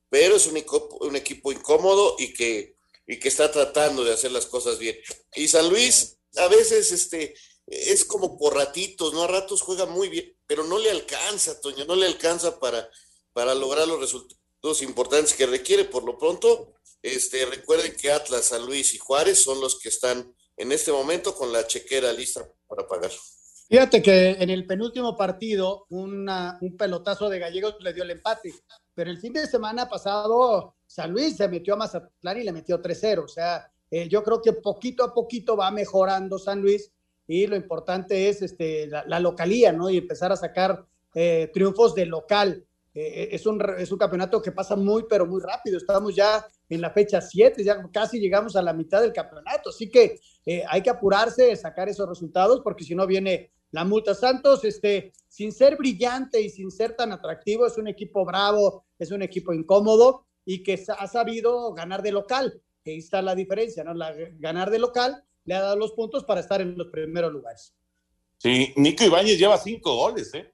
pero 0.09 0.37
es 0.37 0.47
un, 0.47 0.64
un 1.01 1.16
equipo 1.16 1.51
incómodo 1.51 2.14
y 2.16 2.32
que, 2.32 2.76
y 3.05 3.18
que 3.18 3.26
está 3.28 3.51
tratando 3.51 4.05
de 4.05 4.12
hacer 4.12 4.30
las 4.30 4.47
cosas 4.47 4.78
bien. 4.78 4.97
Y 5.34 5.49
San 5.49 5.68
Luis 5.68 6.16
a 6.37 6.47
veces 6.47 6.93
este, 6.93 7.34
es 7.66 8.05
como 8.05 8.39
por 8.39 8.55
ratitos, 8.55 9.12
¿no? 9.12 9.24
A 9.24 9.26
ratos 9.26 9.62
juega 9.62 9.87
muy 9.87 10.09
bien, 10.09 10.37
pero 10.47 10.62
no 10.62 10.78
le 10.78 10.91
alcanza, 10.93 11.61
Toño, 11.61 11.87
no 11.87 11.97
le 11.97 12.07
alcanza 12.07 12.61
para, 12.61 12.89
para 13.32 13.53
lograr 13.57 13.89
los 13.89 13.99
resultados 13.99 14.80
importantes 14.82 15.34
que 15.34 15.47
requiere. 15.47 15.87
Por 15.87 16.05
lo 16.05 16.16
pronto, 16.16 16.74
este, 17.03 17.47
recuerden 17.47 17.97
que 17.97 18.12
Atlas, 18.12 18.45
San 18.45 18.64
Luis 18.64 18.95
y 18.95 18.99
Juárez 18.99 19.43
son 19.43 19.61
los 19.61 19.80
que 19.80 19.89
están 19.89 20.32
en 20.57 20.70
este 20.70 20.93
momento 20.93 21.34
con 21.34 21.53
la 21.53 21.66
chequera 21.66 22.12
lista 22.12 22.49
para 22.66 22.86
pagar. 22.86 23.10
Fíjate 23.68 24.00
que 24.00 24.30
en 24.30 24.50
el 24.50 24.64
penúltimo 24.66 25.16
partido 25.16 25.86
una, 25.90 26.56
un 26.60 26.76
pelotazo 26.76 27.28
de 27.28 27.40
Gallegos 27.40 27.76
le 27.80 27.92
dio 27.92 28.04
el 28.04 28.12
empate, 28.12 28.54
pero 28.94 29.10
el 29.10 29.18
fin 29.18 29.32
de 29.32 29.46
semana 29.46 29.88
pasado 29.88 30.76
San 30.86 31.10
Luis 31.10 31.36
se 31.36 31.48
metió 31.48 31.74
a 31.74 31.78
Mazatlán 31.78 32.40
y 32.40 32.44
le 32.44 32.52
metió 32.52 32.80
3-0. 32.80 33.24
O 33.24 33.28
sea, 33.28 33.70
eh, 33.90 34.08
yo 34.08 34.22
creo 34.22 34.40
que 34.40 34.52
poquito 34.52 35.04
a 35.04 35.12
poquito 35.12 35.56
va 35.56 35.70
mejorando 35.70 36.38
San 36.38 36.60
Luis 36.60 36.92
y 37.26 37.46
lo 37.46 37.56
importante 37.56 38.28
es 38.28 38.42
este, 38.42 38.86
la, 38.86 39.20
localía, 39.20 39.72
¿no? 39.72 39.90
Y 39.90 39.98
empezar 39.98 40.30
a 40.30 40.36
sacar 40.36 40.86
eh, 41.14 41.50
triunfos 41.52 41.94
de 41.94 42.06
local. 42.06 42.65
Eh, 42.99 43.28
es, 43.32 43.44
un, 43.44 43.62
es 43.76 43.92
un 43.92 43.99
campeonato 43.99 44.40
que 44.40 44.53
pasa 44.53 44.74
muy, 44.74 45.05
pero 45.07 45.26
muy 45.26 45.42
rápido. 45.42 45.76
Estamos 45.76 46.16
ya 46.16 46.47
en 46.66 46.80
la 46.80 46.90
fecha 46.90 47.20
7, 47.20 47.62
ya 47.62 47.82
casi 47.92 48.18
llegamos 48.18 48.57
a 48.57 48.62
la 48.62 48.72
mitad 48.72 49.03
del 49.03 49.12
campeonato, 49.12 49.68
así 49.68 49.90
que 49.90 50.18
eh, 50.47 50.64
hay 50.66 50.82
que 50.82 50.88
apurarse, 50.88 51.55
sacar 51.57 51.90
esos 51.90 52.09
resultados, 52.09 52.62
porque 52.64 52.84
si 52.84 52.94
no 52.94 53.07
viene 53.07 53.53
la 53.70 53.84
multa. 53.84 54.14
Santos, 54.14 54.64
este, 54.64 55.12
sin 55.28 55.53
ser 55.53 55.76
brillante 55.76 56.40
y 56.40 56.49
sin 56.49 56.70
ser 56.70 56.97
tan 56.97 57.12
atractivo, 57.12 57.66
es 57.66 57.76
un 57.76 57.86
equipo 57.86 58.24
bravo, 58.24 58.86
es 58.99 59.11
un 59.11 59.20
equipo 59.20 59.53
incómodo 59.53 60.24
y 60.47 60.62
que 60.62 60.82
ha 60.99 61.07
sabido 61.07 61.74
ganar 61.74 62.01
de 62.01 62.12
local. 62.12 62.62
Ahí 62.86 62.97
está 62.97 63.20
la 63.20 63.34
diferencia, 63.34 63.84
¿no? 63.84 63.92
Ganar 64.38 64.70
de 64.70 64.78
local 64.78 65.22
le 65.44 65.55
ha 65.55 65.61
dado 65.61 65.76
los 65.76 65.92
puntos 65.92 66.24
para 66.24 66.40
estar 66.40 66.62
en 66.62 66.78
los 66.78 66.86
primeros 66.86 67.30
lugares. 67.30 67.74
Sí, 68.38 68.72
Nico 68.76 69.05
Ibáñez 69.05 69.38
lleva 69.38 69.59
cinco 69.59 69.94
goles, 69.97 70.32
¿eh? 70.32 70.51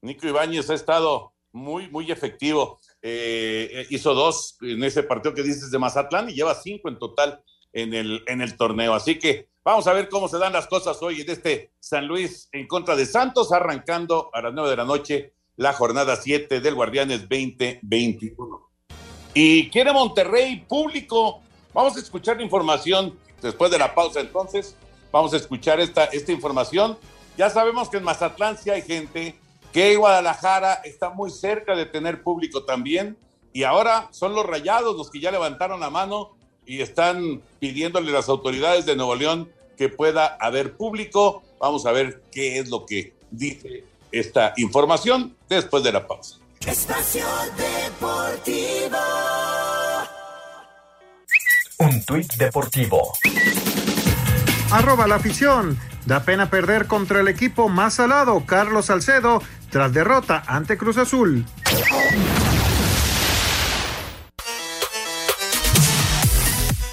Nico 0.00 0.26
Ibáñez 0.26 0.70
ha 0.70 0.74
estado 0.74 1.33
muy, 1.54 1.88
muy 1.88 2.10
efectivo. 2.10 2.78
Eh, 3.00 3.86
hizo 3.90 4.12
dos 4.12 4.58
en 4.60 4.82
ese 4.84 5.04
partido 5.04 5.34
que 5.34 5.42
dices 5.42 5.70
de 5.70 5.78
Mazatlán 5.78 6.28
y 6.28 6.34
lleva 6.34 6.54
cinco 6.54 6.88
en 6.88 6.98
total 6.98 7.42
en 7.72 7.94
el, 7.94 8.22
en 8.26 8.42
el 8.42 8.56
torneo. 8.56 8.92
Así 8.92 9.18
que 9.18 9.48
vamos 9.64 9.86
a 9.86 9.92
ver 9.92 10.08
cómo 10.08 10.28
se 10.28 10.38
dan 10.38 10.52
las 10.52 10.66
cosas 10.66 11.00
hoy 11.00 11.20
en 11.20 11.30
este 11.30 11.72
San 11.78 12.06
Luis 12.06 12.48
en 12.52 12.66
contra 12.66 12.96
de 12.96 13.06
Santos, 13.06 13.52
arrancando 13.52 14.30
a 14.32 14.42
las 14.42 14.52
nueve 14.52 14.70
de 14.70 14.76
la 14.76 14.84
noche 14.84 15.32
la 15.56 15.72
jornada 15.72 16.16
siete 16.16 16.60
del 16.60 16.74
Guardianes 16.74 17.20
2021. 17.28 18.70
Y 19.32 19.70
quiere 19.70 19.92
Monterrey 19.92 20.64
público. 20.68 21.40
Vamos 21.72 21.96
a 21.96 22.00
escuchar 22.00 22.36
la 22.36 22.42
información 22.42 23.16
después 23.40 23.70
de 23.70 23.78
la 23.78 23.94
pausa 23.94 24.20
entonces. 24.20 24.76
Vamos 25.12 25.32
a 25.32 25.36
escuchar 25.36 25.78
esta, 25.78 26.06
esta 26.06 26.32
información. 26.32 26.98
Ya 27.36 27.48
sabemos 27.48 27.88
que 27.88 27.98
en 27.98 28.04
Mazatlán 28.04 28.58
sí 28.58 28.70
hay 28.70 28.82
gente, 28.82 29.36
que 29.74 29.96
Guadalajara 29.96 30.74
está 30.84 31.10
muy 31.10 31.32
cerca 31.32 31.74
de 31.74 31.84
tener 31.84 32.22
público 32.22 32.62
también. 32.62 33.18
Y 33.52 33.64
ahora 33.64 34.08
son 34.12 34.32
los 34.32 34.46
rayados 34.46 34.96
los 34.96 35.10
que 35.10 35.18
ya 35.18 35.32
levantaron 35.32 35.80
la 35.80 35.90
mano 35.90 36.30
y 36.64 36.80
están 36.80 37.42
pidiéndole 37.58 38.10
a 38.10 38.14
las 38.14 38.28
autoridades 38.28 38.86
de 38.86 38.94
Nuevo 38.94 39.16
León 39.16 39.50
que 39.76 39.88
pueda 39.88 40.36
haber 40.40 40.76
público. 40.76 41.42
Vamos 41.58 41.86
a 41.86 41.92
ver 41.92 42.22
qué 42.30 42.60
es 42.60 42.68
lo 42.68 42.86
que 42.86 43.14
dice 43.32 43.82
esta 44.12 44.54
información 44.58 45.36
después 45.48 45.82
de 45.82 45.90
la 45.90 46.06
pausa. 46.06 46.36
Espacio 46.64 47.26
Deportivo. 47.56 48.98
Un 51.80 52.04
tuit 52.04 52.32
deportivo. 52.34 53.12
Arroba 54.70 55.06
la 55.06 55.16
afición. 55.16 55.78
Da 56.06 56.24
pena 56.24 56.50
perder 56.50 56.86
contra 56.86 57.20
el 57.20 57.28
equipo 57.28 57.68
más 57.68 57.94
salado, 57.94 58.44
Carlos 58.44 58.86
Salcedo, 58.86 59.42
tras 59.70 59.92
derrota 59.92 60.42
ante 60.46 60.76
Cruz 60.76 60.98
Azul. 60.98 61.46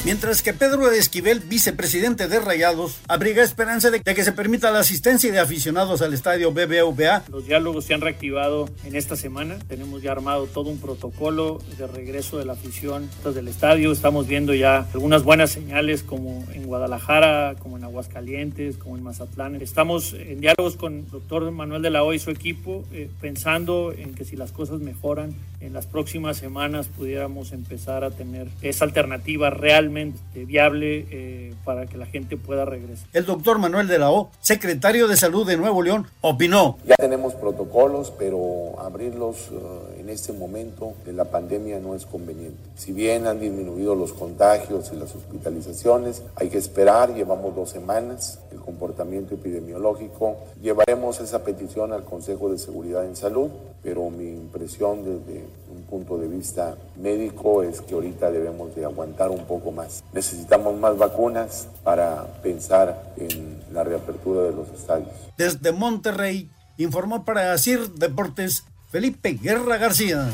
Mientras 0.04 0.42
que 0.42 0.52
Pedro 0.52 0.90
Esquivel, 0.90 1.42
vicepresidente 1.42 2.28
de 2.28 2.40
Rayados, 2.40 3.00
abriga 3.08 3.44
esperanza 3.44 3.92
de 3.92 4.02
que 4.02 4.24
se 4.24 4.32
permita 4.32 4.72
la 4.72 4.80
asistencia 4.80 5.32
de 5.32 5.38
aficionados 5.38 6.02
al 6.02 6.12
estadio 6.16 6.52
BBVA. 6.52 7.24
Los 7.30 7.46
diálogos 7.46 7.86
se 7.86 7.94
han 7.94 8.02
reactivado 8.02 8.68
en 8.84 8.96
esta 8.96 9.16
semana. 9.16 9.60
Tenemos 9.68 10.02
ya 10.02 10.12
armado 10.12 10.48
todo 10.48 10.72
un 10.72 10.80
protocolo 10.80 11.60
de 11.78 11.86
regreso 11.86 12.40
de 12.40 12.46
la 12.46 12.54
afición 12.54 13.08
del 13.24 13.48
estadio. 13.48 13.92
Estamos 13.92 14.26
viendo 14.28 14.56
ya 14.56 14.88
algunas 14.92 15.22
buenas 15.22 15.52
señales 15.52 16.02
como 16.02 16.48
en 16.52 16.66
Guadalajara, 16.66 17.54
como 17.60 17.78
en 17.78 17.84
Aguascalientes, 17.84 18.78
como 18.78 18.98
en 18.98 19.04
Mazatlán. 19.04 19.62
Estamos 19.62 20.14
en 20.14 20.42
diálogos 20.42 20.78
con 20.78 20.96
el 20.96 21.12
doctor 21.12 21.52
Manuel 21.52 21.84
de 21.84 21.92
la 21.92 22.04
O 22.04 22.12
y 22.14 22.18
su 22.18 22.32
equipo, 22.32 22.86
eh, 22.92 23.08
pensando 23.22 23.94
en 23.96 24.16
que 24.16 24.26
si 24.26 24.36
las 24.36 24.52
cosas 24.52 24.80
mejoran, 24.80 25.36
en 25.60 25.74
las 25.74 25.86
próximas 25.86 26.38
semanas 26.38 26.88
pudiéramos 26.88 27.52
empezar 27.52 28.04
a 28.04 28.10
tener 28.10 28.48
esa 28.64 28.86
alternativa 28.86 29.52
realmente 29.52 29.91
viable 30.34 31.08
eh, 31.12 31.54
para 31.64 31.86
que 31.86 31.98
la 31.98 32.06
gente 32.06 32.38
pueda 32.38 32.66
regresar. 32.66 33.08
El 33.14 33.26
doctor 33.26 33.60
Manuel 33.60 33.88
de 33.88 34.00
la 34.00 34.12
O, 34.12 34.32
secretario 34.42 35.08
de 35.08 35.18
Salud 35.18 35.46
de 35.46 35.58
Nuevo 35.58 35.82
León, 35.82 36.08
opinó. 36.22 36.78
Ya 36.86 36.96
tenemos 36.96 37.34
protocolos, 37.34 38.12
pero 38.18 38.80
abrirlos 38.80 39.52
uh, 39.52 40.00
en 40.00 40.10
este 40.10 40.34
momento 40.34 40.94
de 41.06 41.14
la 41.14 41.26
pandemia 41.26 41.80
no 41.80 41.96
es 41.96 42.06
conveniente. 42.06 42.58
Si 42.76 42.92
bien 42.92 43.28
han 43.28 43.40
disminuido 43.40 43.96
los 43.96 44.14
contagios 44.14 44.92
y 44.94 44.96
las 44.96 45.16
hospitalizaciones, 45.16 46.24
hay 46.36 46.50
que 46.50 46.58
esperar, 46.58 47.14
llevamos 47.14 47.56
dos 47.56 47.70
semanas, 47.70 48.40
el 48.52 48.60
comportamiento 48.60 49.36
epidemiológico. 49.36 50.38
Llevaremos 50.62 51.20
esa 51.20 51.44
petición 51.44 51.94
al 51.94 52.04
Consejo 52.04 52.50
de 52.50 52.58
Seguridad 52.58 53.06
en 53.06 53.16
Salud, 53.16 53.50
pero 53.84 54.10
mi 54.10 54.30
impresión 54.30 55.04
desde 55.04 55.46
punto 55.92 56.18
de 56.18 56.30
vista 56.30 56.78
médico 56.96 57.62
es 57.64 57.82
que 57.82 57.94
ahorita 57.94 58.32
debemos 58.32 58.74
de 58.74 58.86
aguantar 58.86 59.30
un 59.30 59.46
poco 59.46 59.72
más. 59.74 60.06
Necesitamos 60.14 60.80
más 60.80 60.98
vacunas 60.98 61.68
para 61.84 62.42
pensar 62.42 63.14
en 63.18 63.62
la 63.74 63.84
reapertura 63.84 64.44
de 64.44 64.54
los 64.54 64.70
estadios. 64.70 65.10
Desde 65.38 65.74
Monterrey, 65.74 66.50
informó 66.78 67.26
para 67.26 67.58
CIR 67.58 67.92
Deportes 67.92 68.64
Felipe 68.90 69.34
Guerra 69.34 69.78
García. 69.78 70.30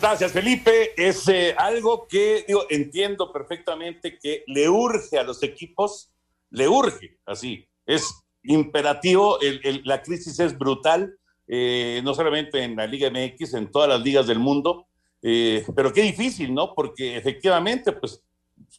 Gracias, 0.00 0.32
Felipe. 0.32 0.92
Es 0.96 1.28
eh, 1.28 1.54
algo 1.56 2.08
que 2.08 2.44
digo, 2.48 2.64
entiendo 2.68 3.32
perfectamente 3.32 4.18
que 4.18 4.42
le 4.48 4.68
urge 4.68 5.18
a 5.18 5.22
los 5.22 5.42
equipos, 5.44 6.10
le 6.50 6.68
urge, 6.68 7.18
así, 7.24 7.68
es 7.86 8.12
imperativo, 8.42 9.40
el, 9.40 9.60
el, 9.64 9.82
la 9.84 10.02
crisis 10.02 10.38
es 10.40 10.56
brutal, 10.58 11.16
eh, 11.46 12.00
no 12.04 12.14
solamente 12.14 12.62
en 12.62 12.76
la 12.76 12.86
Liga 12.86 13.10
MX, 13.10 13.54
en 13.54 13.70
todas 13.70 13.88
las 13.88 14.00
ligas 14.00 14.26
del 14.26 14.38
mundo, 14.38 14.86
eh, 15.22 15.64
pero 15.74 15.92
qué 15.92 16.02
difícil, 16.02 16.52
¿no? 16.54 16.74
Porque 16.74 17.16
efectivamente, 17.16 17.92
pues, 17.92 18.22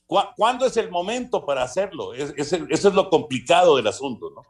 ¿cu 0.05 0.19
¿cuándo 0.35 0.65
es 0.65 0.77
el 0.77 0.89
momento 0.89 1.45
para 1.45 1.63
hacerlo? 1.63 2.13
Es, 2.13 2.33
es, 2.37 2.53
eso 2.53 2.87
es 2.89 2.93
lo 2.93 3.09
complicado 3.09 3.75
del 3.75 3.87
asunto, 3.87 4.29
¿no? 4.29 4.43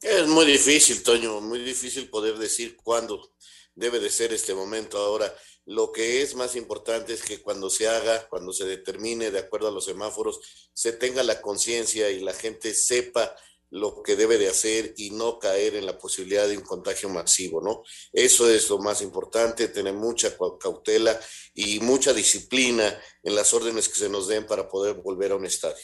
Es 0.00 0.26
muy 0.28 0.44
difícil, 0.44 1.02
Toño, 1.02 1.40
muy 1.40 1.60
difícil 1.60 2.10
poder 2.10 2.36
decir 2.36 2.76
cuándo 2.76 3.32
debe 3.74 4.00
de 4.00 4.10
ser 4.10 4.32
este 4.32 4.54
momento. 4.54 4.98
Ahora, 4.98 5.32
lo 5.66 5.92
que 5.92 6.20
es 6.20 6.34
más 6.34 6.56
importante 6.56 7.14
es 7.14 7.22
que 7.22 7.40
cuando 7.40 7.70
se 7.70 7.88
haga, 7.88 8.28
cuando 8.28 8.52
se 8.52 8.66
determine 8.66 9.30
de 9.30 9.38
acuerdo 9.38 9.68
a 9.68 9.72
los 9.72 9.86
semáforos, 9.86 10.40
se 10.74 10.92
tenga 10.92 11.22
la 11.22 11.40
conciencia 11.40 12.10
y 12.10 12.20
la 12.20 12.34
gente 12.34 12.74
sepa 12.74 13.34
lo 13.74 14.04
que 14.04 14.14
debe 14.14 14.38
de 14.38 14.48
hacer 14.48 14.94
y 14.96 15.10
no 15.10 15.40
caer 15.40 15.74
en 15.74 15.84
la 15.84 15.98
posibilidad 15.98 16.46
de 16.46 16.56
un 16.56 16.62
contagio 16.62 17.08
masivo, 17.08 17.60
¿no? 17.60 17.82
Eso 18.12 18.48
es 18.48 18.70
lo 18.70 18.78
más 18.78 19.02
importante, 19.02 19.66
tener 19.66 19.94
mucha 19.94 20.36
cautela 20.60 21.18
y 21.54 21.80
mucha 21.80 22.12
disciplina 22.12 22.84
en 23.24 23.34
las 23.34 23.52
órdenes 23.52 23.88
que 23.88 23.96
se 23.96 24.08
nos 24.08 24.28
den 24.28 24.46
para 24.46 24.68
poder 24.68 24.94
volver 24.94 25.32
a 25.32 25.36
un 25.36 25.44
estadio. 25.44 25.82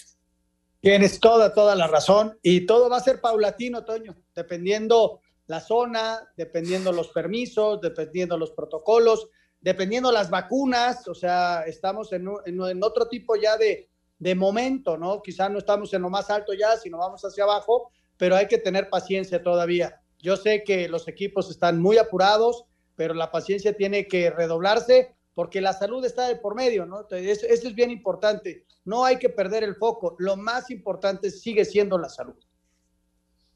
Tienes 0.80 1.18
toda, 1.18 1.52
toda 1.52 1.74
la 1.74 1.88
razón 1.88 2.38
y 2.42 2.64
todo 2.64 2.88
va 2.88 2.98
a 2.98 3.02
ser 3.02 3.20
paulatino, 3.20 3.84
Toño, 3.84 4.16
dependiendo 4.36 5.20
la 5.48 5.60
zona, 5.60 6.32
dependiendo 6.36 6.92
los 6.92 7.08
permisos, 7.08 7.80
dependiendo 7.80 8.38
los 8.38 8.52
protocolos, 8.52 9.26
dependiendo 9.60 10.12
las 10.12 10.30
vacunas, 10.30 11.08
o 11.08 11.14
sea, 11.14 11.64
estamos 11.66 12.12
en, 12.12 12.28
en, 12.46 12.62
en 12.62 12.84
otro 12.84 13.08
tipo 13.08 13.34
ya 13.34 13.56
de, 13.56 13.90
de 14.20 14.34
momento, 14.34 14.96
¿no? 14.96 15.22
Quizás 15.22 15.50
no 15.50 15.58
estamos 15.58 15.92
en 15.92 16.02
lo 16.02 16.10
más 16.10 16.30
alto 16.30 16.52
ya, 16.52 16.76
sino 16.76 16.98
vamos 16.98 17.24
hacia 17.24 17.44
abajo, 17.44 17.90
pero 18.16 18.36
hay 18.36 18.46
que 18.46 18.58
tener 18.58 18.88
paciencia 18.88 19.42
todavía. 19.42 20.00
Yo 20.18 20.36
sé 20.36 20.62
que 20.62 20.88
los 20.88 21.08
equipos 21.08 21.50
están 21.50 21.80
muy 21.80 21.96
apurados, 21.96 22.66
pero 22.94 23.14
la 23.14 23.30
paciencia 23.32 23.74
tiene 23.74 24.06
que 24.06 24.30
redoblarse 24.30 25.16
porque 25.34 25.62
la 25.62 25.72
salud 25.72 26.04
está 26.04 26.28
de 26.28 26.36
por 26.36 26.54
medio, 26.54 26.84
¿no? 26.84 27.06
Eso, 27.10 27.46
es 27.46 27.74
bien 27.74 27.90
importante. 27.90 28.66
No 28.84 29.06
hay 29.06 29.18
que 29.18 29.30
perder 29.30 29.64
el 29.64 29.74
foco. 29.74 30.14
Lo 30.18 30.36
más 30.36 30.70
importante 30.70 31.30
sigue 31.30 31.64
siendo 31.64 31.96
la 31.96 32.10
salud. 32.10 32.36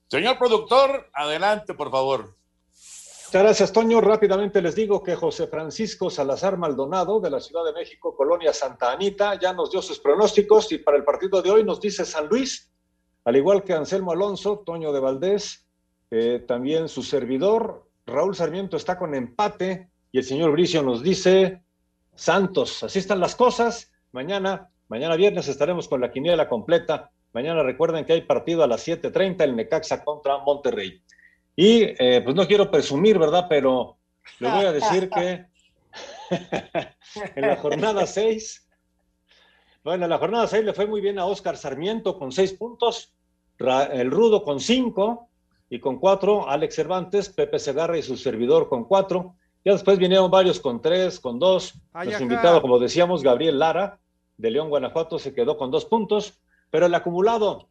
Señor 0.09 0.39
productor, 0.39 1.11
adelante, 1.13 1.75
por 1.75 1.91
favor. 1.91 2.37
Gracias, 3.41 3.73
Toño. 3.73 4.01
Rápidamente 4.01 4.63
les 4.63 4.77
digo 4.77 5.03
que 5.03 5.17
José 5.17 5.49
Francisco 5.49 6.09
Salazar 6.09 6.57
Maldonado, 6.57 7.19
de 7.19 7.31
la 7.31 7.41
Ciudad 7.41 7.65
de 7.65 7.73
México, 7.73 8.15
Colonia 8.17 8.53
Santa 8.53 8.93
Anita, 8.93 9.39
ya 9.41 9.53
nos 9.53 9.73
dio 9.73 9.83
sus 9.83 9.99
pronósticos 9.99 10.71
y 10.71 10.79
para 10.79 10.97
el 10.97 11.03
partido 11.03 11.43
de 11.43 11.51
hoy 11.51 11.65
nos 11.65 11.81
dice 11.81 12.05
San 12.05 12.29
Luis, 12.29 12.71
al 13.25 13.35
igual 13.35 13.65
que 13.65 13.73
Anselmo 13.73 14.13
Alonso, 14.13 14.63
Toño 14.65 14.93
de 14.93 15.01
Valdés, 15.01 15.67
también 16.47 16.89
su 16.89 17.03
servidor, 17.03 17.89
Raúl 18.07 18.37
Sarmiento 18.37 18.77
está 18.77 18.97
con 18.97 19.17
empate 19.17 19.91
y 20.13 20.19
el 20.19 20.25
señor 20.25 20.53
Bricio 20.53 20.85
nos 20.85 21.03
dice 21.03 21.65
Santos. 22.15 22.85
Así 22.85 23.01
están 23.01 23.19
las 23.19 23.35
cosas. 23.35 23.93
Mañana, 24.13 24.71
mañana 24.87 25.17
viernes 25.17 25.49
estaremos 25.49 25.89
con 25.89 26.01
la 26.01 26.13
quiniela 26.13 26.49
completa. 26.49 27.11
Mañana 27.33 27.65
recuerden 27.65 28.05
que 28.05 28.13
hay 28.13 28.23
partido 28.23 28.63
a 28.63 28.69
las 28.69 28.87
7:30 28.87 29.43
el 29.43 29.57
Necaxa 29.57 30.05
contra 30.05 30.39
Monterrey. 30.39 31.03
Y 31.57 31.83
eh, 31.83 32.21
pues 32.23 32.35
no 32.35 32.47
quiero 32.47 32.71
presumir, 32.71 33.19
¿verdad? 33.19 33.47
Pero 33.49 33.97
le 34.41 34.51
voy 34.51 34.65
a 34.65 34.73
decir 34.73 35.09
que 35.09 35.47
en 37.37 37.49
la 37.49 37.57
jornada 37.57 38.07
6, 38.07 38.69
bueno, 39.85 40.05
en 40.05 40.11
la 40.11 40.19
jornada 40.19 40.47
6 40.47 40.65
le 40.65 40.73
fue 40.73 40.87
muy 40.87 41.01
bien 41.01 41.19
a 41.19 41.27
Oscar 41.27 41.57
Sarmiento 41.57 42.19
con 42.19 42.33
6 42.33 42.55
puntos, 42.55 43.15
el 43.59 44.11
Rudo 44.11 44.43
con 44.43 44.59
5 44.59 45.29
y 45.71 45.79
con 45.79 45.99
4 45.99 46.49
Alex 46.49 46.75
Cervantes, 46.75 47.29
Pepe 47.29 47.59
Segarra 47.59 47.97
y 47.97 48.03
su 48.03 48.17
servidor 48.17 48.69
con 48.69 48.85
4. 48.85 49.35
Ya 49.65 49.73
después 49.73 49.99
vinieron 49.99 50.31
varios 50.31 50.61
con 50.61 50.83
3, 50.83 51.21
con 51.21 51.39
2. 51.39 51.75
Nuestro 51.95 52.23
invitado, 52.23 52.61
como 52.61 52.79
decíamos, 52.79 53.23
Gabriel 53.23 53.59
Lara, 53.59 53.99
de 54.37 54.51
León, 54.51 54.69
Guanajuato, 54.69 55.19
se 55.19 55.33
quedó 55.33 55.57
con 55.57 55.71
2 55.71 55.85
puntos, 55.87 56.41
pero 56.71 56.87
el 56.87 56.95
acumulado 56.95 57.69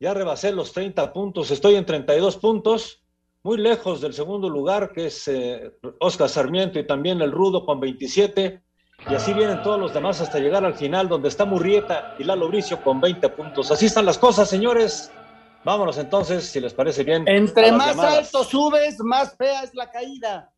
ya 0.00 0.14
rebasé 0.14 0.52
los 0.52 0.72
30 0.72 1.12
puntos, 1.12 1.50
estoy 1.50 1.76
en 1.76 1.86
32 1.86 2.36
puntos 2.38 2.99
muy 3.42 3.58
lejos 3.58 4.00
del 4.00 4.12
segundo 4.12 4.48
lugar, 4.48 4.92
que 4.92 5.06
es 5.06 5.26
eh, 5.28 5.72
Oscar 6.00 6.28
Sarmiento 6.28 6.78
y 6.78 6.86
también 6.86 7.20
el 7.22 7.32
Rudo 7.32 7.64
con 7.64 7.80
27. 7.80 8.62
Y 9.08 9.14
así 9.14 9.32
vienen 9.32 9.62
todos 9.62 9.80
los 9.80 9.94
demás 9.94 10.20
hasta 10.20 10.38
llegar 10.38 10.62
al 10.64 10.74
final, 10.74 11.08
donde 11.08 11.28
está 11.28 11.46
Murrieta 11.46 12.14
y 12.18 12.24
Lalo 12.24 12.48
Bricio 12.48 12.82
con 12.82 13.00
20 13.00 13.30
puntos. 13.30 13.70
Así 13.70 13.86
están 13.86 14.04
las 14.04 14.18
cosas, 14.18 14.50
señores. 14.50 15.10
Vámonos 15.64 15.96
entonces, 15.98 16.44
si 16.44 16.60
les 16.60 16.74
parece 16.74 17.02
bien. 17.02 17.26
Entre 17.26 17.72
más 17.72 17.98
alto 17.98 18.44
subes, 18.44 18.98
más 19.00 19.34
fea 19.36 19.62
es 19.62 19.74
la 19.74 19.90
caída. 19.90 20.52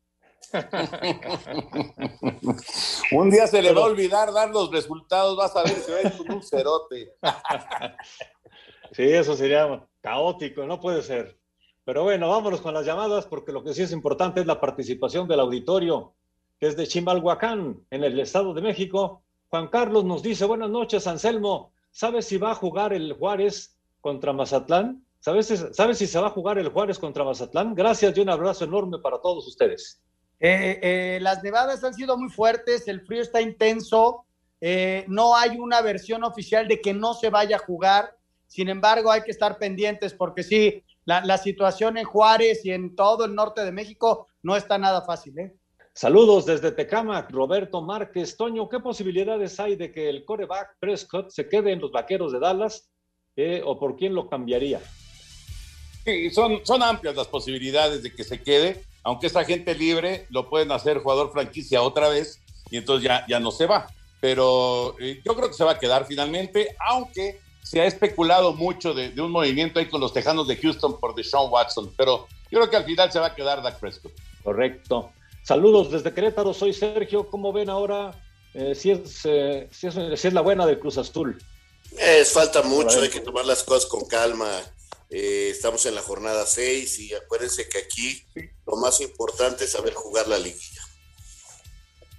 un 3.11 3.29
día 3.29 3.47
se 3.47 3.61
le 3.61 3.73
va 3.73 3.81
a 3.81 3.85
olvidar 3.85 4.33
dar 4.33 4.49
los 4.49 4.71
resultados, 4.71 5.37
vas 5.37 5.55
a 5.55 5.63
ver 5.63 5.73
si 5.73 5.91
ves 5.91 6.19
un 6.19 6.43
cerote. 6.43 7.15
sí, 8.91 9.03
eso 9.03 9.35
sería 9.35 9.87
caótico, 10.01 10.65
no 10.65 10.79
puede 10.79 11.01
ser. 11.01 11.39
Pero 11.85 12.03
bueno, 12.03 12.29
vámonos 12.29 12.61
con 12.61 12.73
las 12.73 12.85
llamadas 12.85 13.25
porque 13.25 13.51
lo 13.51 13.63
que 13.63 13.73
sí 13.73 13.81
es 13.83 13.91
importante 13.91 14.39
es 14.39 14.45
la 14.45 14.61
participación 14.61 15.27
del 15.27 15.41
auditorio, 15.41 16.13
que 16.59 16.67
es 16.67 16.77
de 16.77 16.87
Chimalhuacán, 16.87 17.81
en 17.89 18.03
el 18.03 18.19
Estado 18.19 18.53
de 18.53 18.61
México. 18.61 19.21
Juan 19.49 19.67
Carlos 19.67 20.05
nos 20.05 20.23
dice, 20.23 20.45
buenas 20.45 20.69
noches, 20.69 21.05
Anselmo. 21.07 21.73
¿Sabes 21.91 22.25
si 22.25 22.37
va 22.37 22.51
a 22.51 22.55
jugar 22.55 22.93
el 22.93 23.13
Juárez 23.13 23.77
contra 24.01 24.33
Mazatlán? 24.33 25.05
¿Sabes, 25.19 25.65
¿Sabes 25.73 25.97
si 25.97 26.07
se 26.07 26.19
va 26.19 26.27
a 26.27 26.31
jugar 26.31 26.57
el 26.57 26.69
Juárez 26.69 26.99
contra 26.99 27.23
Mazatlán? 27.23 27.75
Gracias 27.75 28.17
y 28.17 28.21
un 28.21 28.29
abrazo 28.29 28.63
enorme 28.63 28.99
para 28.99 29.19
todos 29.19 29.47
ustedes. 29.47 30.01
Eh, 30.39 30.79
eh, 30.81 31.19
las 31.21 31.43
nevadas 31.43 31.83
han 31.83 31.93
sido 31.93 32.17
muy 32.17 32.29
fuertes, 32.29 32.87
el 32.87 33.01
frío 33.01 33.21
está 33.21 33.39
intenso, 33.39 34.25
eh, 34.59 35.05
no 35.07 35.37
hay 35.37 35.57
una 35.57 35.81
versión 35.81 36.23
oficial 36.23 36.67
de 36.67 36.81
que 36.81 36.93
no 36.93 37.13
se 37.13 37.29
vaya 37.29 37.55
a 37.55 37.59
jugar, 37.59 38.17
sin 38.47 38.67
embargo 38.67 39.11
hay 39.11 39.21
que 39.21 39.31
estar 39.31 39.57
pendientes 39.57 40.13
porque 40.13 40.43
sí, 40.43 40.83
la, 41.05 41.37
situación 41.37 41.97
en 41.97 42.05
Juárez 42.05 42.65
y 42.65 42.71
en 42.71 42.95
todo 42.95 43.25
el 43.25 43.35
norte 43.35 43.63
de 43.63 43.71
México 43.71 44.27
no 44.41 44.55
está 44.55 44.77
nada 44.77 45.01
fácil. 45.01 45.37
¿eh? 45.39 45.55
Saludos 45.93 46.45
desde 46.45 46.71
Tecamac, 46.71 47.29
Roberto 47.31 47.81
Márquez. 47.81 48.37
Toño, 48.37 48.69
¿qué 48.69 48.79
posibilidades 48.79 49.59
hay 49.59 49.75
de 49.75 49.91
que 49.91 50.09
el 50.09 50.25
coreback 50.25 50.77
Prescott 50.79 51.29
se 51.29 51.47
quede 51.47 51.71
en 51.71 51.81
los 51.81 51.91
vaqueros 51.91 52.31
de 52.31 52.39
Dallas 52.39 52.89
eh, 53.35 53.61
o 53.63 53.77
por 53.77 53.95
quién 53.95 54.15
lo 54.15 54.29
cambiaría? 54.29 54.81
Sí, 56.05 56.31
son, 56.31 56.65
son 56.65 56.83
amplias 56.83 57.15
las 57.15 57.27
posibilidades 57.27 58.03
de 58.03 58.13
que 58.13 58.23
se 58.23 58.41
quede, 58.41 58.83
aunque 59.03 59.27
esta 59.27 59.45
gente 59.45 59.75
libre 59.75 60.25
lo 60.29 60.49
pueden 60.49 60.71
hacer 60.71 60.99
jugador 60.99 61.31
franquicia 61.31 61.81
otra 61.81 62.09
vez 62.09 62.41
y 62.71 62.77
entonces 62.77 63.07
ya, 63.07 63.25
ya 63.27 63.39
no 63.39 63.51
se 63.51 63.67
va. 63.67 63.87
Pero 64.19 64.95
eh, 64.99 65.21
yo 65.23 65.35
creo 65.35 65.49
que 65.49 65.53
se 65.53 65.63
va 65.63 65.73
a 65.73 65.79
quedar 65.79 66.05
finalmente, 66.05 66.75
aunque 66.87 67.39
se 67.63 67.81
ha 67.81 67.85
especulado 67.85 68.53
mucho 68.53 68.93
de, 68.93 69.19
un 69.19 69.31
movimiento 69.31 69.79
ahí 69.79 69.87
con 69.87 70.01
los 70.01 70.13
Tejanos 70.13 70.47
de 70.47 70.57
Houston 70.57 70.99
por 70.99 71.15
Deshaun 71.15 71.49
Watson, 71.51 71.93
pero 71.97 72.27
yo 72.51 72.59
creo 72.59 72.69
que 72.69 72.77
al 72.77 72.85
final 72.85 73.11
se 73.11 73.19
va 73.19 73.27
a 73.27 73.35
quedar 73.35 73.63
Dak 73.63 73.79
Prescott. 73.79 74.11
Correcto. 74.43 75.11
Saludos 75.43 75.89
desde 75.89 76.13
Querétaro, 76.13 76.53
soy 76.53 76.73
Sergio. 76.73 77.27
¿Cómo 77.27 77.51
ven 77.51 77.69
ahora 77.69 78.13
eh, 78.53 78.75
si, 78.75 78.91
es, 78.91 79.21
eh, 79.23 79.67
si, 79.71 79.87
es, 79.87 80.33
la 80.33 80.41
buena 80.41 80.65
del 80.65 80.77
Cruz 80.77 80.97
Azul? 80.97 81.41
Es 81.97 82.33
falta 82.33 82.61
mucho, 82.63 83.01
hay 83.01 83.09
que 83.09 83.21
tomar 83.21 83.45
las 83.45 83.63
cosas 83.63 83.89
con 83.89 84.05
calma. 84.05 84.49
Eh, 85.09 85.49
estamos 85.51 85.85
en 85.85 85.95
la 85.95 86.01
jornada 86.01 86.45
6 86.45 86.99
y 86.99 87.13
acuérdense 87.13 87.67
que 87.69 87.77
aquí 87.77 88.23
lo 88.65 88.75
más 88.77 88.99
importante 88.99 89.65
es 89.65 89.71
saber 89.71 89.93
jugar 89.93 90.27
la 90.27 90.37
liguilla. 90.37 90.81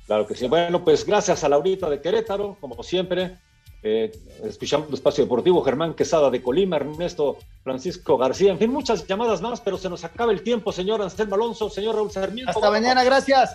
Claro 0.06 0.26
que 0.26 0.34
sí. 0.34 0.46
Bueno, 0.46 0.84
pues 0.84 1.04
gracias 1.04 1.44
a 1.44 1.48
Laurita 1.48 1.88
de 1.90 2.00
Querétaro, 2.00 2.56
como 2.60 2.82
siempre. 2.82 3.38
Eh, 3.86 4.10
escuchamos 4.42 4.88
el 4.88 4.94
espacio 4.94 5.24
deportivo, 5.24 5.62
Germán 5.62 5.92
Quesada 5.92 6.30
de 6.30 6.42
Colima, 6.42 6.76
Ernesto 6.76 7.36
Francisco 7.62 8.16
García, 8.16 8.50
en 8.50 8.58
fin, 8.58 8.70
muchas 8.70 9.06
llamadas 9.06 9.42
más, 9.42 9.60
pero 9.60 9.76
se 9.76 9.90
nos 9.90 10.04
acaba 10.04 10.32
el 10.32 10.42
tiempo, 10.42 10.72
señor 10.72 11.02
Anselmo 11.02 11.34
Alonso, 11.34 11.68
señor 11.68 11.94
Raúl 11.94 12.10
Sarmiento. 12.10 12.50
Hasta 12.50 12.70
mañana, 12.70 13.04
gracias. 13.04 13.54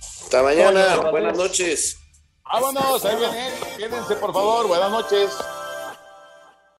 Hasta 0.00 0.42
mañana, 0.42 1.10
buenas 1.12 1.36
noches. 1.36 1.98
Vámonos, 2.42 3.04
ahí 3.04 3.16
vienen, 3.16 3.52
quédense 3.76 4.16
por 4.16 4.32
favor, 4.32 4.66
buenas 4.66 4.90
noches. 4.90 5.30